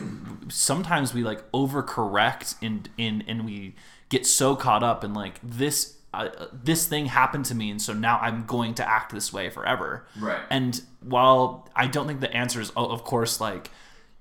sometimes 0.48 1.14
we 1.14 1.22
like 1.22 1.50
overcorrect 1.52 2.56
in 2.60 2.84
in 2.98 3.24
and 3.26 3.46
we 3.46 3.74
get 4.10 4.26
so 4.26 4.54
caught 4.54 4.82
up 4.82 5.02
in 5.02 5.14
like 5.14 5.40
this 5.42 5.96
uh, 6.14 6.46
this 6.52 6.86
thing 6.86 7.06
happened 7.06 7.44
to 7.46 7.54
me 7.54 7.70
and 7.70 7.80
so 7.80 7.92
now 7.92 8.18
i'm 8.20 8.44
going 8.46 8.74
to 8.74 8.88
act 8.88 9.12
this 9.12 9.32
way 9.32 9.50
forever. 9.50 10.06
Right. 10.18 10.40
And 10.50 10.80
while 11.00 11.68
i 11.74 11.86
don't 11.86 12.06
think 12.06 12.20
the 12.20 12.34
answer 12.34 12.60
is 12.60 12.72
oh, 12.76 12.86
of 12.86 13.04
course 13.04 13.40
like 13.40 13.70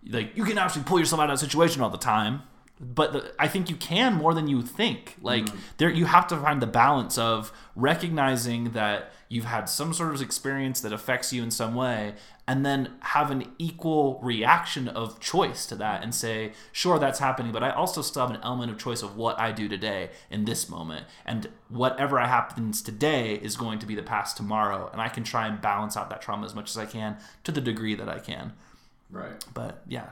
like 0.09 0.35
you 0.35 0.43
can 0.43 0.57
actually 0.57 0.83
pull 0.83 0.99
yourself 0.99 1.21
out 1.21 1.29
of 1.29 1.35
a 1.35 1.37
situation 1.37 1.81
all 1.81 1.89
the 1.89 1.97
time 1.97 2.43
but 2.83 3.13
the, 3.13 3.33
I 3.39 3.47
think 3.47 3.69
you 3.69 3.75
can 3.75 4.15
more 4.15 4.33
than 4.33 4.47
you 4.47 4.61
think. 4.61 5.15
Like 5.21 5.45
mm. 5.45 5.57
there, 5.77 5.89
you 5.89 6.05
have 6.05 6.27
to 6.27 6.37
find 6.37 6.61
the 6.61 6.67
balance 6.67 7.17
of 7.17 7.51
recognizing 7.75 8.71
that 8.71 9.11
you've 9.29 9.45
had 9.45 9.67
some 9.67 9.93
sort 9.93 10.13
of 10.13 10.21
experience 10.21 10.81
that 10.81 10.93
affects 10.93 11.33
you 11.33 11.41
in 11.41 11.49
some 11.49 11.73
way, 11.73 12.13
and 12.47 12.63
then 12.63 12.91
have 12.99 13.31
an 13.31 13.51
equal 13.57 14.19
reaction 14.21 14.87
of 14.87 15.19
choice 15.19 15.65
to 15.65 15.75
that, 15.75 16.03
and 16.03 16.13
say, 16.13 16.51
sure, 16.71 16.99
that's 16.99 17.17
happening, 17.17 17.51
but 17.51 17.63
I 17.63 17.71
also 17.71 18.03
still 18.03 18.27
have 18.27 18.35
an 18.35 18.41
element 18.43 18.71
of 18.71 18.77
choice 18.77 19.01
of 19.01 19.15
what 19.15 19.39
I 19.39 19.51
do 19.51 19.67
today 19.67 20.11
in 20.29 20.45
this 20.45 20.69
moment, 20.69 21.07
and 21.25 21.49
whatever 21.69 22.19
happens 22.19 22.83
today 22.83 23.35
is 23.35 23.55
going 23.55 23.79
to 23.79 23.87
be 23.87 23.95
the 23.95 24.03
past 24.03 24.37
tomorrow, 24.37 24.89
and 24.91 25.01
I 25.01 25.09
can 25.09 25.23
try 25.23 25.47
and 25.47 25.59
balance 25.59 25.97
out 25.97 26.11
that 26.11 26.21
trauma 26.21 26.45
as 26.45 26.53
much 26.53 26.69
as 26.69 26.77
I 26.77 26.85
can 26.85 27.17
to 27.43 27.51
the 27.51 27.61
degree 27.61 27.95
that 27.95 28.09
I 28.09 28.19
can. 28.19 28.53
Right. 29.09 29.43
But 29.53 29.81
yeah. 29.87 30.09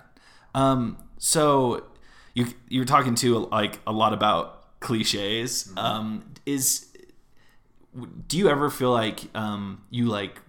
Um, 0.55 0.97
so 1.17 1.85
you 2.33 2.47
you're 2.69 2.85
talking 2.85 3.15
to 3.15 3.47
like 3.47 3.79
a 3.85 3.91
lot 3.91 4.13
about 4.13 4.79
cliches. 4.79 5.65
Mm-hmm. 5.65 5.77
Um, 5.77 6.25
is 6.45 6.87
do 8.27 8.37
you 8.37 8.49
ever 8.49 8.69
feel 8.69 8.91
like 8.91 9.21
um, 9.35 9.83
you 9.89 10.05
like 10.05 10.39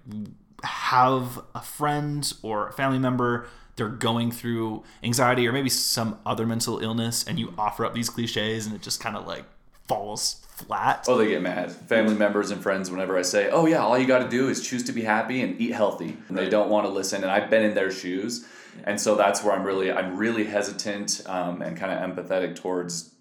have 0.62 1.42
a 1.54 1.60
friend 1.60 2.32
or 2.42 2.68
a 2.68 2.72
family 2.72 2.98
member 2.98 3.48
they're 3.76 3.88
going 3.88 4.30
through 4.30 4.84
anxiety 5.02 5.46
or 5.48 5.52
maybe 5.52 5.68
some 5.68 6.18
other 6.24 6.46
mental 6.46 6.78
illness 6.78 7.24
and 7.26 7.38
you 7.38 7.52
offer 7.58 7.84
up 7.84 7.94
these 7.94 8.08
cliches 8.08 8.66
and 8.66 8.74
it 8.74 8.82
just 8.82 9.00
kind 9.00 9.16
of 9.16 9.26
like 9.26 9.44
falls 9.88 10.46
flat 10.48 11.04
oh 11.08 11.18
they 11.18 11.28
get 11.28 11.42
mad 11.42 11.72
family 11.72 12.14
members 12.14 12.52
and 12.52 12.62
friends 12.62 12.90
whenever 12.90 13.18
i 13.18 13.22
say 13.22 13.50
oh 13.50 13.66
yeah 13.66 13.82
all 13.82 13.98
you 13.98 14.06
got 14.06 14.20
to 14.20 14.28
do 14.28 14.48
is 14.48 14.66
choose 14.66 14.84
to 14.84 14.92
be 14.92 15.02
happy 15.02 15.40
and 15.40 15.60
eat 15.60 15.72
healthy 15.72 16.16
and 16.28 16.36
right. 16.36 16.44
they 16.44 16.50
don't 16.50 16.70
want 16.70 16.86
to 16.86 16.92
listen 16.92 17.22
and 17.22 17.32
i've 17.32 17.50
been 17.50 17.64
in 17.64 17.74
their 17.74 17.90
shoes 17.90 18.46
and 18.84 19.00
so 19.00 19.14
that's 19.14 19.42
where 19.42 19.54
I'm 19.54 19.64
really 19.64 19.92
I'm 19.92 20.16
really 20.16 20.44
hesitant 20.44 21.22
um, 21.26 21.62
and 21.62 21.76
kind 21.76 21.92
of 21.92 22.26
empathetic 22.26 22.56
towards 22.56 23.14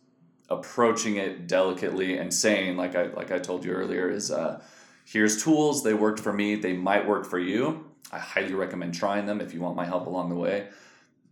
approaching 0.49 1.15
it 1.15 1.47
delicately 1.47 2.17
and 2.17 2.33
saying 2.33 2.77
like 2.77 2.95
I 2.95 3.07
like 3.07 3.31
I 3.31 3.39
told 3.39 3.63
you 3.63 3.71
earlier 3.71 4.09
is 4.09 4.31
uh, 4.31 4.61
here's 5.05 5.43
tools. 5.43 5.83
They 5.83 5.93
worked 5.93 6.19
for 6.19 6.33
me. 6.33 6.55
They 6.55 6.73
might 6.73 7.07
work 7.07 7.25
for 7.25 7.39
you. 7.39 7.85
I 8.11 8.19
highly 8.19 8.53
recommend 8.53 8.93
trying 8.93 9.25
them 9.25 9.39
if 9.41 9.53
you 9.53 9.61
want 9.61 9.75
my 9.75 9.85
help 9.85 10.07
along 10.07 10.29
the 10.29 10.35
way. 10.35 10.67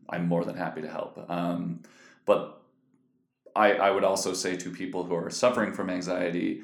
I'm 0.09 0.28
more 0.28 0.43
than 0.43 0.55
happy 0.55 0.82
to 0.82 0.89
help. 0.89 1.24
Um, 1.30 1.82
but 2.26 2.61
I, 3.55 3.74
I 3.74 3.91
would 3.91 4.03
also 4.03 4.34
say 4.34 4.55
to 4.57 4.72
people 4.72 5.03
who 5.03 5.15
are 5.15 5.30
suffering 5.30 5.74
from 5.74 5.89
anxiety 5.89 6.61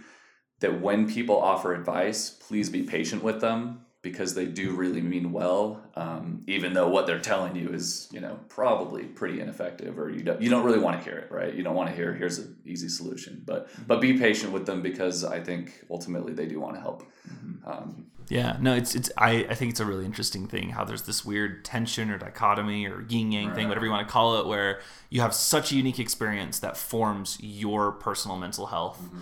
that 0.60 0.82
when 0.82 1.10
people 1.10 1.38
offer 1.42 1.74
advice 1.74 2.30
please 2.30 2.70
be 2.70 2.84
patient 2.84 3.24
with 3.24 3.42
them 3.42 3.85
because 4.06 4.36
they 4.36 4.46
do 4.46 4.76
really 4.76 5.02
mean 5.02 5.32
well, 5.32 5.82
um, 5.96 6.44
even 6.46 6.74
though 6.74 6.88
what 6.88 7.08
they're 7.08 7.20
telling 7.20 7.56
you 7.56 7.70
is, 7.70 8.08
you 8.12 8.20
know, 8.20 8.40
probably 8.50 9.04
pretty 9.04 9.42
ineffective, 9.42 9.98
or 9.98 10.12
you 10.12 10.22
don't 10.22 10.40
you 10.40 10.48
don't 10.48 10.64
really 10.64 10.78
want 10.78 10.96
to 10.96 11.04
hear 11.04 11.18
it, 11.18 11.32
right? 11.32 11.52
You 11.52 11.64
don't 11.64 11.74
want 11.74 11.90
to 11.90 11.96
hear 11.96 12.14
here's 12.14 12.38
an 12.38 12.56
easy 12.66 12.88
solution, 12.88 13.42
but 13.44 13.68
but 13.88 14.00
be 14.02 14.20
patient 14.20 14.54
with 14.54 14.68
them 14.68 14.84
because 14.84 15.24
I 15.24 15.40
think 15.40 15.84
ultimately 15.90 16.34
they 16.34 16.46
do 16.46 16.60
want 16.60 16.76
to 16.76 16.82
help. 16.82 17.02
Mm-hmm. 17.28 17.68
Um, 17.68 18.06
yeah, 18.30 18.58
no, 18.62 18.76
it's 18.76 18.94
it's 18.94 19.10
I, 19.18 19.48
I 19.50 19.56
think 19.56 19.72
it's 19.72 19.80
a 19.80 19.86
really 19.86 20.06
interesting 20.06 20.48
thing 20.48 20.70
how 20.70 20.84
there's 20.84 21.02
this 21.02 21.26
weird 21.26 21.66
tension 21.66 22.12
or 22.12 22.20
dichotomy 22.20 22.86
or 22.86 23.06
yin 23.10 23.32
yang 23.32 23.48
right. 23.48 23.56
thing, 23.56 23.68
whatever 23.68 23.88
you 23.88 23.92
want 23.92 24.08
to 24.08 24.12
call 24.12 24.40
it, 24.40 24.46
where 24.46 24.82
you 25.10 25.22
have 25.22 25.34
such 25.34 25.72
a 25.72 25.76
unique 25.76 25.98
experience 25.98 26.60
that 26.60 26.78
forms 26.78 27.40
your 27.42 27.92
personal 27.92 28.38
mental 28.38 28.68
health. 28.68 29.02
Mm-hmm. 29.02 29.22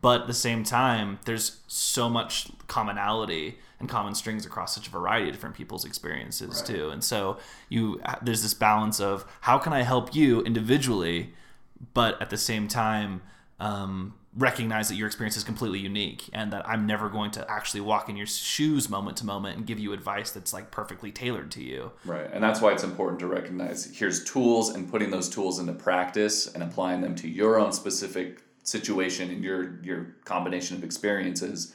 But 0.00 0.22
at 0.22 0.26
the 0.26 0.34
same 0.34 0.64
time, 0.64 1.18
there's 1.24 1.60
so 1.66 2.08
much 2.08 2.48
commonality 2.68 3.58
and 3.80 3.88
common 3.88 4.14
strings 4.14 4.46
across 4.46 4.74
such 4.74 4.86
a 4.86 4.90
variety 4.90 5.28
of 5.28 5.34
different 5.34 5.56
people's 5.56 5.84
experiences 5.84 6.60
right. 6.60 6.76
too. 6.76 6.88
And 6.90 7.02
so 7.02 7.38
you 7.68 8.00
there's 8.22 8.42
this 8.42 8.54
balance 8.54 9.00
of 9.00 9.24
how 9.42 9.58
can 9.58 9.72
I 9.72 9.82
help 9.82 10.14
you 10.14 10.40
individually, 10.42 11.34
but 11.92 12.20
at 12.22 12.30
the 12.30 12.38
same 12.38 12.68
time, 12.68 13.22
um, 13.58 14.14
recognize 14.34 14.88
that 14.88 14.94
your 14.94 15.06
experience 15.06 15.36
is 15.36 15.44
completely 15.44 15.78
unique 15.78 16.30
and 16.32 16.52
that 16.52 16.66
I'm 16.66 16.86
never 16.86 17.10
going 17.10 17.32
to 17.32 17.50
actually 17.50 17.82
walk 17.82 18.08
in 18.08 18.16
your 18.16 18.26
shoes 18.26 18.88
moment 18.88 19.18
to 19.18 19.26
moment 19.26 19.58
and 19.58 19.66
give 19.66 19.78
you 19.78 19.92
advice 19.92 20.30
that's 20.30 20.54
like 20.54 20.70
perfectly 20.70 21.12
tailored 21.12 21.50
to 21.52 21.62
you. 21.62 21.92
Right. 22.04 22.30
And 22.32 22.42
that's 22.42 22.60
why 22.60 22.72
it's 22.72 22.82
important 22.82 23.20
to 23.20 23.26
recognize 23.26 23.84
here's 23.94 24.24
tools 24.24 24.70
and 24.70 24.90
putting 24.90 25.10
those 25.10 25.28
tools 25.28 25.58
into 25.58 25.74
practice 25.74 26.46
and 26.46 26.62
applying 26.62 27.02
them 27.02 27.14
to 27.16 27.28
your 27.28 27.58
own 27.58 27.72
specific 27.72 28.42
situation 28.62 29.30
and 29.30 29.42
your 29.44 29.80
your 29.82 30.14
combination 30.24 30.76
of 30.76 30.84
experiences 30.84 31.74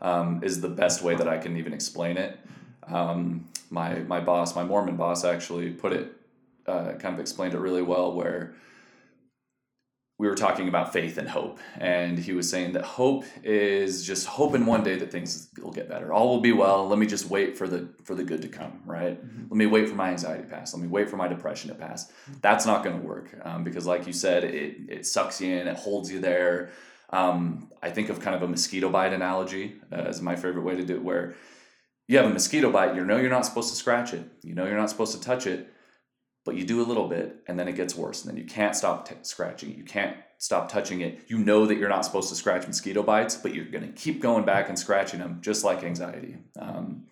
um, 0.00 0.42
is 0.42 0.60
the 0.60 0.68
best 0.68 1.02
way 1.02 1.14
that 1.14 1.28
I 1.28 1.38
can 1.38 1.56
even 1.56 1.72
explain 1.72 2.16
it. 2.16 2.38
Um, 2.86 3.48
my 3.70 4.00
my 4.00 4.20
boss, 4.20 4.54
my 4.54 4.64
Mormon 4.64 4.96
boss, 4.96 5.24
actually 5.24 5.70
put 5.70 5.92
it 5.92 6.12
uh, 6.66 6.92
kind 6.92 7.14
of 7.14 7.20
explained 7.20 7.54
it 7.54 7.58
really 7.58 7.82
well 7.82 8.12
where 8.12 8.54
we 10.22 10.28
were 10.28 10.36
talking 10.36 10.68
about 10.68 10.92
faith 10.92 11.18
and 11.18 11.28
hope 11.28 11.58
and 11.78 12.16
he 12.16 12.32
was 12.32 12.48
saying 12.48 12.74
that 12.74 12.84
hope 12.84 13.24
is 13.42 14.06
just 14.06 14.24
hoping 14.24 14.64
one 14.66 14.84
day 14.84 14.94
that 14.94 15.10
things 15.10 15.48
will 15.60 15.72
get 15.72 15.88
better. 15.88 16.12
All 16.12 16.28
will 16.28 16.40
be 16.40 16.52
well. 16.52 16.86
Let 16.86 17.00
me 17.00 17.06
just 17.06 17.28
wait 17.28 17.58
for 17.58 17.66
the 17.66 17.88
for 18.04 18.14
the 18.14 18.22
good 18.22 18.40
to 18.42 18.48
come 18.48 18.82
right? 18.86 19.20
Mm-hmm. 19.20 19.42
let 19.50 19.56
me 19.56 19.66
wait 19.66 19.88
for 19.88 19.96
my 19.96 20.10
anxiety 20.10 20.44
to 20.44 20.48
pass. 20.48 20.72
Let 20.72 20.80
me 20.80 20.86
wait 20.86 21.10
for 21.10 21.16
my 21.16 21.26
depression 21.26 21.70
to 21.70 21.74
pass. 21.74 22.12
That's 22.40 22.66
not 22.66 22.84
going 22.84 23.00
to 23.00 23.04
work 23.04 23.34
um, 23.42 23.64
because 23.64 23.84
like 23.84 24.06
you 24.06 24.12
said 24.12 24.44
it, 24.44 24.76
it 24.88 25.06
sucks 25.06 25.40
you 25.40 25.56
in 25.56 25.66
it 25.66 25.76
holds 25.76 26.12
you 26.12 26.20
there. 26.20 26.70
Um, 27.10 27.68
i 27.82 27.90
think 27.90 28.08
of 28.08 28.20
kind 28.20 28.36
of 28.36 28.42
a 28.42 28.48
mosquito 28.48 28.88
bite 28.88 29.12
analogy 29.12 29.74
uh, 29.90 29.96
as 29.96 30.22
my 30.22 30.36
favorite 30.36 30.62
way 30.62 30.76
to 30.76 30.84
do 30.84 30.94
it 30.94 31.02
where 31.02 31.34
you 32.06 32.16
have 32.16 32.26
a 32.26 32.30
mosquito 32.30 32.70
bite 32.70 32.94
you 32.94 33.04
know 33.04 33.18
you're 33.18 33.28
not 33.28 33.44
supposed 33.44 33.70
to 33.70 33.76
scratch 33.76 34.14
it. 34.14 34.24
You 34.44 34.54
know 34.54 34.66
you're 34.66 34.78
not 34.78 34.88
supposed 34.88 35.14
to 35.16 35.20
touch 35.20 35.48
it 35.48 35.71
but 36.44 36.56
you 36.56 36.64
do 36.64 36.82
a 36.82 36.86
little 36.86 37.08
bit 37.08 37.36
and 37.46 37.58
then 37.58 37.68
it 37.68 37.76
gets 37.76 37.94
worse 37.94 38.22
and 38.22 38.30
then 38.30 38.36
you 38.36 38.48
can't 38.48 38.74
stop 38.74 39.08
t- 39.08 39.14
scratching 39.22 39.70
it. 39.70 39.76
You 39.76 39.84
can't 39.84 40.16
stop 40.38 40.70
touching 40.70 41.00
it. 41.00 41.20
You 41.28 41.38
know 41.38 41.66
that 41.66 41.76
you're 41.76 41.88
not 41.88 42.04
supposed 42.04 42.28
to 42.30 42.34
scratch 42.34 42.66
mosquito 42.66 43.02
bites 43.02 43.36
but 43.36 43.54
you're 43.54 43.66
going 43.66 43.86
to 43.86 43.92
keep 43.92 44.20
going 44.20 44.44
back 44.44 44.68
and 44.68 44.78
scratching 44.78 45.20
them 45.20 45.38
just 45.40 45.64
like 45.64 45.84
anxiety. 45.84 46.38
Um, 46.58 47.04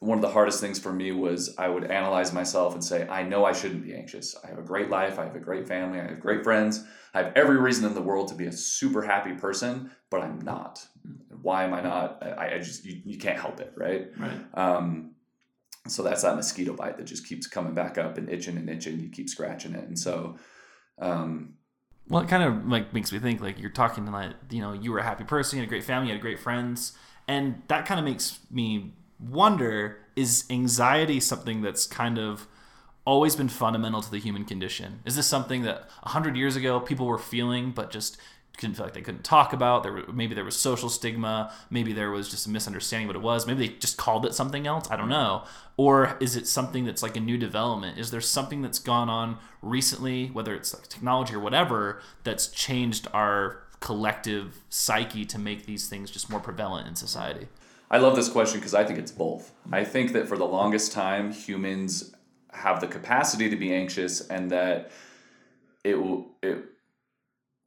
one 0.00 0.18
of 0.18 0.22
the 0.22 0.30
hardest 0.30 0.60
things 0.60 0.78
for 0.78 0.92
me 0.92 1.12
was 1.12 1.54
i 1.56 1.68
would 1.68 1.84
analyze 1.84 2.32
myself 2.32 2.74
and 2.74 2.84
say 2.84 3.08
i 3.08 3.22
know 3.22 3.44
i 3.44 3.52
shouldn't 3.52 3.84
be 3.84 3.94
anxious. 3.94 4.36
I 4.44 4.48
have 4.48 4.58
a 4.58 4.62
great 4.62 4.90
life. 4.90 5.18
I 5.18 5.24
have 5.24 5.36
a 5.36 5.40
great 5.40 5.66
family. 5.66 6.00
I 6.00 6.08
have 6.08 6.20
great 6.20 6.44
friends. 6.44 6.84
I 7.14 7.22
have 7.22 7.32
every 7.36 7.56
reason 7.56 7.84
in 7.84 7.94
the 7.94 8.02
world 8.02 8.28
to 8.28 8.34
be 8.34 8.46
a 8.46 8.52
super 8.52 9.02
happy 9.02 9.32
person 9.32 9.90
but 10.10 10.20
i'm 10.20 10.40
not. 10.40 10.86
Why 11.40 11.64
am 11.64 11.74
i 11.74 11.80
not? 11.80 12.22
I, 12.22 12.56
I 12.56 12.58
just 12.58 12.84
you, 12.84 13.00
you 13.04 13.18
can't 13.18 13.38
help 13.38 13.60
it 13.60 13.72
right? 13.76 14.10
Right. 14.18 14.40
Um, 14.54 15.13
so 15.86 16.02
that's 16.02 16.22
that 16.22 16.36
mosquito 16.36 16.72
bite 16.72 16.96
that 16.96 17.04
just 17.04 17.26
keeps 17.26 17.46
coming 17.46 17.74
back 17.74 17.98
up 17.98 18.16
and 18.16 18.28
itching 18.28 18.56
and 18.56 18.68
itching. 18.70 19.00
You 19.00 19.08
keep 19.08 19.28
scratching 19.28 19.74
it, 19.74 19.84
and 19.84 19.98
so. 19.98 20.36
Um, 20.98 21.54
well, 22.08 22.22
it 22.22 22.28
kind 22.28 22.42
of 22.42 22.68
like 22.68 22.92
makes 22.92 23.12
me 23.12 23.18
think 23.18 23.40
like 23.40 23.58
you're 23.58 23.70
talking 23.70 24.04
to 24.06 24.10
like 24.10 24.32
you 24.50 24.60
know 24.60 24.72
you 24.72 24.92
were 24.92 24.98
a 24.98 25.02
happy 25.02 25.24
person, 25.24 25.56
you 25.56 25.62
had 25.62 25.68
a 25.68 25.70
great 25.70 25.84
family, 25.84 26.08
you 26.08 26.14
had 26.14 26.22
great 26.22 26.38
friends, 26.38 26.92
and 27.28 27.62
that 27.68 27.86
kind 27.86 27.98
of 27.98 28.04
makes 28.04 28.40
me 28.50 28.94
wonder: 29.18 29.98
is 30.16 30.44
anxiety 30.50 31.20
something 31.20 31.62
that's 31.62 31.86
kind 31.86 32.18
of 32.18 32.46
always 33.06 33.36
been 33.36 33.48
fundamental 33.48 34.00
to 34.00 34.10
the 34.10 34.18
human 34.18 34.44
condition? 34.44 35.00
Is 35.04 35.16
this 35.16 35.26
something 35.26 35.62
that 35.62 35.88
hundred 36.04 36.36
years 36.36 36.56
ago 36.56 36.80
people 36.80 37.06
were 37.06 37.18
feeling, 37.18 37.72
but 37.72 37.90
just 37.90 38.18
couldn't 38.56 38.76
feel 38.76 38.86
like 38.86 38.94
they 38.94 39.02
couldn't 39.02 39.24
talk 39.24 39.52
about. 39.52 39.82
There 39.82 39.92
were, 39.92 40.12
maybe 40.12 40.34
there 40.34 40.44
was 40.44 40.56
social 40.56 40.88
stigma. 40.88 41.52
Maybe 41.70 41.92
there 41.92 42.10
was 42.10 42.28
just 42.28 42.46
a 42.46 42.50
misunderstanding 42.50 43.06
what 43.06 43.16
it 43.16 43.22
was. 43.22 43.46
Maybe 43.46 43.66
they 43.66 43.74
just 43.74 43.96
called 43.96 44.24
it 44.26 44.34
something 44.34 44.66
else. 44.66 44.90
I 44.90 44.96
don't 44.96 45.08
mm-hmm. 45.08 45.12
know. 45.12 45.44
Or 45.76 46.16
is 46.20 46.36
it 46.36 46.46
something 46.46 46.84
that's 46.84 47.02
like 47.02 47.16
a 47.16 47.20
new 47.20 47.36
development? 47.36 47.98
Is 47.98 48.10
there 48.10 48.20
something 48.20 48.62
that's 48.62 48.78
gone 48.78 49.08
on 49.08 49.38
recently, 49.60 50.28
whether 50.28 50.54
it's 50.54 50.72
like 50.72 50.88
technology 50.88 51.34
or 51.34 51.40
whatever, 51.40 52.00
that's 52.22 52.48
changed 52.48 53.08
our 53.12 53.64
collective 53.80 54.62
psyche 54.70 55.24
to 55.26 55.38
make 55.38 55.66
these 55.66 55.88
things 55.88 56.10
just 56.10 56.30
more 56.30 56.40
prevalent 56.40 56.86
in 56.86 56.94
society? 56.94 57.48
I 57.90 57.98
love 57.98 58.16
this 58.16 58.28
question 58.28 58.60
because 58.60 58.74
I 58.74 58.84
think 58.84 58.98
it's 58.98 59.12
both. 59.12 59.52
Mm-hmm. 59.62 59.74
I 59.74 59.84
think 59.84 60.12
that 60.12 60.28
for 60.28 60.38
the 60.38 60.46
longest 60.46 60.92
time, 60.92 61.32
humans 61.32 62.14
have 62.52 62.80
the 62.80 62.86
capacity 62.86 63.50
to 63.50 63.56
be 63.56 63.74
anxious, 63.74 64.20
and 64.28 64.50
that 64.50 64.90
it 65.82 65.96
will 66.00 66.30
it 66.42 66.64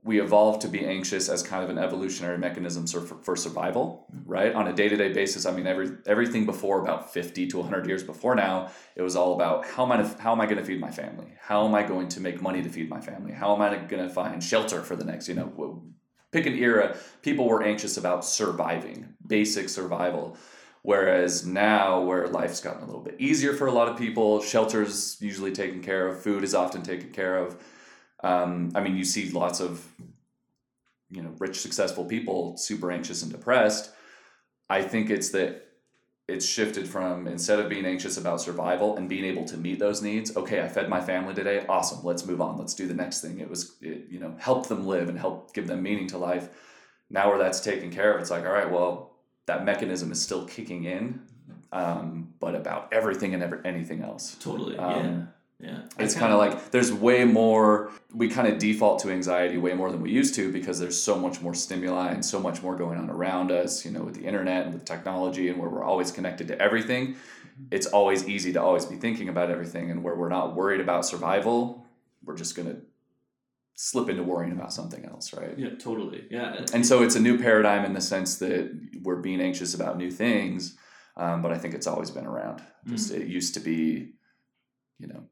we 0.07 0.21
evolved 0.21 0.61
to 0.61 0.69
be 0.69 0.85
anxious 0.85 1.27
as 1.27 1.43
kind 1.43 1.63
of 1.63 1.69
an 1.69 1.77
evolutionary 1.77 2.37
mechanism 2.37 2.87
for, 2.87 3.01
for 3.01 3.35
survival, 3.35 4.07
mm-hmm. 4.15 4.29
right? 4.29 4.53
On 4.55 4.67
a 4.67 4.73
day 4.73 4.87
to 4.87 4.95
day 4.95 5.11
basis, 5.11 5.45
I 5.45 5.51
mean, 5.51 5.67
every 5.67 5.89
everything 6.07 6.45
before 6.45 6.81
about 6.81 7.13
fifty 7.13 7.45
to 7.47 7.57
one 7.57 7.67
hundred 7.67 7.87
years 7.87 8.03
before 8.03 8.33
now, 8.33 8.71
it 8.95 9.01
was 9.01 9.15
all 9.15 9.35
about 9.35 9.65
how 9.67 9.83
am 9.83 9.91
I 9.91 10.03
how 10.17 10.31
am 10.31 10.41
I 10.41 10.45
going 10.45 10.57
to 10.57 10.63
feed 10.63 10.79
my 10.79 10.89
family? 10.89 11.33
How 11.39 11.67
am 11.67 11.75
I 11.75 11.83
going 11.83 12.07
to 12.09 12.21
make 12.21 12.41
money 12.41 12.63
to 12.63 12.69
feed 12.69 12.89
my 12.89 13.01
family? 13.01 13.33
How 13.33 13.53
am 13.53 13.61
I 13.61 13.75
going 13.75 14.07
to 14.07 14.13
find 14.13 14.41
shelter 14.41 14.81
for 14.81 14.95
the 14.95 15.03
next? 15.03 15.27
You 15.27 15.35
know, 15.35 15.83
pick 16.31 16.45
an 16.45 16.53
era. 16.53 16.95
People 17.21 17.45
were 17.45 17.61
anxious 17.61 17.97
about 17.97 18.25
surviving, 18.25 19.13
basic 19.27 19.67
survival. 19.69 20.37
Whereas 20.83 21.45
now, 21.45 22.01
where 22.01 22.27
life's 22.27 22.61
gotten 22.61 22.83
a 22.83 22.85
little 22.85 23.01
bit 23.01 23.17
easier 23.19 23.53
for 23.53 23.67
a 23.67 23.73
lot 23.73 23.89
of 23.89 23.97
people, 23.97 24.41
shelter's 24.41 25.17
usually 25.19 25.51
taken 25.51 25.83
care 25.83 26.07
of, 26.07 26.21
food 26.21 26.45
is 26.45 26.55
often 26.55 26.81
taken 26.81 27.09
care 27.09 27.37
of 27.37 27.61
um, 28.23 28.71
I 28.75 28.81
mean, 28.81 28.95
you 28.95 29.05
see 29.05 29.29
lots 29.31 29.59
of 29.59 29.85
you 31.09 31.21
know 31.21 31.33
rich, 31.39 31.59
successful 31.59 32.05
people 32.05 32.57
super 32.57 32.91
anxious 32.91 33.23
and 33.23 33.31
depressed. 33.31 33.91
I 34.69 34.81
think 34.81 35.09
it's 35.09 35.29
that 35.29 35.67
it's 36.27 36.45
shifted 36.45 36.87
from 36.87 37.27
instead 37.27 37.59
of 37.59 37.69
being 37.69 37.85
anxious 37.85 38.17
about 38.17 38.41
survival 38.41 38.97
and 38.97 39.07
being 39.07 39.23
able 39.23 39.45
to 39.45 39.55
meet 39.55 39.79
those 39.79 40.01
needs 40.01 40.35
okay 40.35 40.61
i 40.61 40.67
fed 40.67 40.89
my 40.89 40.99
family 40.99 41.33
today 41.33 41.65
awesome 41.69 42.03
let's 42.03 42.25
move 42.25 42.41
on 42.41 42.57
let's 42.57 42.73
do 42.73 42.85
the 42.85 42.93
next 42.93 43.21
thing. 43.21 43.39
It 43.39 43.49
was 43.49 43.77
it, 43.81 44.07
you 44.09 44.19
know 44.19 44.35
help 44.37 44.67
them 44.67 44.85
live 44.85 45.09
and 45.09 45.17
help 45.17 45.53
give 45.53 45.67
them 45.67 45.81
meaning 45.83 46.07
to 46.07 46.17
life. 46.17 46.49
Now 47.09 47.29
where 47.29 47.37
that's 47.37 47.61
taken 47.61 47.91
care 47.91 48.13
of 48.13 48.21
it's 48.21 48.31
like 48.31 48.45
all 48.45 48.51
right 48.51 48.69
well 48.69 49.13
that 49.45 49.63
mechanism 49.63 50.11
is 50.11 50.21
still 50.21 50.45
kicking 50.45 50.83
in 50.83 51.21
um, 51.71 52.33
but 52.39 52.55
about 52.55 52.91
everything 52.93 53.33
and 53.33 53.43
ever, 53.43 53.61
anything 53.65 54.01
else. 54.01 54.35
Totally 54.39 54.77
um, 54.77 55.05
yeah 55.05 55.25
yeah. 55.59 55.81
It's 55.97 56.13
kind 56.13 56.31
of 56.31 56.37
like 56.37 56.69
there's 56.69 56.93
way 56.93 57.25
more, 57.25 57.91
we 58.13 58.29
kind 58.29 58.47
of 58.47 58.59
default 58.59 58.99
to 58.99 59.09
anxiety 59.09 59.57
way 59.57 59.73
more 59.73 59.91
than 59.91 60.01
we 60.01 60.11
used 60.11 60.35
to 60.35 60.51
because 60.51 60.79
there's 60.79 61.01
so 61.01 61.17
much 61.17 61.41
more 61.41 61.55
stimuli 61.55 62.11
and 62.11 62.23
so 62.23 62.39
much 62.39 62.61
more 62.61 62.75
going 62.75 62.99
on 62.99 63.09
around 63.09 63.51
us, 63.51 63.83
you 63.83 63.89
know, 63.89 64.03
with 64.03 64.13
the 64.13 64.25
internet 64.25 64.65
and 64.65 64.73
with 64.73 64.85
technology 64.85 65.49
and 65.49 65.59
where 65.59 65.69
we're 65.69 65.83
always 65.83 66.11
connected 66.11 66.47
to 66.49 66.61
everything. 66.61 67.13
Mm-hmm. 67.13 67.63
It's 67.71 67.87
always 67.87 68.27
easy 68.29 68.53
to 68.53 68.61
always 68.61 68.85
be 68.85 68.97
thinking 68.97 69.29
about 69.29 69.49
everything. 69.49 69.89
And 69.89 70.03
where 70.03 70.15
we're 70.15 70.29
not 70.29 70.55
worried 70.55 70.79
about 70.79 71.07
survival, 71.07 71.87
we're 72.23 72.37
just 72.37 72.55
going 72.55 72.67
to 72.67 72.79
slip 73.73 74.09
into 74.09 74.21
worrying 74.21 74.51
about 74.51 74.73
something 74.73 75.05
else, 75.05 75.33
right? 75.33 75.57
Yeah, 75.57 75.75
totally. 75.79 76.25
Yeah. 76.29 76.65
And 76.71 76.85
so 76.85 77.01
it's 77.01 77.15
a 77.15 77.19
new 77.19 77.39
paradigm 77.39 77.83
in 77.83 77.93
the 77.93 78.01
sense 78.01 78.37
that 78.39 78.79
we're 79.01 79.21
being 79.21 79.41
anxious 79.41 79.73
about 79.73 79.97
new 79.97 80.11
things. 80.11 80.77
Um, 81.15 81.41
but 81.41 81.51
I 81.51 81.57
think 81.57 81.73
it's 81.73 81.87
always 81.87 82.11
been 82.11 82.27
around. 82.27 82.61
Just 82.85 83.11
mm-hmm. 83.11 83.23
it 83.23 83.27
used 83.27 83.55
to 83.55 83.59
be, 83.59 84.13
you 84.99 85.07
know, 85.07 85.23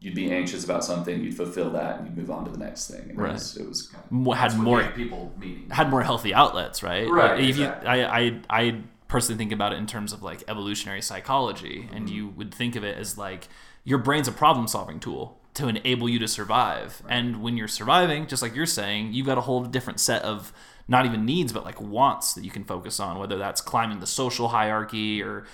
you'd 0.00 0.14
be 0.14 0.32
anxious 0.32 0.64
about 0.64 0.82
something, 0.82 1.22
you'd 1.22 1.36
fulfill 1.36 1.70
that, 1.70 1.98
and 1.98 2.06
you'd 2.06 2.16
move 2.16 2.30
on 2.30 2.44
to 2.46 2.50
the 2.50 2.58
next 2.58 2.90
thing. 2.90 3.10
And 3.10 3.18
right. 3.18 3.30
It 3.30 3.34
was, 3.34 3.56
it 3.56 3.68
was 3.68 3.86
kind 3.86 4.26
of, 4.26 4.36
had 4.36 4.58
more 4.58 4.84
people 4.88 5.32
meeting. 5.38 5.68
had 5.70 5.90
more 5.90 6.02
healthy 6.02 6.32
outlets, 6.32 6.82
right? 6.82 7.08
Right. 7.08 7.38
Like, 7.38 7.48
exactly. 7.48 7.88
you, 7.88 8.04
I, 8.04 8.18
I, 8.18 8.40
I 8.48 8.80
personally 9.08 9.38
think 9.38 9.52
about 9.52 9.72
it 9.72 9.76
in 9.76 9.86
terms 9.86 10.12
of 10.12 10.22
like 10.22 10.42
evolutionary 10.48 11.02
psychology, 11.02 11.82
mm-hmm. 11.82 11.94
and 11.94 12.10
you 12.10 12.28
would 12.28 12.54
think 12.54 12.76
of 12.76 12.84
it 12.84 12.96
as 12.96 13.18
like 13.18 13.48
your 13.84 13.98
brain's 13.98 14.28
a 14.28 14.32
problem 14.32 14.66
solving 14.68 15.00
tool 15.00 15.38
to 15.52 15.68
enable 15.68 16.08
you 16.08 16.18
to 16.18 16.28
survive. 16.28 17.02
Right. 17.04 17.16
And 17.16 17.42
when 17.42 17.56
you're 17.56 17.68
surviving, 17.68 18.26
just 18.26 18.40
like 18.40 18.54
you're 18.54 18.66
saying, 18.66 19.12
you've 19.12 19.26
got 19.26 19.36
a 19.36 19.42
whole 19.42 19.64
different 19.64 20.00
set 20.00 20.22
of 20.22 20.52
not 20.90 21.06
even 21.06 21.24
needs 21.24 21.52
but 21.52 21.64
like 21.64 21.80
wants 21.80 22.34
that 22.34 22.44
you 22.44 22.50
can 22.50 22.64
focus 22.64 22.98
on 22.98 23.18
whether 23.18 23.38
that's 23.38 23.60
climbing 23.60 24.00
the 24.00 24.06
social 24.06 24.48
hierarchy 24.48 25.22
or 25.22 25.44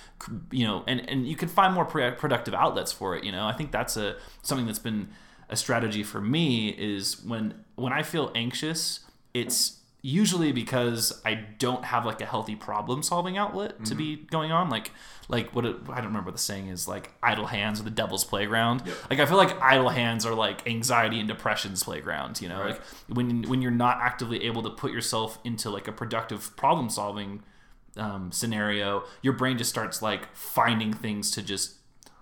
you 0.51 0.65
know 0.65 0.83
and 0.87 1.07
and 1.07 1.27
you 1.27 1.35
can 1.35 1.47
find 1.47 1.73
more 1.73 1.85
productive 1.85 2.53
outlets 2.53 2.91
for 2.91 3.15
it 3.15 3.23
you 3.23 3.31
know? 3.31 3.45
I 3.45 3.53
think 3.53 3.71
that's 3.71 3.95
a 3.95 4.17
something 4.41 4.65
that's 4.65 4.79
been 4.79 5.09
a 5.47 5.55
strategy 5.55 6.03
for 6.03 6.19
me 6.19 6.69
is 6.69 7.23
when 7.23 7.53
when 7.75 7.93
i 7.93 8.03
feel 8.03 8.31
anxious 8.35 9.01
it's 9.33 9.77
usually 10.07 10.53
because 10.53 11.21
I 11.25 11.33
don't 11.33 11.83
have 11.83 12.05
like 12.05 12.21
a 12.21 12.25
healthy 12.25 12.55
problem 12.55 13.03
solving 13.03 13.37
outlet 13.37 13.73
mm-hmm. 13.73 13.83
to 13.83 13.95
be 13.95 14.15
going 14.15 14.53
on. 14.53 14.69
Like, 14.69 14.91
like 15.27 15.53
what 15.53 15.65
it, 15.65 15.75
I 15.89 15.95
don't 15.95 16.05
remember 16.05 16.27
what 16.27 16.35
the 16.35 16.41
saying 16.41 16.67
is 16.67 16.87
like 16.87 17.11
idle 17.21 17.47
hands 17.47 17.81
are 17.81 17.83
the 17.83 17.89
devil's 17.89 18.23
playground. 18.23 18.83
Yep. 18.85 18.95
Like 19.09 19.19
I 19.19 19.25
feel 19.25 19.35
like 19.35 19.61
idle 19.61 19.89
hands 19.89 20.25
are 20.25 20.33
like 20.33 20.65
anxiety 20.65 21.19
and 21.19 21.27
depression's 21.27 21.83
playground. 21.83 22.41
You 22.41 22.47
know, 22.47 22.61
right. 22.61 22.69
like 22.69 22.81
when 23.09 23.41
when 23.49 23.61
you're 23.61 23.69
not 23.69 23.97
actively 23.99 24.45
able 24.45 24.63
to 24.63 24.69
put 24.69 24.93
yourself 24.93 25.39
into 25.43 25.69
like 25.69 25.89
a 25.89 25.91
productive 25.91 26.55
problem 26.55 26.89
solving 26.89 27.43
um, 27.97 28.31
scenario, 28.31 29.03
your 29.21 29.33
brain 29.33 29.57
just 29.57 29.69
starts 29.69 30.01
like 30.01 30.33
finding 30.33 30.93
things 30.93 31.31
to 31.31 31.41
just 31.41 31.73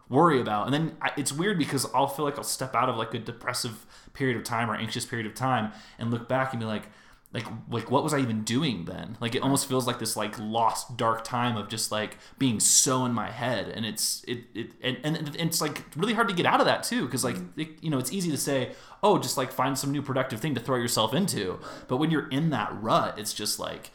worry 0.10 0.42
about. 0.42 0.66
And 0.66 0.74
then 0.74 0.98
I, 1.04 1.12
it's 1.18 1.32
weird 1.32 1.60
because 1.60 1.86
I'll 1.94 2.08
feel 2.08 2.26
like 2.26 2.40
I'll 2.40 2.44
step 2.44 2.74
out 2.74 2.90
of 2.90 2.96
like 2.96 3.14
a 3.14 3.20
depressive 3.20 3.86
period 4.14 4.38
of 4.38 4.44
time 4.44 4.72
or 4.72 4.76
anxious 4.76 5.06
period 5.06 5.28
of 5.28 5.36
time 5.36 5.72
and 6.00 6.10
look 6.10 6.28
back 6.28 6.52
and 6.52 6.60
be 6.60 6.66
like 6.66 6.88
like 7.36 7.46
like 7.70 7.92
what 7.92 8.02
was 8.02 8.14
I 8.14 8.20
even 8.20 8.44
doing 8.44 8.86
then? 8.86 9.18
Like 9.20 9.36
it 9.36 9.44
almost 9.44 9.68
feels 9.68 9.86
like 9.86 10.00
this 10.00 10.16
like 10.16 10.40
lost 10.40 10.96
dark 10.96 11.26
time 11.26 11.58
of 11.58 11.68
just 11.68 11.92
like 11.92 12.18
being 12.40 12.62
so 12.62 13.04
in 13.04 13.12
my 13.12 13.30
head, 13.30 13.68
and 13.68 13.86
it's 13.86 14.24
it 14.26 14.46
it 14.56 14.72
and, 14.82 14.98
and 15.04 15.36
it's 15.36 15.60
like 15.60 15.84
really 15.98 16.14
hard 16.14 16.30
to 16.30 16.34
get 16.34 16.46
out 16.46 16.62
of 16.62 16.66
that 16.66 16.84
too, 16.84 17.06
because 17.06 17.26
like 17.26 17.36
mm-hmm. 17.36 17.60
it, 17.60 17.68
you 17.82 17.90
know 17.90 17.98
it's 17.98 18.14
easy 18.14 18.32
to 18.32 18.38
say 18.38 18.72
oh 19.04 19.20
just 19.20 19.36
like 19.36 19.52
find 19.52 19.78
some 19.78 19.92
new 19.92 20.02
productive 20.02 20.40
thing 20.40 20.56
to 20.56 20.62
throw 20.62 20.78
yourself 20.78 21.14
into, 21.14 21.60
but 21.90 21.98
when 21.98 22.10
you're 22.10 22.30
in 22.30 22.52
that 22.52 22.72
rut, 22.82 23.20
it's 23.20 23.34
just 23.34 23.60
like 23.60 23.92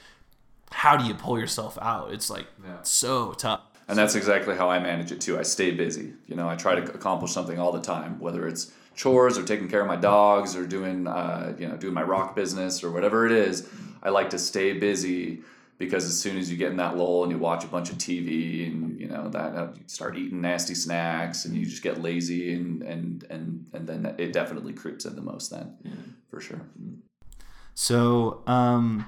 how 0.71 0.99
do 0.99 1.05
you 1.05 1.15
pull 1.15 1.39
yourself 1.39 1.79
out? 1.81 2.13
It's 2.13 2.29
like 2.29 2.47
so 2.83 3.33
tough. 3.33 3.63
And 3.89 3.99
that's 3.99 4.15
exactly 4.15 4.55
how 4.55 4.71
I 4.71 4.79
manage 4.79 5.11
it 5.13 5.21
too. 5.23 5.39
I 5.39 5.43
stay 5.43 5.71
busy. 5.71 6.13
You 6.27 6.37
know, 6.37 6.49
I 6.49 6.57
try 6.57 6.75
to 6.75 6.93
accomplish 6.93 7.33
something 7.33 7.59
all 7.59 7.73
the 7.73 7.81
time, 7.81 8.21
whether 8.21 8.47
it's 8.47 8.71
chores 9.01 9.39
or 9.39 9.43
taking 9.43 9.67
care 9.67 9.81
of 9.81 9.87
my 9.87 9.97
dogs 9.97 10.55
or 10.55 10.67
doing, 10.67 11.07
uh, 11.07 11.55
you 11.59 11.67
know, 11.67 11.75
doing 11.75 11.95
my 11.95 12.03
rock 12.03 12.37
business 12.37 12.85
or 12.85 12.91
whatever 12.91 13.25
it 13.25 13.33
is. 13.33 13.67
I 14.03 14.11
like 14.11 14.29
to 14.31 14.39
stay 14.39 14.75
busy 14.75 15.41
because 15.79 16.05
as 16.05 16.21
soon 16.21 16.37
as 16.37 16.51
you 16.51 16.59
get 16.59 16.71
in 16.71 16.77
that 16.77 16.99
lull 16.99 17.23
and 17.23 17.33
you 17.33 17.39
watch 17.39 17.65
a 17.65 17.67
bunch 17.67 17.91
of 17.91 17.97
TV 17.97 18.67
and 18.67 19.01
you 19.01 19.09
know 19.09 19.31
that 19.31 19.55
uh, 19.55 19.69
you 19.75 19.85
start 19.87 20.19
eating 20.19 20.43
nasty 20.43 20.75
snacks 20.75 21.47
and 21.47 21.57
you 21.57 21.65
just 21.65 21.83
get 21.83 22.03
lazy 22.03 22.53
and 22.53 22.83
and 22.83 23.25
and 23.31 23.65
and 23.73 23.89
then 23.89 24.15
it 24.19 24.35
definitely 24.35 24.75
creeps 24.75 25.07
in 25.07 25.17
the 25.17 25.23
most 25.23 25.51
then, 25.51 25.75
for 26.29 26.39
sure. 26.39 26.61
So, 27.75 28.43
um, 28.47 29.07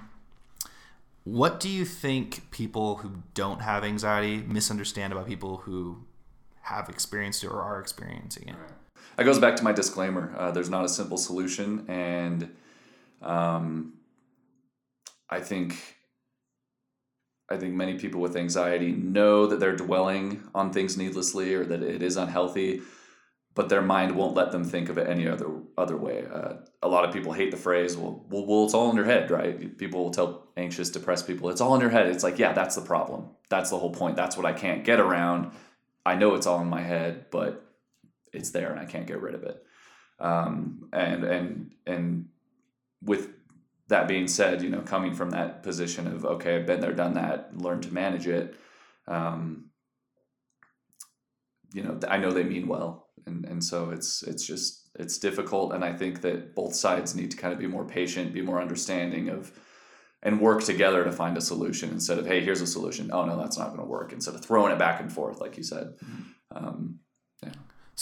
what 1.25 1.61
do 1.61 1.69
you 1.69 1.85
think 1.85 2.51
people 2.51 2.97
who 2.97 3.23
don't 3.35 3.61
have 3.61 3.85
anxiety 3.85 4.39
misunderstand 4.39 5.13
about 5.13 5.27
people 5.27 5.59
who 5.59 6.05
have 6.63 6.89
experienced 6.89 7.45
it 7.45 7.49
or 7.49 7.61
are 7.61 7.79
experiencing 7.79 8.49
it? 8.49 8.57
That 9.17 9.25
goes 9.25 9.39
back 9.39 9.57
to 9.57 9.65
my 9.65 9.73
disclaimer. 9.73 10.35
Uh, 10.37 10.51
there's 10.51 10.71
not 10.71 10.85
a 10.85 10.89
simple 10.89 11.19
solution, 11.19 11.85
and 11.89 12.55
um, 13.21 13.95
I 15.29 15.41
think 15.41 15.97
I 17.51 17.57
think 17.59 17.75
many 17.75 17.99
people 17.99 18.21
with 18.21 18.37
anxiety 18.37 18.93
know 18.93 19.47
that 19.47 19.61
they're 19.61 19.77
dwelling 19.77 20.43
on 20.55 20.73
things 20.73 20.97
needlessly 20.97 21.55
or 21.55 21.65
that 21.65 21.83
it 21.83 22.03
is 22.03 22.17
unhealthy, 22.17 22.81
but 23.55 23.69
their 23.69 23.83
mind 23.83 24.17
won't 24.17 24.35
let 24.35 24.53
them 24.53 24.65
think 24.65 24.89
of 24.89 24.97
it 24.97 25.09
any 25.09 25.29
other 25.29 25.51
other 25.77 25.97
way. 25.99 26.25
Uh, 26.33 26.55
a 26.83 26.89
lot 26.89 27.05
of 27.05 27.13
people 27.13 27.33
hate 27.33 27.51
the 27.51 27.57
phrase, 27.57 27.97
"Well, 27.97 28.25
well, 28.31 28.47
well, 28.47 28.65
it's 28.65 28.75
all 28.75 28.89
in 28.91 28.97
your 28.97 29.05
head," 29.05 29.31
right? 29.31 29.77
People 29.77 30.05
will 30.05 30.11
tell 30.11 30.49
anxious, 30.57 30.91
depressed 30.91 31.27
people, 31.27 31.51
"It's 31.51 31.61
all 31.61 31.75
in 31.75 31.83
your 31.83 31.91
head." 31.91 32.07
It's 32.07 32.25
like, 32.25 32.39
yeah, 32.39 32.53
that's 32.55 32.77
the 32.77 32.83
problem. 32.83 33.29
That's 33.51 33.69
the 33.71 33.79
whole 33.79 33.93
point. 33.93 34.17
That's 34.17 34.37
what 34.37 34.47
I 34.47 34.55
can't 34.55 34.85
get 34.85 35.01
around. 35.01 35.53
I 36.07 36.15
know 36.15 36.35
it's 36.35 36.47
all 36.47 36.61
in 36.61 36.69
my 36.69 36.81
head, 36.81 37.27
but 37.31 37.72
it's 38.33 38.51
there 38.51 38.71
and 38.71 38.81
I 38.81 38.85
can't 38.85 39.07
get 39.07 39.21
rid 39.21 39.35
of 39.35 39.43
it. 39.43 39.63
Um, 40.19 40.89
and 40.93 41.25
and 41.25 41.71
and 41.87 42.29
with 43.03 43.31
that 43.89 44.09
being 44.09 44.29
said, 44.29 44.63
you 44.63 44.71
know, 44.71 44.81
coming 44.81 45.15
from 45.15 45.31
that 45.31 45.63
position 45.63 46.07
of 46.07 46.25
okay, 46.25 46.57
I've 46.57 46.67
been 46.67 46.81
there, 46.81 46.93
done 46.93 47.15
that, 47.15 47.57
learned 47.57 47.83
to 47.85 47.95
manage 47.95 48.27
it. 48.27 48.55
Um, 49.07 49.71
you 51.73 51.83
know, 51.83 51.99
I 52.09 52.19
know 52.19 52.31
they 52.31 52.45
mean 52.45 52.69
well, 52.69 53.09
and 53.27 53.45
and 53.45 53.65
so 53.65 53.91
it's 53.91 54.23
it's 54.23 54.47
just 54.47 54.91
it's 54.99 55.19
difficult, 55.19 55.73
and 55.73 55.85
I 55.85 55.93
think 55.93 56.21
that 56.23 56.55
both 56.55 56.75
sides 56.75 57.15
need 57.15 57.31
to 57.33 57.37
kind 57.37 57.53
of 57.53 57.59
be 57.59 57.67
more 57.67 57.85
patient, 57.85 58.33
be 58.33 58.43
more 58.43 58.61
understanding 58.61 59.29
of. 59.29 59.53
And 60.25 60.41
work 60.41 60.63
together 60.63 61.03
to 61.03 61.11
find 61.11 61.37
a 61.37 61.41
solution 61.41 61.91
instead 61.91 62.17
of 62.17 62.29
hey, 62.29 62.45
here's 62.45 62.61
a 62.61 62.67
solution. 62.69 63.11
Oh 63.13 63.25
no, 63.25 63.37
that's 63.37 63.59
not 63.59 63.71
going 63.71 63.81
to 63.81 63.85
work. 63.85 64.13
Instead 64.13 64.37
of 64.37 64.45
throwing 64.45 64.73
it 64.73 64.79
back 64.79 65.01
and 65.01 65.13
forth, 65.13 65.41
like 65.41 65.57
you 65.57 65.65
said. 65.65 65.95
Um, 66.55 67.01
yeah. 67.01 67.02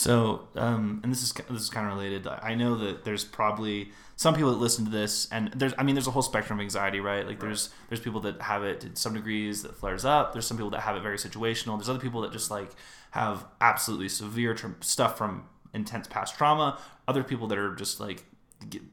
So, 0.01 0.47
um, 0.55 0.99
and 1.03 1.11
this 1.11 1.21
is 1.21 1.31
this 1.31 1.61
is 1.61 1.69
kind 1.69 1.85
of 1.85 1.93
related. 1.95 2.25
I 2.25 2.55
know 2.55 2.75
that 2.75 3.05
there's 3.05 3.23
probably 3.23 3.91
some 4.15 4.33
people 4.33 4.49
that 4.49 4.57
listen 4.57 4.83
to 4.85 4.89
this, 4.89 5.27
and 5.31 5.51
there's 5.53 5.75
I 5.77 5.83
mean 5.83 5.93
there's 5.93 6.07
a 6.07 6.11
whole 6.11 6.23
spectrum 6.23 6.57
of 6.57 6.63
anxiety, 6.63 6.99
right? 6.99 7.23
Like 7.23 7.39
there's 7.39 7.69
there's 7.87 7.99
people 7.99 8.19
that 8.21 8.41
have 8.41 8.63
it 8.63 8.81
to 8.81 8.95
some 8.95 9.13
degrees 9.13 9.61
that 9.61 9.75
flares 9.75 10.03
up. 10.03 10.33
There's 10.33 10.47
some 10.47 10.57
people 10.57 10.71
that 10.71 10.79
have 10.79 10.95
it 10.95 11.03
very 11.03 11.17
situational. 11.17 11.77
There's 11.77 11.87
other 11.87 11.99
people 11.99 12.21
that 12.21 12.31
just 12.31 12.49
like 12.49 12.71
have 13.11 13.45
absolutely 13.61 14.09
severe 14.09 14.55
tra- 14.55 14.73
stuff 14.79 15.19
from 15.19 15.43
intense 15.71 16.07
past 16.07 16.35
trauma. 16.35 16.79
Other 17.07 17.23
people 17.23 17.45
that 17.49 17.59
are 17.59 17.75
just 17.75 17.99
like 17.99 18.23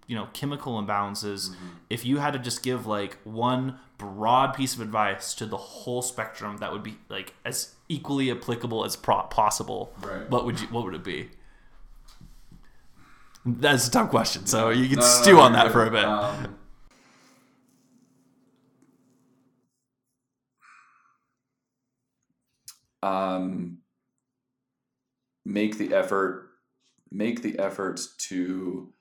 you 0.06 0.14
know 0.14 0.28
chemical 0.34 0.74
imbalances. 0.74 1.54
If 1.88 2.04
you 2.04 2.18
had 2.18 2.34
to 2.34 2.38
just 2.38 2.62
give 2.62 2.86
like 2.86 3.16
one 3.24 3.78
broad 3.96 4.52
piece 4.52 4.74
of 4.74 4.82
advice 4.82 5.32
to 5.36 5.46
the 5.46 5.56
whole 5.56 6.02
spectrum, 6.02 6.58
that 6.58 6.70
would 6.70 6.82
be 6.82 6.98
like 7.08 7.32
as 7.46 7.76
equally 7.88 8.30
applicable 8.30 8.84
as 8.84 8.96
pro- 8.96 9.22
possible. 9.22 9.92
Right. 10.00 10.28
What 10.30 10.44
would 10.44 10.60
you? 10.60 10.66
What 10.68 10.84
would 10.84 10.94
it 10.94 11.04
be? 11.04 11.30
That's 13.44 13.88
a 13.88 13.90
tough 13.90 14.10
question. 14.10 14.46
So 14.46 14.70
you 14.70 14.88
can 14.88 14.98
No, 14.98 15.04
no, 15.04 15.10
no, 15.10 15.22
stew 15.22 15.40
on 15.40 15.52
that 15.54 15.72
for 15.72 15.86
a 15.86 15.90
bit. 15.90 16.04
Um, 16.04 16.58
um, 23.02 23.78
make 25.44 25.78
the 25.78 25.94
effort 25.94 26.50
make 27.10 27.40
the 27.42 27.58
effort 27.58 28.00
to 28.18 28.92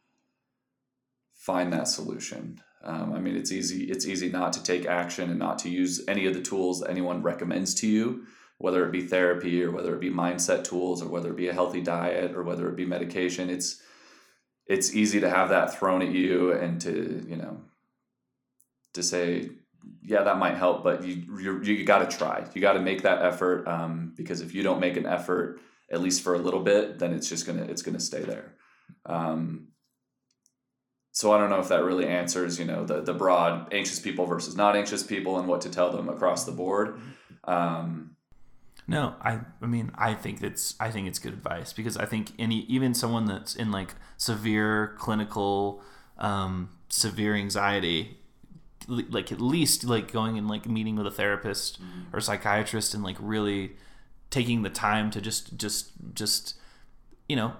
find 1.34 1.74
that 1.74 1.88
solution 1.90 2.62
um, 2.84 3.12
i 3.14 3.20
mean 3.20 3.36
it's 3.36 3.52
easy 3.52 3.84
it's 3.86 4.06
easy 4.06 4.30
not 4.30 4.54
to 4.54 4.64
take 4.64 4.86
action 4.86 5.30
and 5.30 5.40
not 5.40 5.60
to 5.60 5.70
use 5.70 6.02
any 6.08 6.26
of 6.26 6.34
the 6.34 6.42
tools 6.42 6.84
anyone 6.88 7.22
recommends 7.22 7.74
to 7.74 7.88
you 7.88 8.26
whether 8.60 8.86
it 8.86 8.91
be 8.91 9.01
therapy 9.01 9.64
or 9.64 9.72
whether 9.72 9.93
it 9.93 10.01
be 10.01 10.10
mindset 10.10 10.64
tools 10.64 11.01
or 11.01 11.10
whether 11.10 11.30
it 11.30 11.38
be 11.38 11.47
a 11.47 11.53
healthy 11.53 11.82
diet 11.82 12.36
or 12.36 12.43
whether 12.43 12.68
it 12.70 12.76
be 12.76 12.86
medication 12.86 13.49
it's 13.49 13.82
it's 14.68 14.93
easy 14.93 15.20
to 15.20 15.30
have 15.30 15.49
that 15.49 15.78
thrown 15.78 16.01
at 16.01 16.12
you 16.12 16.51
and 16.51 16.82
to 16.82 17.26
you 17.28 17.36
know 17.36 17.62
to 18.93 19.01
say 19.03 19.49
yeah 20.01 20.24
that 20.24 20.38
might 20.38 20.58
help 20.58 20.84
but 20.84 21.03
you 21.03 21.24
you, 21.39 21.62
you 21.62 21.86
got 21.86 22.10
to 22.10 22.18
try. 22.18 22.45
You 22.53 22.62
got 22.62 22.74
to 22.74 22.82
make 22.82 23.03
that 23.03 23.22
effort 23.22 23.68
um, 23.68 24.14
because 24.16 24.41
if 24.41 24.53
you 24.53 24.64
don't 24.64 24.80
make 24.80 24.97
an 24.97 25.05
effort 25.05 25.60
at 25.91 26.01
least 26.01 26.22
for 26.22 26.36
a 26.36 26.39
little 26.39 26.62
bit 26.62 26.99
then 26.99 27.14
it's 27.14 27.30
just 27.30 27.45
gonna 27.45 27.64
it's 27.64 27.82
gonna 27.82 27.99
stay 27.99 28.22
there. 28.22 28.55
Um, 29.05 29.70
so 31.12 31.32
i 31.32 31.39
don't 31.39 31.49
know 31.49 31.60
if 31.60 31.70
that 31.70 31.84
really 31.84 32.05
answers 32.05 32.60
you 32.60 32.66
know 32.66 32.86
the 32.86 33.01
the 33.01 33.14
broad 33.14 33.74
anxious 33.74 33.99
people 33.99 34.28
versus 34.28 34.55
not 34.55 34.76
anxious 34.76 35.01
people 35.01 35.39
and 35.39 35.47
what 35.47 35.62
to 35.62 35.70
tell 35.70 35.91
them 35.91 36.10
across 36.10 36.45
the 36.45 36.51
board. 36.51 36.99
Um, 37.43 38.16
No, 38.88 39.16
I 39.22 39.42
I 39.62 39.66
mean 39.66 39.92
I 39.96 40.14
think 40.14 40.42
it's 40.42 40.76
I 40.80 40.92
think 40.92 41.08
it's 41.08 41.20
good 41.20 41.34
advice 41.34 41.74
because 41.74 41.98
I 41.98 42.06
think 42.06 42.32
any 42.40 42.60
even 42.62 42.94
someone 42.94 43.26
that's 43.26 43.56
in 43.56 43.72
like 43.72 43.96
severe 44.18 44.96
clinical 44.98 45.82
um, 46.18 46.70
severe 46.90 47.36
anxiety 47.36 48.18
like 48.88 49.34
at 49.34 49.42
least 49.42 49.84
like 49.84 50.10
going 50.10 50.38
and 50.38 50.48
like 50.48 50.66
meeting 50.66 50.96
with 50.96 51.06
a 51.06 51.12
therapist 51.12 51.78
or 52.14 52.22
psychiatrist 52.22 52.94
and 52.94 53.04
like 53.04 53.18
really 53.20 53.74
taking 54.30 54.62
the 54.62 54.70
time 54.70 55.12
to 55.12 55.20
just 55.20 55.58
just 55.58 55.92
just 56.14 56.56
you 57.28 57.36
know 57.36 57.54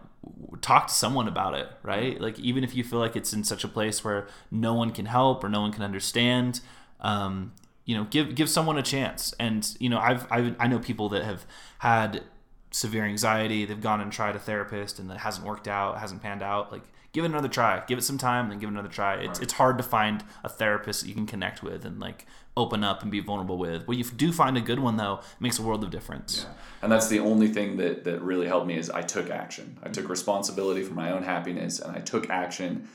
talk 0.62 0.88
to 0.88 0.94
someone 0.94 1.28
about 1.28 1.54
it 1.54 1.68
right? 1.84 2.20
Like 2.22 2.40
even 2.40 2.64
if 2.64 2.74
you 2.74 2.84
feel 2.86 3.00
like 3.00 3.18
it's 3.18 3.34
in 3.34 3.44
such 3.44 3.66
a 3.66 3.68
place 3.68 4.04
where 4.04 4.28
no 4.50 4.74
one 4.74 4.92
can 4.92 5.06
help 5.06 5.44
or 5.44 5.50
no 5.50 5.60
one 5.60 5.74
can 5.74 5.84
understand 5.84 6.62
um, 7.02 7.52
you 7.88 7.96
know 7.96 8.04
give 8.04 8.36
give 8.36 8.50
someone 8.50 8.78
a 8.78 8.84
chance. 8.84 9.34
And 9.40 9.68
you 9.80 9.90
know 9.90 9.98
I've, 9.98 10.32
I've 10.32 10.56
i 10.60 10.68
know 10.68 10.78
people 10.78 11.10
that 11.10 11.24
have 11.24 11.48
had 11.80 12.24
severe 12.70 13.06
anxiety 13.06 13.66
they've 13.66 13.82
gone 13.82 14.02
and 14.02 14.12
tried 14.12 14.36
a 14.36 14.40
therapist 14.40 15.00
and 15.00 15.10
it 15.10 15.18
hasn't 15.18 15.48
worked 15.48 15.70
out 15.70 15.98
hasn't 15.98 16.22
panned 16.22 16.44
out 16.44 16.70
like 16.70 16.84
give 17.18 17.26
it 17.26 17.30
another 17.32 17.48
try. 17.48 17.84
Give 17.88 17.98
it 17.98 18.04
some 18.04 18.20
time 18.20 18.46
and 18.46 18.52
then 18.52 18.60
give 18.60 18.70
it 18.70 18.74
another 18.74 18.90
try. 18.90 19.16
It's, 19.16 19.40
it's 19.40 19.54
hard 19.54 19.78
to 19.80 19.84
find 19.84 20.24
a 20.44 20.50
therapist 20.50 21.02
that 21.02 21.08
you 21.08 21.16
can 21.16 21.26
connect 21.26 21.64
with 21.64 21.84
and 21.84 22.00
like 22.00 22.28
open 22.56 22.84
up 22.84 23.02
and 23.02 23.10
be 23.10 23.22
vulnerable 23.22 23.58
with. 23.58 23.88
When 23.88 23.98
you 23.98 24.04
do 24.04 24.32
find 24.32 24.56
a 24.56 24.62
good 24.62 24.80
one 24.80 24.98
though 24.98 25.16
it 25.16 25.42
makes 25.42 25.58
a 25.58 25.64
world 25.64 25.84
of 25.84 25.90
difference. 25.90 26.46
And 26.84 26.92
that's 26.92 27.08
the 27.08 27.20
only 27.20 27.48
thing 27.48 27.78
that 27.78 28.04
that 28.04 28.22
really 28.22 28.46
helped 28.46 28.68
me 28.68 28.78
is 28.78 28.92
I 28.92 29.02
took 29.02 29.32
action. 29.32 29.80
I 29.82 29.90
took 29.90 30.10
responsibility 30.10 30.84
for 30.84 30.94
my 30.94 31.12
own 31.12 31.24
happiness 31.24 31.80
and 31.80 31.96
I 31.96 32.02
took 32.02 32.30
action 32.30 32.88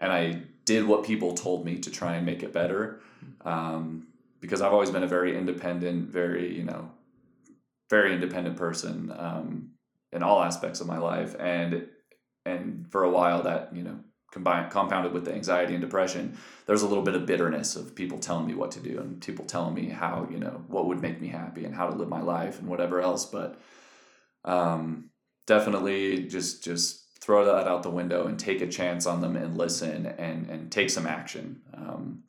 and 0.00 0.12
I 0.12 0.42
did 0.64 0.84
what 0.84 1.04
people 1.04 1.34
told 1.34 1.64
me 1.64 1.78
to 1.78 1.90
try 1.90 2.16
and 2.16 2.26
make 2.26 2.42
it 2.42 2.52
better. 2.52 3.00
Um, 3.44 4.08
because 4.40 4.60
I've 4.60 4.72
always 4.72 4.90
been 4.90 5.02
a 5.02 5.08
very 5.08 5.36
independent, 5.36 6.10
very 6.10 6.54
you 6.54 6.64
know, 6.64 6.90
very 7.90 8.12
independent 8.12 8.56
person 8.56 9.12
um, 9.16 9.70
in 10.12 10.22
all 10.22 10.42
aspects 10.42 10.80
of 10.80 10.86
my 10.86 10.98
life, 10.98 11.36
and 11.38 11.88
and 12.44 12.86
for 12.90 13.04
a 13.04 13.10
while 13.10 13.42
that 13.42 13.74
you 13.74 13.82
know 13.82 14.00
combined 14.30 14.70
compounded 14.70 15.12
with 15.12 15.24
the 15.24 15.32
anxiety 15.32 15.72
and 15.72 15.80
depression 15.80 16.36
there's 16.66 16.82
a 16.82 16.86
little 16.86 17.02
bit 17.02 17.14
of 17.14 17.24
bitterness 17.24 17.76
of 17.76 17.94
people 17.94 18.18
telling 18.18 18.46
me 18.46 18.54
what 18.54 18.70
to 18.70 18.78
do 18.78 18.98
and 18.98 19.22
people 19.22 19.44
telling 19.46 19.74
me 19.74 19.88
how 19.88 20.28
you 20.30 20.38
know 20.38 20.62
what 20.68 20.86
would 20.86 21.00
make 21.00 21.18
me 21.20 21.28
happy 21.28 21.64
and 21.64 21.74
how 21.74 21.88
to 21.88 21.96
live 21.96 22.08
my 22.08 22.20
life 22.20 22.58
and 22.58 22.68
whatever 22.68 23.00
else. 23.00 23.24
But 23.24 23.58
um, 24.44 25.10
definitely 25.46 26.24
just 26.24 26.62
just 26.62 27.06
throw 27.20 27.46
that 27.46 27.66
out 27.66 27.82
the 27.82 27.90
window 27.90 28.26
and 28.26 28.38
take 28.38 28.60
a 28.60 28.66
chance 28.66 29.06
on 29.06 29.22
them 29.22 29.34
and 29.34 29.56
listen 29.56 30.06
and 30.06 30.48
and 30.50 30.70
take 30.70 30.90
some 30.90 31.06
action. 31.06 31.62
Um, 31.74 32.24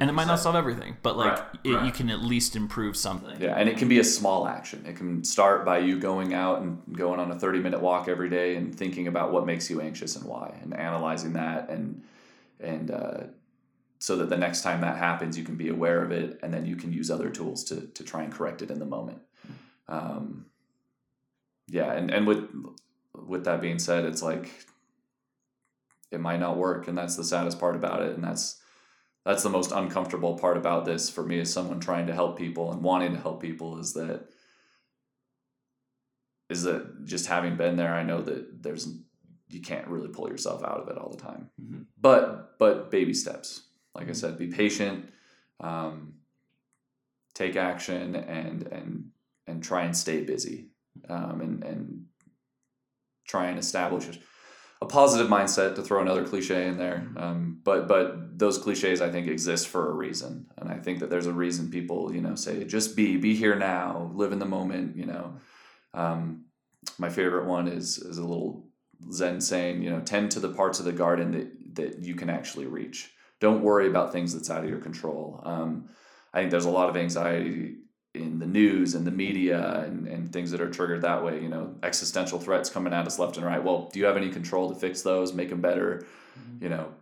and 0.00 0.08
it 0.08 0.12
might 0.12 0.26
not 0.26 0.38
solve 0.38 0.54
everything 0.54 0.96
but 1.02 1.16
like 1.16 1.38
Right, 1.38 1.48
it, 1.64 1.84
you 1.84 1.92
can 1.92 2.10
at 2.10 2.20
least 2.20 2.56
improve 2.56 2.96
something 2.96 3.40
Yeah, 3.40 3.54
and 3.54 3.68
it 3.68 3.78
can 3.78 3.88
be 3.88 3.98
a 3.98 4.04
small 4.04 4.46
action. 4.46 4.84
It 4.86 4.96
can 4.96 5.24
start 5.24 5.64
by 5.64 5.78
you 5.78 5.98
going 5.98 6.34
out 6.34 6.60
and 6.60 6.80
going 6.96 7.20
on 7.20 7.30
a 7.30 7.38
30 7.38 7.60
minute 7.60 7.80
walk 7.80 8.08
every 8.08 8.30
day 8.30 8.56
and 8.56 8.74
thinking 8.74 9.08
about 9.08 9.32
what 9.32 9.46
makes 9.46 9.68
you 9.68 9.80
anxious 9.80 10.16
and 10.16 10.24
why 10.24 10.58
and 10.62 10.74
analyzing 10.74 11.32
that 11.34 11.68
and 11.68 12.02
and 12.60 12.90
uh, 12.90 13.20
so 13.98 14.16
that 14.16 14.28
the 14.28 14.36
next 14.36 14.62
time 14.62 14.80
that 14.82 14.96
happens, 14.96 15.36
you 15.36 15.44
can 15.44 15.56
be 15.56 15.68
aware 15.68 16.02
of 16.02 16.12
it, 16.12 16.38
and 16.42 16.54
then 16.54 16.66
you 16.66 16.76
can 16.76 16.92
use 16.92 17.10
other 17.10 17.30
tools 17.30 17.64
to 17.64 17.86
to 17.88 18.04
try 18.04 18.22
and 18.22 18.32
correct 18.32 18.62
it 18.62 18.70
in 18.70 18.78
the 18.78 18.86
moment. 18.86 19.18
Um, 19.88 20.46
yeah, 21.66 21.92
and 21.92 22.10
and 22.10 22.26
with 22.26 22.48
with 23.14 23.44
that 23.44 23.60
being 23.60 23.78
said, 23.78 24.04
it's 24.04 24.22
like 24.22 24.66
it 26.10 26.20
might 26.20 26.40
not 26.40 26.56
work, 26.56 26.88
and 26.88 26.96
that's 26.96 27.16
the 27.16 27.24
saddest 27.24 27.58
part 27.58 27.74
about 27.74 28.02
it, 28.02 28.14
and 28.14 28.22
that's 28.22 28.57
that's 29.28 29.42
the 29.42 29.50
most 29.50 29.72
uncomfortable 29.72 30.38
part 30.38 30.56
about 30.56 30.86
this 30.86 31.10
for 31.10 31.22
me 31.22 31.38
as 31.38 31.52
someone 31.52 31.80
trying 31.80 32.06
to 32.06 32.14
help 32.14 32.38
people 32.38 32.72
and 32.72 32.82
wanting 32.82 33.12
to 33.12 33.20
help 33.20 33.42
people 33.42 33.78
is 33.78 33.92
that 33.92 34.26
is 36.48 36.62
that 36.62 37.04
just 37.04 37.26
having 37.26 37.54
been 37.54 37.76
there, 37.76 37.92
I 37.92 38.04
know 38.04 38.22
that 38.22 38.62
there's 38.62 38.88
you 39.50 39.60
can't 39.60 39.86
really 39.86 40.08
pull 40.08 40.30
yourself 40.30 40.64
out 40.64 40.80
of 40.80 40.88
it 40.88 40.96
all 40.96 41.10
the 41.10 41.22
time. 41.22 41.50
Mm-hmm. 41.60 41.82
But 42.00 42.58
but 42.58 42.90
baby 42.90 43.12
steps. 43.12 43.64
Like 43.94 44.08
I 44.08 44.12
said, 44.12 44.38
be 44.38 44.46
patient, 44.46 45.12
um, 45.60 46.14
take 47.34 47.54
action, 47.54 48.16
and 48.16 48.62
and 48.62 49.10
and 49.46 49.62
try 49.62 49.82
and 49.82 49.94
stay 49.94 50.22
busy, 50.22 50.68
um, 51.10 51.42
and 51.42 51.64
and 51.64 52.06
try 53.26 53.48
and 53.48 53.58
establish 53.58 54.08
a 54.80 54.86
positive 54.86 55.28
mindset. 55.28 55.74
To 55.74 55.82
throw 55.82 56.00
another 56.00 56.24
cliche 56.24 56.66
in 56.66 56.78
there, 56.78 57.08
um, 57.16 57.60
but 57.64 57.88
but 57.88 58.38
those 58.38 58.58
cliches 58.58 59.00
I 59.00 59.10
think 59.10 59.26
exist 59.26 59.68
for 59.68 59.90
a 59.90 59.94
reason, 59.94 60.46
and 60.56 60.70
I 60.70 60.78
think 60.78 61.00
that 61.00 61.10
there's 61.10 61.26
a 61.26 61.32
reason 61.32 61.70
people 61.70 62.14
you 62.14 62.20
know 62.20 62.34
say 62.34 62.64
just 62.64 62.96
be 62.96 63.16
be 63.16 63.34
here 63.34 63.56
now, 63.56 64.10
live 64.14 64.32
in 64.32 64.38
the 64.38 64.46
moment. 64.46 64.96
You 64.96 65.06
know, 65.06 65.34
um, 65.94 66.44
my 66.98 67.08
favorite 67.08 67.46
one 67.46 67.68
is 67.68 67.98
is 67.98 68.18
a 68.18 68.24
little 68.24 68.68
Zen 69.12 69.40
saying, 69.40 69.82
you 69.82 69.90
know, 69.90 70.00
tend 70.00 70.30
to 70.32 70.40
the 70.40 70.50
parts 70.50 70.78
of 70.78 70.84
the 70.84 70.92
garden 70.92 71.32
that 71.32 71.74
that 71.74 71.98
you 72.00 72.14
can 72.14 72.30
actually 72.30 72.66
reach. 72.66 73.12
Don't 73.40 73.62
worry 73.62 73.88
about 73.88 74.12
things 74.12 74.34
that's 74.34 74.50
out 74.50 74.64
of 74.64 74.70
your 74.70 74.80
control. 74.80 75.40
Um, 75.44 75.88
I 76.32 76.40
think 76.40 76.50
there's 76.50 76.64
a 76.64 76.70
lot 76.70 76.88
of 76.88 76.96
anxiety 76.96 77.76
in 78.18 78.38
the 78.38 78.46
news 78.46 78.94
and 78.94 79.06
the 79.06 79.10
media 79.10 79.84
and, 79.84 80.06
and 80.06 80.32
things 80.32 80.50
that 80.50 80.60
are 80.60 80.70
triggered 80.70 81.02
that 81.02 81.24
way. 81.24 81.40
You 81.40 81.48
know, 81.48 81.74
existential 81.82 82.38
threats 82.38 82.70
coming 82.70 82.92
at 82.92 83.06
us 83.06 83.18
left 83.18 83.36
and 83.36 83.46
right. 83.46 83.62
Well, 83.62 83.88
do 83.92 83.98
you 83.98 84.06
have 84.06 84.16
any 84.16 84.30
control 84.30 84.68
to 84.68 84.74
fix 84.74 85.02
those, 85.02 85.32
make 85.32 85.50
them 85.50 85.60
better? 85.60 86.06
Mm-hmm. 86.38 86.64
You 86.64 86.70
know, 86.70 86.94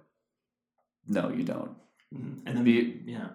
no, 1.09 1.31
you 1.31 1.45
don't. 1.45 1.77
Mm-hmm. 2.15 2.47
And 2.47 2.57
then 2.57 2.65
Be, 2.65 3.01
yeah. 3.07 3.29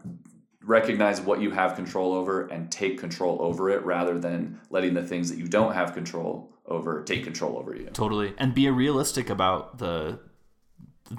recognize 0.63 1.21
what 1.21 1.41
you 1.41 1.51
have 1.51 1.75
control 1.75 2.13
over 2.13 2.47
and 2.47 2.71
take 2.71 2.99
control 2.99 3.38
over 3.41 3.69
it 3.69 3.84
rather 3.84 4.19
than 4.19 4.59
letting 4.69 4.93
the 4.93 5.03
things 5.03 5.29
that 5.29 5.38
you 5.38 5.47
don't 5.47 5.73
have 5.73 5.93
control 5.93 6.51
over 6.65 7.03
take 7.03 7.23
control 7.23 7.57
over 7.57 7.75
you. 7.75 7.88
Totally. 7.88 8.34
And 8.38 8.53
be 8.53 8.69
realistic 8.69 9.29
about 9.29 9.79
the 9.79 10.19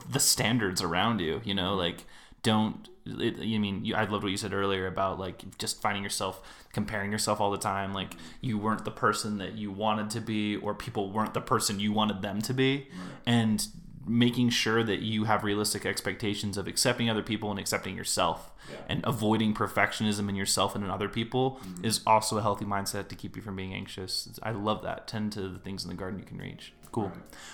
the 0.08 0.20
standards 0.20 0.80
around 0.80 1.20
you, 1.20 1.42
you 1.44 1.54
know, 1.54 1.74
like 1.74 2.06
don't 2.42 2.88
it, 3.04 3.36
I 3.38 3.58
mean, 3.58 3.84
you, 3.84 3.94
I 3.94 4.04
loved 4.04 4.22
what 4.22 4.30
you 4.30 4.36
said 4.36 4.52
earlier 4.52 4.86
about 4.86 5.18
like 5.18 5.58
just 5.58 5.80
finding 5.82 6.02
yourself 6.02 6.40
comparing 6.72 7.12
yourself 7.12 7.40
all 7.40 7.50
the 7.50 7.58
time. 7.58 7.92
Like 7.92 8.16
you 8.40 8.58
weren't 8.58 8.84
the 8.84 8.90
person 8.90 9.38
that 9.38 9.54
you 9.54 9.70
wanted 9.70 10.10
to 10.10 10.20
be, 10.20 10.56
or 10.56 10.74
people 10.74 11.10
weren't 11.10 11.34
the 11.34 11.40
person 11.40 11.80
you 11.80 11.92
wanted 11.92 12.22
them 12.22 12.40
to 12.42 12.54
be, 12.54 12.88
and 13.26 13.66
making 14.06 14.50
sure 14.50 14.82
that 14.82 15.00
you 15.00 15.24
have 15.24 15.44
realistic 15.44 15.86
expectations 15.86 16.58
of 16.58 16.66
accepting 16.66 17.08
other 17.08 17.22
people 17.22 17.50
and 17.50 17.60
accepting 17.60 17.96
yourself, 17.96 18.50
and 18.88 19.04
avoiding 19.04 19.54
perfectionism 19.54 20.28
in 20.28 20.34
yourself 20.34 20.74
and 20.74 20.84
in 20.84 20.90
other 20.90 21.08
people 21.08 21.60
mm-hmm. 21.62 21.84
is 21.84 22.00
also 22.06 22.38
a 22.38 22.42
healthy 22.42 22.64
mindset 22.64 23.08
to 23.08 23.14
keep 23.14 23.36
you 23.36 23.42
from 23.42 23.56
being 23.56 23.74
anxious. 23.74 24.38
I 24.42 24.52
love 24.52 24.82
that. 24.82 25.06
Tend 25.06 25.32
to 25.32 25.48
the 25.48 25.58
things 25.58 25.84
in 25.84 25.88
the 25.88 25.96
garden 25.96 26.18
you 26.18 26.24
can 26.24 26.38
reach. 26.38 26.72
Cool. 26.92 27.10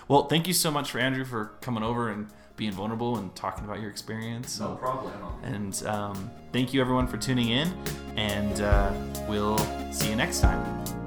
Well, 0.09 0.27
thank 0.27 0.49
you 0.49 0.53
so 0.53 0.71
much 0.71 0.91
for 0.91 0.99
Andrew 0.99 1.25
for 1.25 1.53
coming 1.61 1.85
over 1.85 2.11
and 2.11 2.29
being 2.59 2.73
vulnerable 2.73 3.17
and 3.17 3.35
talking 3.35 3.65
about 3.65 3.81
your 3.81 3.89
experience. 3.89 4.61
No 4.61 4.75
problem. 4.75 5.15
And 5.43 5.83
um, 5.87 6.31
thank 6.53 6.75
you 6.75 6.83
everyone 6.83 7.07
for 7.07 7.17
tuning 7.17 7.49
in, 7.49 7.73
and 8.17 8.61
uh, 8.61 8.93
we'll 9.27 9.57
see 9.91 10.11
you 10.11 10.17
next 10.17 10.41
time. 10.41 10.98